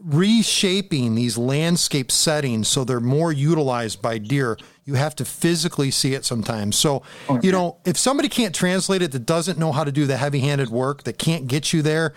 reshaping 0.03 1.15
these 1.15 1.37
landscape 1.37 2.11
settings 2.11 2.67
so 2.67 2.83
they're 2.83 2.99
more 2.99 3.31
utilized 3.31 4.01
by 4.01 4.17
deer, 4.17 4.57
you 4.85 4.95
have 4.95 5.15
to 5.15 5.25
physically 5.25 5.91
see 5.91 6.13
it 6.13 6.25
sometimes. 6.25 6.77
So, 6.77 7.03
oh, 7.29 7.39
you 7.41 7.51
know, 7.51 7.77
if 7.85 7.97
somebody 7.97 8.29
can't 8.29 8.53
translate 8.53 9.01
it 9.01 9.11
that 9.11 9.25
doesn't 9.25 9.57
know 9.57 9.71
how 9.71 9.83
to 9.83 9.91
do 9.91 10.05
the 10.05 10.17
heavy 10.17 10.39
handed 10.39 10.69
work, 10.69 11.03
that 11.03 11.17
can't 11.17 11.47
get 11.47 11.73
you 11.73 11.81
there, 11.81 12.13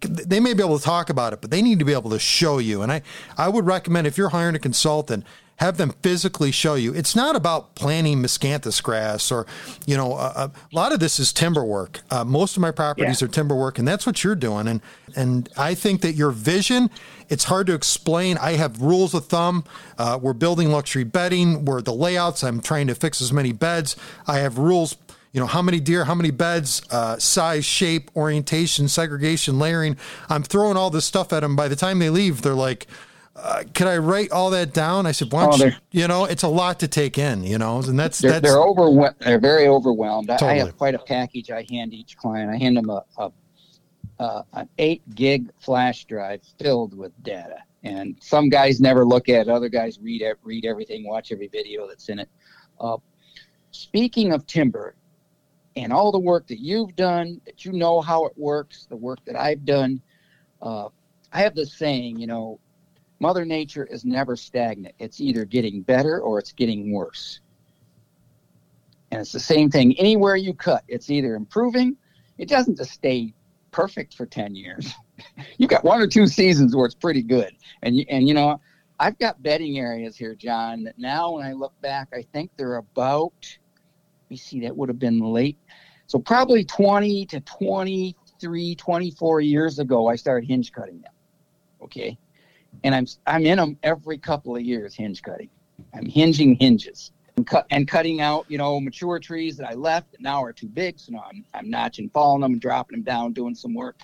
they 0.00 0.40
may 0.40 0.54
be 0.54 0.62
able 0.62 0.78
to 0.78 0.84
talk 0.84 1.10
about 1.10 1.32
it, 1.32 1.40
but 1.40 1.50
they 1.50 1.62
need 1.62 1.78
to 1.78 1.84
be 1.84 1.92
able 1.92 2.10
to 2.10 2.18
show 2.18 2.58
you. 2.58 2.82
And 2.82 2.92
I, 2.92 3.02
I 3.36 3.48
would 3.48 3.66
recommend 3.66 4.06
if 4.06 4.18
you're 4.18 4.28
hiring 4.28 4.54
a 4.54 4.58
consultant, 4.58 5.24
have 5.56 5.76
them 5.76 5.94
physically 6.02 6.50
show 6.50 6.74
you. 6.74 6.92
It's 6.92 7.14
not 7.14 7.36
about 7.36 7.74
planting 7.74 8.18
miscanthus 8.18 8.82
grass 8.82 9.30
or, 9.30 9.46
you 9.86 9.96
know, 9.96 10.14
a, 10.14 10.50
a 10.50 10.52
lot 10.72 10.92
of 10.92 11.00
this 11.00 11.20
is 11.20 11.32
timber 11.32 11.64
work. 11.64 12.00
Uh, 12.10 12.24
most 12.24 12.56
of 12.56 12.60
my 12.60 12.70
properties 12.70 13.20
yeah. 13.20 13.26
are 13.26 13.28
timber 13.30 13.54
work, 13.54 13.78
and 13.78 13.86
that's 13.86 14.06
what 14.06 14.24
you're 14.24 14.34
doing. 14.34 14.66
And 14.66 14.80
and 15.16 15.48
I 15.56 15.74
think 15.74 16.00
that 16.00 16.14
your 16.14 16.32
vision, 16.32 16.90
it's 17.28 17.44
hard 17.44 17.68
to 17.68 17.74
explain. 17.74 18.36
I 18.38 18.52
have 18.52 18.82
rules 18.82 19.14
of 19.14 19.26
thumb. 19.26 19.64
Uh, 19.96 20.18
we're 20.20 20.32
building 20.32 20.70
luxury 20.70 21.04
bedding. 21.04 21.64
Where 21.64 21.80
the 21.80 21.94
layouts, 21.94 22.42
I'm 22.42 22.60
trying 22.60 22.88
to 22.88 22.94
fix 22.94 23.20
as 23.20 23.32
many 23.32 23.52
beds. 23.52 23.96
I 24.26 24.38
have 24.38 24.58
rules 24.58 24.96
you 25.32 25.40
know, 25.40 25.46
how 25.46 25.60
many 25.60 25.80
deer, 25.80 26.04
how 26.04 26.14
many 26.14 26.30
beds, 26.30 26.80
uh, 26.92 27.18
size, 27.18 27.64
shape, 27.64 28.08
orientation, 28.14 28.86
segregation, 28.86 29.58
layering. 29.58 29.96
I'm 30.28 30.44
throwing 30.44 30.76
all 30.76 30.90
this 30.90 31.04
stuff 31.06 31.32
at 31.32 31.40
them. 31.40 31.56
By 31.56 31.66
the 31.66 31.74
time 31.74 31.98
they 31.98 32.08
leave, 32.08 32.42
they're 32.42 32.54
like, 32.54 32.86
uh, 33.36 33.64
can 33.72 33.88
I 33.88 33.98
write 33.98 34.30
all 34.30 34.50
that 34.50 34.72
down? 34.72 35.06
I 35.06 35.12
said, 35.12 35.32
why 35.32 35.46
don't 35.46 35.60
oh, 35.60 35.66
you, 35.66 35.72
you 35.90 36.08
know, 36.08 36.24
it's 36.24 36.44
a 36.44 36.48
lot 36.48 36.80
to 36.80 36.88
take 36.88 37.18
in, 37.18 37.42
you 37.44 37.58
know, 37.58 37.78
and 37.78 37.98
that's, 37.98 38.18
they're, 38.18 38.32
that's, 38.32 38.42
they're 38.42 38.62
overwhelmed. 38.62 39.16
They're 39.18 39.40
very 39.40 39.66
overwhelmed. 39.66 40.28
Totally. 40.28 40.50
I 40.50 40.58
have 40.58 40.76
quite 40.76 40.94
a 40.94 41.00
package 41.00 41.50
I 41.50 41.66
hand 41.68 41.92
each 41.92 42.16
client. 42.16 42.50
I 42.50 42.56
hand 42.56 42.76
them 42.76 42.90
a, 42.90 43.04
a 43.18 43.32
uh, 44.18 44.42
an 44.52 44.68
eight 44.78 45.02
gig 45.14 45.50
flash 45.58 46.04
drive 46.04 46.40
filled 46.58 46.96
with 46.96 47.12
data. 47.22 47.58
And 47.82 48.16
some 48.20 48.48
guys 48.48 48.80
never 48.80 49.04
look 49.04 49.28
at 49.28 49.48
it. 49.48 49.48
Other 49.48 49.68
guys 49.68 49.98
read 50.00 50.22
read 50.42 50.64
everything, 50.64 51.06
watch 51.06 51.32
every 51.32 51.48
video 51.48 51.86
that's 51.86 52.08
in 52.08 52.20
it. 52.20 52.28
Uh, 52.80 52.96
speaking 53.72 54.32
of 54.32 54.46
timber 54.46 54.94
and 55.76 55.92
all 55.92 56.12
the 56.12 56.18
work 56.18 56.46
that 56.46 56.60
you've 56.60 56.94
done, 56.96 57.40
that 57.44 57.64
you 57.64 57.72
know 57.72 58.00
how 58.00 58.24
it 58.26 58.32
works, 58.36 58.86
the 58.88 58.96
work 58.96 59.18
that 59.26 59.36
I've 59.36 59.64
done, 59.64 60.00
uh, 60.62 60.88
I 61.32 61.40
have 61.40 61.54
this 61.54 61.74
saying, 61.74 62.18
you 62.18 62.26
know, 62.26 62.60
Mother 63.24 63.46
Nature 63.46 63.86
is 63.86 64.04
never 64.04 64.36
stagnant. 64.36 64.94
It's 64.98 65.18
either 65.18 65.46
getting 65.46 65.80
better 65.80 66.20
or 66.20 66.38
it's 66.38 66.52
getting 66.52 66.92
worse. 66.92 67.40
And 69.10 69.18
it's 69.18 69.32
the 69.32 69.40
same 69.40 69.70
thing 69.70 69.98
anywhere 69.98 70.36
you 70.36 70.52
cut. 70.52 70.84
It's 70.88 71.08
either 71.08 71.34
improving. 71.34 71.96
It 72.36 72.50
doesn't 72.50 72.76
just 72.76 72.90
stay 72.90 73.32
perfect 73.70 74.12
for 74.12 74.26
10 74.26 74.54
years. 74.54 74.92
You've 75.56 75.70
got 75.70 75.84
one 75.84 76.02
or 76.02 76.06
two 76.06 76.26
seasons 76.26 76.76
where 76.76 76.84
it's 76.84 76.94
pretty 76.94 77.22
good. 77.22 77.54
And, 77.82 77.96
you, 77.96 78.04
and 78.10 78.28
you 78.28 78.34
know, 78.34 78.60
I've 79.00 79.18
got 79.18 79.42
bedding 79.42 79.78
areas 79.78 80.18
here, 80.18 80.34
John, 80.34 80.84
that 80.84 80.98
now 80.98 81.32
when 81.32 81.46
I 81.46 81.54
look 81.54 81.72
back, 81.80 82.08
I 82.12 82.26
think 82.34 82.50
they're 82.58 82.76
about, 82.76 83.32
let 83.40 84.30
me 84.32 84.36
see, 84.36 84.60
that 84.60 84.76
would 84.76 84.90
have 84.90 84.98
been 84.98 85.20
late. 85.20 85.56
So 86.08 86.18
probably 86.18 86.62
20 86.62 87.24
to 87.24 87.40
23, 87.40 88.74
24 88.74 89.40
years 89.40 89.78
ago, 89.78 90.08
I 90.08 90.16
started 90.16 90.46
hinge 90.46 90.72
cutting 90.72 91.00
them. 91.00 91.12
Okay 91.80 92.18
and 92.82 92.94
I'm 92.94 93.06
I'm 93.26 93.46
in 93.46 93.58
them 93.58 93.78
every 93.82 94.18
couple 94.18 94.56
of 94.56 94.62
years 94.62 94.94
hinge 94.94 95.22
cutting. 95.22 95.50
I'm 95.94 96.06
hinging 96.06 96.56
hinges 96.56 97.12
and 97.36 97.46
cut 97.46 97.66
and 97.70 97.86
cutting 97.88 98.20
out 98.20 98.46
you 98.48 98.58
know 98.58 98.80
mature 98.80 99.18
trees 99.18 99.56
that 99.56 99.68
I 99.68 99.74
left 99.74 100.12
that 100.12 100.20
now 100.20 100.42
are 100.42 100.52
too 100.52 100.68
big. 100.68 100.98
So 100.98 101.12
now 101.12 101.24
I'm 101.28 101.44
I'm 101.54 101.70
notching, 101.70 102.10
falling 102.10 102.42
them, 102.42 102.58
dropping 102.58 102.98
them 102.98 103.04
down, 103.04 103.32
doing 103.32 103.54
some 103.54 103.74
work. 103.74 104.00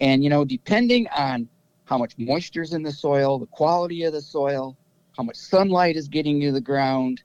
And 0.00 0.22
you 0.22 0.30
know, 0.30 0.44
depending 0.44 1.08
on 1.08 1.48
how 1.84 1.98
much 1.98 2.14
moisture 2.18 2.62
is 2.62 2.72
in 2.72 2.82
the 2.82 2.92
soil, 2.92 3.38
the 3.38 3.46
quality 3.46 4.04
of 4.04 4.12
the 4.12 4.22
soil, 4.22 4.76
how 5.16 5.22
much 5.22 5.36
sunlight 5.36 5.96
is 5.96 6.08
getting 6.08 6.40
to 6.40 6.52
the 6.52 6.60
ground, 6.60 7.22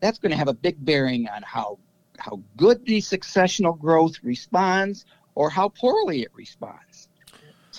that's 0.00 0.18
going 0.18 0.30
to 0.30 0.36
have 0.36 0.48
a 0.48 0.54
big 0.54 0.82
bearing 0.84 1.28
on 1.28 1.42
how 1.42 1.78
how 2.18 2.40
good 2.56 2.84
the 2.84 2.98
successional 2.98 3.78
growth 3.78 4.14
responds 4.22 5.06
or 5.34 5.48
how 5.48 5.68
poorly 5.70 6.22
it 6.22 6.30
responds. 6.34 6.89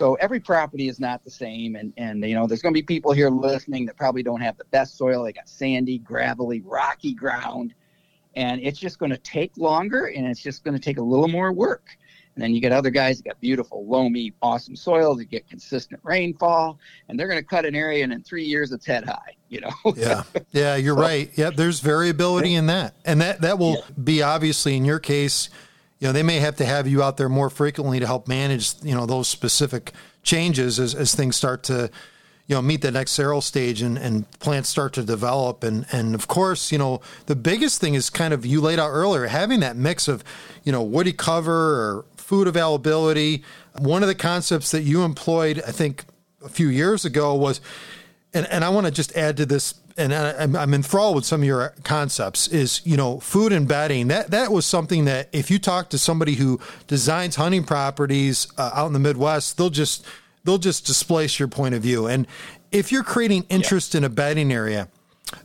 So 0.01 0.15
every 0.15 0.39
property 0.39 0.87
is 0.87 0.99
not 0.99 1.23
the 1.23 1.29
same, 1.29 1.75
and 1.75 1.93
and 1.95 2.25
you 2.25 2.33
know 2.33 2.47
there's 2.47 2.63
going 2.63 2.73
to 2.73 2.75
be 2.79 2.81
people 2.81 3.11
here 3.11 3.29
listening 3.29 3.85
that 3.85 3.97
probably 3.97 4.23
don't 4.23 4.41
have 4.41 4.57
the 4.57 4.65
best 4.71 4.97
soil. 4.97 5.23
They 5.23 5.31
got 5.31 5.47
sandy, 5.47 5.99
gravelly, 5.99 6.61
rocky 6.61 7.13
ground, 7.13 7.75
and 8.35 8.59
it's 8.63 8.79
just 8.79 8.97
going 8.97 9.11
to 9.11 9.19
take 9.19 9.55
longer, 9.57 10.07
and 10.07 10.25
it's 10.25 10.41
just 10.41 10.63
going 10.63 10.73
to 10.73 10.81
take 10.81 10.97
a 10.97 11.03
little 11.03 11.27
more 11.27 11.53
work. 11.53 11.85
And 12.33 12.43
then 12.43 12.55
you 12.55 12.61
get 12.61 12.71
other 12.71 12.89
guys 12.89 13.17
that 13.17 13.25
got 13.25 13.39
beautiful, 13.41 13.85
loamy, 13.85 14.33
awesome 14.41 14.75
soil 14.75 15.13
that 15.17 15.25
get 15.25 15.47
consistent 15.47 16.01
rainfall, 16.03 16.79
and 17.07 17.19
they're 17.19 17.27
going 17.27 17.39
to 17.39 17.45
cut 17.45 17.65
an 17.65 17.75
area, 17.75 18.03
and 18.03 18.11
in 18.11 18.23
three 18.23 18.45
years 18.45 18.71
it's 18.71 18.87
head 18.87 19.05
high. 19.05 19.35
You 19.49 19.61
know. 19.61 19.71
yeah, 19.95 20.23
yeah, 20.51 20.75
you're 20.77 20.95
so, 20.95 21.01
right. 21.03 21.29
Yeah, 21.35 21.51
there's 21.51 21.79
variability 21.79 22.55
in 22.55 22.65
that, 22.65 22.95
and 23.05 23.21
that 23.21 23.41
that 23.41 23.59
will 23.59 23.75
yeah. 23.75 24.03
be 24.03 24.23
obviously 24.23 24.75
in 24.75 24.83
your 24.83 24.97
case 24.97 25.51
you 26.01 26.07
know, 26.07 26.13
they 26.13 26.23
may 26.23 26.39
have 26.39 26.55
to 26.55 26.65
have 26.65 26.87
you 26.87 27.03
out 27.03 27.17
there 27.17 27.29
more 27.29 27.49
frequently 27.51 27.99
to 27.99 28.07
help 28.07 28.27
manage, 28.27 28.73
you 28.81 28.95
know, 28.95 29.05
those 29.05 29.27
specific 29.27 29.91
changes 30.23 30.79
as, 30.79 30.95
as 30.95 31.13
things 31.13 31.35
start 31.35 31.61
to, 31.63 31.91
you 32.47 32.55
know, 32.55 32.61
meet 32.61 32.81
the 32.81 32.89
next 32.89 33.11
seral 33.11 33.39
stage 33.39 33.83
and, 33.83 33.99
and 33.99 34.29
plants 34.39 34.67
start 34.67 34.93
to 34.93 35.03
develop. 35.03 35.63
And, 35.63 35.85
and 35.91 36.15
of 36.15 36.27
course, 36.27 36.71
you 36.71 36.79
know, 36.79 37.01
the 37.27 37.35
biggest 37.35 37.79
thing 37.79 37.93
is 37.93 38.09
kind 38.09 38.33
of, 38.33 38.47
you 38.47 38.61
laid 38.61 38.79
out 38.79 38.89
earlier, 38.89 39.27
having 39.27 39.59
that 39.59 39.75
mix 39.75 40.07
of, 40.07 40.23
you 40.63 40.71
know, 40.71 40.81
woody 40.81 41.13
cover 41.13 41.53
or 41.53 42.05
food 42.17 42.47
availability. 42.47 43.43
One 43.77 44.01
of 44.01 44.07
the 44.07 44.15
concepts 44.15 44.71
that 44.71 44.81
you 44.81 45.03
employed, 45.03 45.61
I 45.67 45.71
think, 45.71 46.05
a 46.43 46.49
few 46.49 46.69
years 46.69 47.05
ago 47.05 47.35
was, 47.35 47.61
and, 48.33 48.47
and 48.47 48.65
I 48.65 48.69
want 48.69 48.87
to 48.87 48.91
just 48.91 49.15
add 49.15 49.37
to 49.37 49.45
this 49.45 49.75
and 49.97 50.13
I, 50.13 50.63
am 50.63 50.73
enthralled 50.73 51.15
with 51.15 51.25
some 51.25 51.41
of 51.41 51.47
your 51.47 51.73
concepts 51.83 52.47
is 52.47 52.81
you 52.85 52.97
know 52.97 53.19
food 53.19 53.51
and 53.51 53.67
bedding 53.67 54.07
that 54.07 54.31
that 54.31 54.51
was 54.51 54.65
something 54.65 55.05
that 55.05 55.29
if 55.31 55.51
you 55.51 55.59
talk 55.59 55.89
to 55.89 55.97
somebody 55.97 56.35
who 56.35 56.59
designs 56.87 57.35
hunting 57.35 57.63
properties 57.63 58.47
uh, 58.57 58.71
out 58.73 58.87
in 58.87 58.93
the 58.93 58.99
Midwest 58.99 59.57
they'll 59.57 59.69
just 59.69 60.05
they'll 60.43 60.57
just 60.57 60.85
displace 60.85 61.39
your 61.39 61.47
point 61.47 61.75
of 61.75 61.81
view 61.81 62.07
and 62.07 62.27
if 62.71 62.91
you're 62.91 63.03
creating 63.03 63.45
interest 63.49 63.93
yeah. 63.93 63.99
in 63.99 64.03
a 64.03 64.09
bedding 64.09 64.51
area 64.51 64.87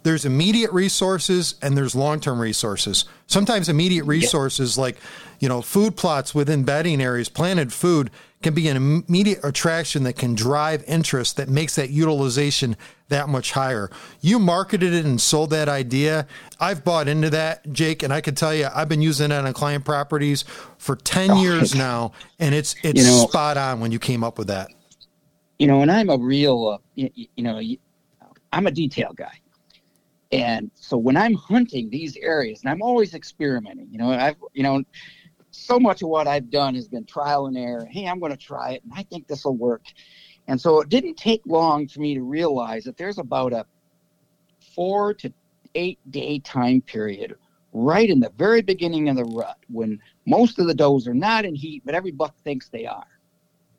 there's 0.02 0.24
immediate 0.24 0.72
resources 0.72 1.54
and 1.62 1.76
there's 1.76 1.94
long-term 1.94 2.40
resources 2.40 3.04
sometimes 3.26 3.68
immediate 3.68 4.04
resources 4.04 4.76
yeah. 4.76 4.82
like 4.82 4.96
you 5.40 5.48
know 5.48 5.62
food 5.62 5.96
plots 5.96 6.34
within 6.34 6.64
bedding 6.64 7.00
areas 7.00 7.28
planted 7.28 7.72
food 7.72 8.10
can 8.42 8.54
be 8.54 8.68
an 8.68 8.76
immediate 8.76 9.40
attraction 9.42 10.02
that 10.04 10.14
can 10.14 10.34
drive 10.34 10.84
interest 10.86 11.36
that 11.36 11.48
makes 11.48 11.76
that 11.76 11.90
utilization 11.90 12.76
that 13.08 13.28
much 13.28 13.52
higher. 13.52 13.90
You 14.20 14.38
marketed 14.38 14.92
it 14.92 15.04
and 15.04 15.20
sold 15.20 15.50
that 15.50 15.68
idea. 15.68 16.26
I've 16.60 16.84
bought 16.84 17.08
into 17.08 17.30
that, 17.30 17.70
Jake, 17.72 18.02
and 18.02 18.12
I 18.12 18.20
can 18.20 18.34
tell 18.34 18.54
you 18.54 18.68
I've 18.74 18.88
been 18.88 19.02
using 19.02 19.30
that 19.30 19.44
on 19.44 19.52
client 19.52 19.84
properties 19.84 20.44
for 20.78 20.96
10 20.96 21.30
oh, 21.30 21.42
years 21.42 21.74
now 21.74 22.12
and 22.38 22.54
it's 22.54 22.74
it's 22.82 23.00
you 23.00 23.06
know, 23.06 23.26
spot 23.26 23.56
on 23.56 23.80
when 23.80 23.92
you 23.92 23.98
came 23.98 24.22
up 24.22 24.38
with 24.38 24.48
that. 24.48 24.68
You 25.58 25.66
know, 25.66 25.80
and 25.80 25.90
I'm 25.90 26.10
a 26.10 26.18
real 26.18 26.66
uh, 26.66 26.78
you, 26.94 27.10
you 27.14 27.42
know, 27.42 27.60
I'm 28.52 28.66
a 28.66 28.70
detail 28.70 29.12
guy. 29.14 29.40
And 30.32 30.70
so 30.74 30.96
when 30.96 31.16
I'm 31.16 31.34
hunting 31.34 31.88
these 31.88 32.16
areas 32.16 32.60
and 32.62 32.70
I'm 32.70 32.82
always 32.82 33.14
experimenting, 33.14 33.88
you 33.90 33.98
know, 33.98 34.10
I've 34.10 34.36
you 34.52 34.62
know 34.62 34.82
so 35.56 35.80
much 35.80 36.02
of 36.02 36.08
what 36.08 36.26
I've 36.26 36.50
done 36.50 36.74
has 36.74 36.88
been 36.88 37.04
trial 37.04 37.46
and 37.46 37.56
error. 37.56 37.86
Hey, 37.86 38.06
I'm 38.06 38.20
going 38.20 38.32
to 38.32 38.38
try 38.38 38.72
it 38.72 38.82
and 38.84 38.92
I 38.94 39.02
think 39.04 39.26
this 39.26 39.44
will 39.44 39.56
work. 39.56 39.82
And 40.48 40.60
so 40.60 40.80
it 40.80 40.88
didn't 40.88 41.16
take 41.16 41.42
long 41.46 41.88
for 41.88 42.00
me 42.00 42.14
to 42.14 42.22
realize 42.22 42.84
that 42.84 42.96
there's 42.96 43.18
about 43.18 43.52
a 43.52 43.66
four 44.74 45.14
to 45.14 45.32
eight 45.74 45.98
day 46.10 46.38
time 46.38 46.80
period 46.80 47.34
right 47.72 48.08
in 48.08 48.20
the 48.20 48.30
very 48.38 48.62
beginning 48.62 49.08
of 49.08 49.16
the 49.16 49.24
rut 49.24 49.58
when 49.68 50.00
most 50.26 50.58
of 50.58 50.66
the 50.66 50.74
does 50.74 51.06
are 51.06 51.14
not 51.14 51.44
in 51.44 51.54
heat, 51.54 51.82
but 51.84 51.94
every 51.94 52.12
buck 52.12 52.34
thinks 52.44 52.68
they 52.68 52.86
are. 52.86 53.06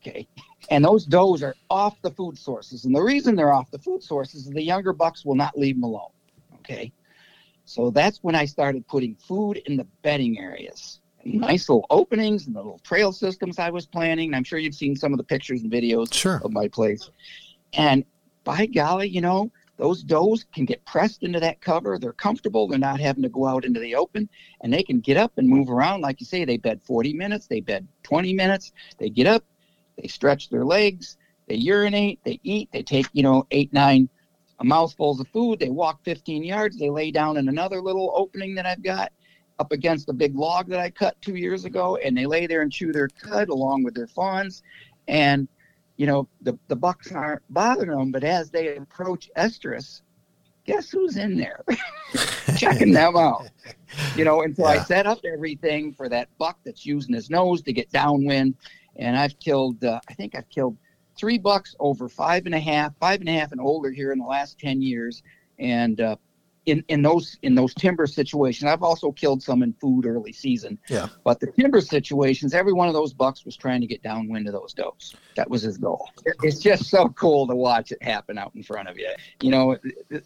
Okay. 0.01 0.27
And 0.69 0.83
those 0.83 1.05
does 1.05 1.41
are 1.41 1.55
off 1.69 2.01
the 2.01 2.11
food 2.11 2.37
sources. 2.37 2.85
And 2.85 2.95
the 2.95 3.01
reason 3.01 3.35
they're 3.35 3.53
off 3.53 3.71
the 3.71 3.79
food 3.79 4.03
sources 4.03 4.47
is 4.47 4.53
the 4.53 4.61
younger 4.61 4.93
bucks 4.93 5.25
will 5.25 5.35
not 5.35 5.57
leave 5.57 5.75
them 5.75 5.83
alone. 5.83 6.11
Okay. 6.59 6.91
So 7.65 7.89
that's 7.89 8.19
when 8.19 8.35
I 8.35 8.45
started 8.45 8.87
putting 8.87 9.15
food 9.15 9.57
in 9.65 9.77
the 9.77 9.87
bedding 10.01 10.39
areas 10.39 11.01
nice 11.33 11.69
little 11.69 11.85
openings 11.89 12.47
and 12.47 12.55
the 12.55 12.59
little 12.59 12.79
trail 12.79 13.11
systems 13.11 13.59
I 13.59 13.69
was 13.69 13.85
planning. 13.85 14.33
I'm 14.33 14.43
sure 14.43 14.59
you've 14.59 14.75
seen 14.75 14.95
some 14.95 15.13
of 15.13 15.17
the 15.17 15.23
pictures 15.23 15.61
and 15.61 15.71
videos 15.71 16.13
sure. 16.13 16.41
of 16.43 16.51
my 16.51 16.67
place. 16.67 17.09
And 17.73 18.05
by 18.43 18.65
golly, 18.65 19.09
you 19.09 19.21
know, 19.21 19.51
those 19.77 20.01
does 20.03 20.45
can 20.53 20.65
get 20.65 20.83
pressed 20.85 21.23
into 21.23 21.39
that 21.39 21.61
cover. 21.61 21.99
They're 21.99 22.13
comfortable. 22.13 22.67
They're 22.67 22.79
not 22.79 22.99
having 22.99 23.23
to 23.23 23.29
go 23.29 23.45
out 23.45 23.63
into 23.63 23.79
the 23.79 23.95
open 23.95 24.27
and 24.61 24.73
they 24.73 24.83
can 24.83 24.99
get 24.99 25.17
up 25.17 25.33
and 25.37 25.47
move 25.47 25.69
around. 25.69 26.01
Like 26.01 26.19
you 26.19 26.25
say, 26.25 26.45
they 26.45 26.57
bed 26.57 26.81
40 26.81 27.13
minutes, 27.13 27.47
they 27.47 27.59
bed 27.59 27.87
20 28.03 28.33
minutes. 28.33 28.73
They 28.97 29.09
get 29.09 29.27
up, 29.27 29.43
they 30.01 30.07
stretch 30.07 30.49
their 30.49 30.65
legs, 30.65 31.17
they 31.47 31.55
urinate, 31.55 32.19
they 32.23 32.39
eat, 32.43 32.69
they 32.71 32.83
take, 32.83 33.07
you 33.13 33.23
know, 33.23 33.45
eight, 33.51 33.71
nine 33.71 34.09
mouthfuls 34.63 35.19
of 35.19 35.27
food. 35.27 35.59
They 35.59 35.69
walk 35.69 36.03
15 36.03 36.43
yards, 36.43 36.77
they 36.77 36.89
lay 36.89 37.11
down 37.11 37.37
in 37.37 37.47
another 37.47 37.81
little 37.81 38.11
opening 38.15 38.55
that 38.55 38.65
I've 38.65 38.83
got 38.83 39.11
up 39.59 39.71
against 39.71 40.09
a 40.09 40.13
big 40.13 40.35
log 40.35 40.67
that 40.69 40.79
I 40.79 40.89
cut 40.89 41.19
two 41.21 41.35
years 41.35 41.65
ago, 41.65 41.97
and 41.97 42.15
they 42.15 42.25
lay 42.25 42.47
there 42.47 42.61
and 42.61 42.71
chew 42.71 42.91
their 42.91 43.07
cud 43.07 43.49
along 43.49 43.83
with 43.83 43.95
their 43.95 44.07
fawns. 44.07 44.63
And 45.07 45.47
you 45.97 46.05
know, 46.05 46.27
the, 46.41 46.57
the 46.67 46.75
bucks 46.75 47.11
aren't 47.11 47.41
bothering 47.49 47.97
them, 47.97 48.11
but 48.11 48.23
as 48.23 48.51
they 48.51 48.77
approach 48.77 49.29
estrus, 49.35 50.01
guess 50.65 50.91
who's 50.91 51.17
in 51.17 51.35
there? 51.35 51.63
Checking 52.57 52.93
them 52.93 53.17
out. 53.17 53.49
You 54.15 54.23
know, 54.23 54.43
and 54.43 54.55
so 54.55 54.63
yeah. 54.63 54.81
I 54.81 54.83
set 54.83 55.07
up 55.07 55.19
everything 55.25 55.93
for 55.93 56.07
that 56.09 56.29
buck 56.37 56.59
that's 56.63 56.85
using 56.85 57.15
his 57.15 57.29
nose 57.29 57.63
to 57.63 57.73
get 57.73 57.89
downwind. 57.89 58.55
And 58.97 59.17
I've 59.17 59.37
killed, 59.39 59.83
uh, 59.83 59.99
I 60.07 60.13
think 60.13 60.35
I've 60.35 60.49
killed 60.49 60.77
three 61.17 61.39
bucks 61.39 61.75
over 61.79 62.07
five 62.07 62.45
and 62.45 62.53
a 62.53 62.59
half, 62.59 62.95
five 62.99 63.19
and 63.19 63.29
a 63.29 63.33
half 63.33 63.51
and 63.51 63.59
older 63.59 63.89
here 63.89 64.11
in 64.11 64.19
the 64.19 64.25
last 64.25 64.59
10 64.59 64.81
years. 64.81 65.23
And 65.57 65.99
uh, 65.99 66.17
in, 66.67 66.83
in 66.89 67.01
those 67.01 67.37
in 67.41 67.55
those 67.55 67.73
timber 67.73 68.05
situations. 68.05 68.69
I've 68.69 68.83
also 68.83 69.11
killed 69.11 69.41
some 69.41 69.63
in 69.63 69.73
food 69.73 70.05
early 70.05 70.33
season. 70.33 70.77
Yeah. 70.89 71.07
But 71.23 71.39
the 71.39 71.47
timber 71.47 71.81
situations, 71.81 72.53
every 72.53 72.73
one 72.73 72.87
of 72.89 72.93
those 72.93 73.13
bucks 73.13 73.45
was 73.45 73.55
trying 73.55 73.81
to 73.81 73.87
get 73.87 74.03
downwind 74.03 74.47
of 74.47 74.53
those 74.53 74.73
does. 74.73 75.15
That 75.35 75.49
was 75.49 75.61
his 75.61 75.77
goal. 75.77 76.09
It's 76.43 76.59
just 76.59 76.85
so 76.89 77.09
cool 77.09 77.47
to 77.47 77.55
watch 77.55 77.91
it 77.91 78.03
happen 78.03 78.37
out 78.37 78.51
in 78.53 78.63
front 78.63 78.89
of 78.89 78.97
you. 78.97 79.09
You 79.41 79.51
know, 79.51 79.77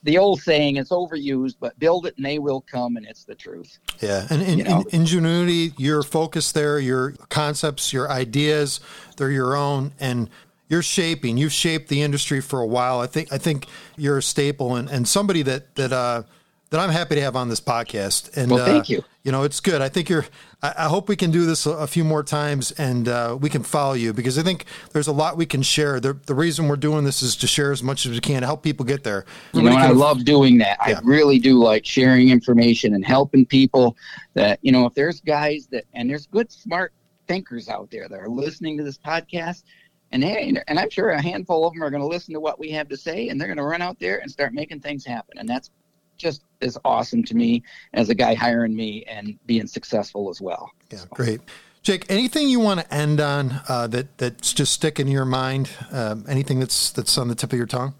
the 0.03 0.17
old 0.17 0.41
saying 0.41 0.77
it's 0.77 0.89
overused, 0.89 1.55
but 1.59 1.77
build 1.79 2.07
it 2.07 2.17
and 2.17 2.25
they 2.25 2.39
will 2.39 2.61
come, 2.61 2.97
and 2.97 3.05
it's 3.05 3.23
the 3.23 3.35
truth. 3.35 3.77
Yeah, 4.01 4.25
and 4.29 4.41
in, 4.41 4.57
you 4.57 4.63
know? 4.63 4.83
in, 4.89 5.01
ingenuity, 5.01 5.73
your 5.77 6.01
focus 6.01 6.51
there, 6.51 6.79
your 6.79 7.11
concepts, 7.29 7.93
your 7.93 8.09
ideas, 8.09 8.79
they're 9.17 9.31
your 9.31 9.55
own, 9.55 9.93
and 9.99 10.29
you're 10.71 10.81
shaping. 10.81 11.37
You've 11.37 11.51
shaped 11.51 11.89
the 11.89 12.01
industry 12.01 12.39
for 12.39 12.61
a 12.61 12.65
while. 12.65 13.01
I 13.01 13.05
think 13.05 13.31
I 13.31 13.37
think 13.37 13.67
you're 13.97 14.19
a 14.19 14.23
staple 14.23 14.75
and, 14.75 14.89
and 14.89 15.05
somebody 15.05 15.41
that 15.41 15.75
that 15.75 15.91
uh, 15.91 16.23
that 16.69 16.79
I'm 16.79 16.89
happy 16.89 17.15
to 17.15 17.21
have 17.21 17.35
on 17.35 17.49
this 17.49 17.59
podcast. 17.59 18.35
And 18.37 18.49
well, 18.49 18.65
thank 18.65 18.85
uh, 18.85 18.93
you. 18.93 19.03
You 19.23 19.33
know, 19.33 19.43
it's 19.43 19.59
good. 19.59 19.81
I 19.81 19.89
think 19.89 20.09
you're. 20.09 20.25
I, 20.63 20.73
I 20.77 20.83
hope 20.85 21.09
we 21.09 21.17
can 21.17 21.29
do 21.29 21.45
this 21.45 21.65
a, 21.65 21.71
a 21.71 21.87
few 21.87 22.05
more 22.05 22.23
times 22.23 22.71
and 22.71 23.09
uh, 23.09 23.37
we 23.39 23.49
can 23.49 23.63
follow 23.63 23.93
you 23.93 24.13
because 24.13 24.39
I 24.39 24.43
think 24.43 24.63
there's 24.93 25.07
a 25.07 25.11
lot 25.11 25.35
we 25.35 25.45
can 25.45 25.61
share. 25.61 25.99
The, 25.99 26.13
the 26.13 26.33
reason 26.33 26.69
we're 26.69 26.77
doing 26.77 27.03
this 27.03 27.21
is 27.21 27.35
to 27.37 27.47
share 27.47 27.73
as 27.73 27.83
much 27.83 28.05
as 28.05 28.13
we 28.13 28.21
can 28.21 28.39
to 28.39 28.47
help 28.47 28.63
people 28.63 28.85
get 28.85 29.03
there. 29.03 29.25
You 29.53 29.63
know, 29.63 29.73
I 29.73 29.89
love 29.89 30.23
doing 30.23 30.57
that. 30.59 30.77
Yeah. 30.87 30.99
I 30.99 31.01
really 31.03 31.37
do 31.37 31.61
like 31.61 31.85
sharing 31.85 32.29
information 32.29 32.93
and 32.95 33.05
helping 33.05 33.45
people. 33.45 33.97
That 34.35 34.59
you 34.61 34.71
know, 34.71 34.85
if 34.85 34.93
there's 34.93 35.19
guys 35.19 35.67
that 35.71 35.83
and 35.93 36.09
there's 36.09 36.27
good, 36.27 36.49
smart 36.49 36.93
thinkers 37.27 37.67
out 37.67 37.91
there 37.91 38.07
that 38.07 38.19
are 38.19 38.29
listening 38.29 38.77
to 38.77 38.83
this 38.85 38.97
podcast 38.97 39.63
and 40.11 40.23
hey, 40.23 40.53
and 40.67 40.79
I'm 40.79 40.89
sure 40.89 41.09
a 41.09 41.21
handful 41.21 41.65
of 41.65 41.73
them 41.73 41.83
are 41.83 41.89
going 41.89 42.01
to 42.01 42.07
listen 42.07 42.33
to 42.33 42.39
what 42.39 42.59
we 42.59 42.71
have 42.71 42.89
to 42.89 42.97
say, 42.97 43.29
and 43.29 43.39
they're 43.39 43.47
going 43.47 43.57
to 43.57 43.63
run 43.63 43.81
out 43.81 43.99
there 43.99 44.19
and 44.19 44.29
start 44.29 44.53
making 44.53 44.81
things 44.81 45.05
happen. 45.05 45.37
And 45.37 45.47
that's 45.47 45.69
just 46.17 46.43
as 46.61 46.77
awesome 46.85 47.23
to 47.23 47.35
me 47.35 47.63
as 47.93 48.09
a 48.09 48.15
guy 48.15 48.33
hiring 48.33 48.75
me 48.75 49.03
and 49.05 49.39
being 49.45 49.67
successful 49.67 50.29
as 50.29 50.41
well. 50.41 50.71
Yeah, 50.91 50.99
so. 50.99 51.07
great. 51.11 51.41
Jake, 51.81 52.05
anything 52.09 52.47
you 52.47 52.59
want 52.59 52.79
to 52.79 52.93
end 52.93 53.19
on 53.19 53.59
uh, 53.67 53.87
that 53.87 54.17
that's 54.17 54.53
just 54.53 54.73
sticking 54.73 55.07
in 55.07 55.13
your 55.13 55.25
mind? 55.25 55.69
Um, 55.91 56.25
anything 56.27 56.59
that's 56.59 56.91
that's 56.91 57.17
on 57.17 57.27
the 57.27 57.35
tip 57.35 57.53
of 57.53 57.57
your 57.57 57.67
tongue? 57.67 57.95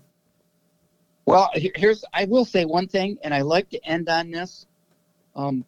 Well, 1.26 1.49
here's 1.53 2.03
I 2.14 2.26
will 2.26 2.45
say 2.45 2.66
one 2.66 2.88
thing, 2.88 3.18
and 3.24 3.34
I 3.34 3.41
like 3.41 3.70
to 3.72 3.84
end 3.86 4.09
on 4.09 4.32
this. 4.32 4.68
Um, 5.36 5.66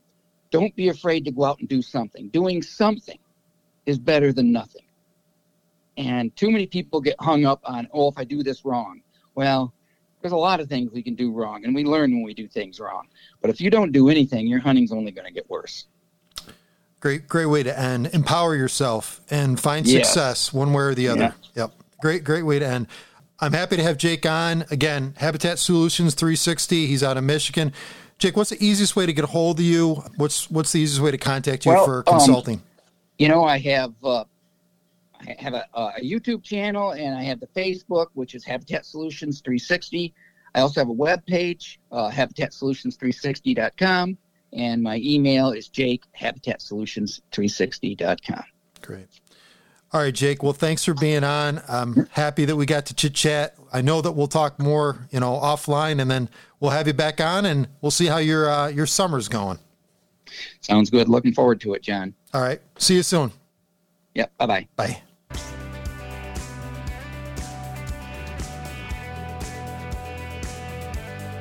don't 0.52 0.76
be 0.76 0.90
afraid 0.90 1.26
to 1.26 1.32
go 1.32 1.46
out 1.46 1.60
and 1.60 1.68
do 1.68 1.82
something. 1.82 2.28
Doing 2.30 2.62
something 2.62 3.18
is 3.88 3.98
better 3.98 4.32
than 4.32 4.52
nothing. 4.52 4.84
And 5.98 6.36
too 6.36 6.50
many 6.50 6.66
people 6.66 7.02
get 7.02 7.16
hung 7.20 7.46
up 7.46 7.62
on, 7.64 7.88
oh, 7.94 8.10
if 8.10 8.18
I 8.18 8.24
do 8.24 8.44
this 8.44 8.66
wrong. 8.66 9.02
Well, 9.36 9.74
there's 10.22 10.32
a 10.32 10.38
lot 10.38 10.60
of 10.60 10.70
things 10.70 10.92
we 10.92 11.04
can 11.04 11.16
do 11.16 11.32
wrong, 11.32 11.66
and 11.66 11.76
we 11.76 11.84
learn 11.84 12.12
when 12.12 12.24
we 12.24 12.34
do 12.34 12.48
things 12.48 12.80
wrong. 12.80 13.08
But 13.42 13.50
if 13.50 13.60
you 13.60 13.70
don't 13.70 13.92
do 13.92 14.10
anything, 14.10 14.48
your 14.48 14.60
hunting's 14.60 14.92
only 14.92 15.12
going 15.12 15.28
to 15.28 15.34
get 15.34 15.50
worse. 15.50 15.86
Great, 17.02 17.28
great 17.28 17.48
way 17.48 17.64
to 17.64 17.78
end. 17.78 18.08
Empower 18.14 18.56
yourself 18.56 19.20
and 19.30 19.60
find 19.60 19.88
success 19.88 20.54
one 20.54 20.72
way 20.72 20.84
or 20.84 20.96
the 20.96 21.10
other. 21.10 21.36
Yeah. 21.54 21.64
Yep. 21.64 21.72
Great, 22.00 22.24
great 22.24 22.44
way 22.44 22.60
to 22.60 22.66
end. 22.66 22.88
I'm 23.40 23.52
happy 23.52 23.76
to 23.76 23.84
have 23.84 23.98
Jake 23.98 24.26
on. 24.26 24.64
Again, 24.72 25.14
Habitat 25.18 25.60
Solutions 25.60 26.14
360. 26.16 26.86
He's 26.86 27.04
out 27.04 27.18
of 27.18 27.26
Michigan. 27.26 27.74
Jake, 28.20 28.38
what's 28.38 28.52
the 28.52 28.66
easiest 28.66 28.96
way 28.96 29.06
to 29.06 29.12
get 29.12 29.26
a 29.26 29.28
hold 29.28 29.60
of 29.60 29.66
you? 29.66 29.96
What's 30.16 30.50
what's 30.50 30.72
the 30.72 30.80
easiest 30.80 31.02
way 31.02 31.12
to 31.12 31.18
contact 31.18 31.66
you 31.66 31.74
well, 31.74 31.84
for 31.84 32.04
consulting? 32.04 32.60
Um, 32.60 32.64
you 33.18 33.28
know, 33.28 33.44
I 33.44 33.60
have 33.60 33.94
uh, 34.02 34.24
I 35.28 35.36
have 35.40 35.54
a, 35.54 35.66
a, 35.74 36.02
YouTube 36.02 36.44
channel 36.44 36.92
and 36.92 37.16
I 37.16 37.24
have 37.24 37.40
the 37.40 37.48
Facebook, 37.48 38.08
which 38.14 38.36
is 38.36 38.44
Habitat 38.44 38.86
Solutions 38.86 39.42
360. 39.42 40.14
I 40.56 40.62
also 40.62 40.82
have 40.82 40.90
a 40.90 40.94
web 40.94 41.26
page, 41.26 41.80
uh, 41.92 42.12
habitatsolutions360.com, 42.12 44.18
and 44.54 44.84
my 44.84 45.02
email 45.04 45.52
is 45.52 45.68
jake 45.68 46.04
habitatsolutions360.com. 46.20 48.44
Great. 48.82 49.08
All 49.92 50.02
right, 50.02 50.14
Jake. 50.14 50.42
Well, 50.42 50.54
thanks 50.54 50.84
for 50.84 50.96
being 50.96 51.24
on. 51.24 51.62
I'm 51.68 52.08
happy 52.12 52.46
that 52.46 52.56
we 52.56 52.66
got 52.66 52.88
to 52.88 52.96
chit 52.96 53.14
chat. 53.14 53.54
I 53.72 53.82
know 53.82 54.02
that 54.02 54.14
we'll 54.14 54.26
talk 54.28 54.60
more, 54.60 55.08
you 55.12 55.20
know, 55.20 55.34
offline, 55.34 56.02
and 56.02 56.10
then 56.10 56.30
we'll 56.60 56.72
have 56.72 56.88
you 56.88 56.94
back 56.94 57.22
on, 57.22 57.46
and 57.46 57.68
we'll 57.82 57.92
see 57.92 58.08
how 58.08 58.18
your 58.18 58.50
uh, 58.50 58.70
your 58.70 58.88
summer's 58.88 59.28
going. 59.28 59.60
Sounds 60.62 60.90
good. 60.90 61.10
Looking 61.10 61.34
forward 61.34 61.62
to 61.62 61.76
it, 61.76 61.84
John. 61.84 62.16
All 62.34 62.42
right. 62.42 62.60
See 62.78 62.96
you 62.96 63.04
soon. 63.04 63.32
Yep. 64.16 64.36
Bye-bye. 64.38 64.68
Bye. 64.76 65.04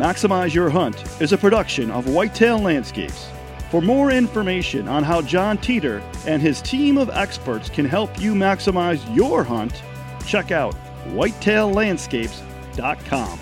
Maximize 0.03 0.53
Your 0.53 0.69
Hunt 0.69 1.01
is 1.21 1.33
a 1.33 1.39
production 1.39 1.93
of 1.93 2.09
Whitetail 2.09 2.59
Landscapes. 2.59 3.29
For 3.71 3.81
more 3.81 4.11
information 4.11 4.89
on 4.89 5.05
how 5.05 5.23
John 5.23 5.59
Teeter 5.59 6.03
and 6.27 6.43
his 6.43 6.61
team 6.61 6.99
of 6.99 7.09
experts 7.09 7.71
can 7.71 7.85
help 7.85 8.21
you 8.21 8.35
maximize 8.35 9.01
your 9.15 9.45
hunt, 9.45 9.81
check 10.27 10.51
out 10.51 10.75
whitetaillandscapes.com. 11.11 13.39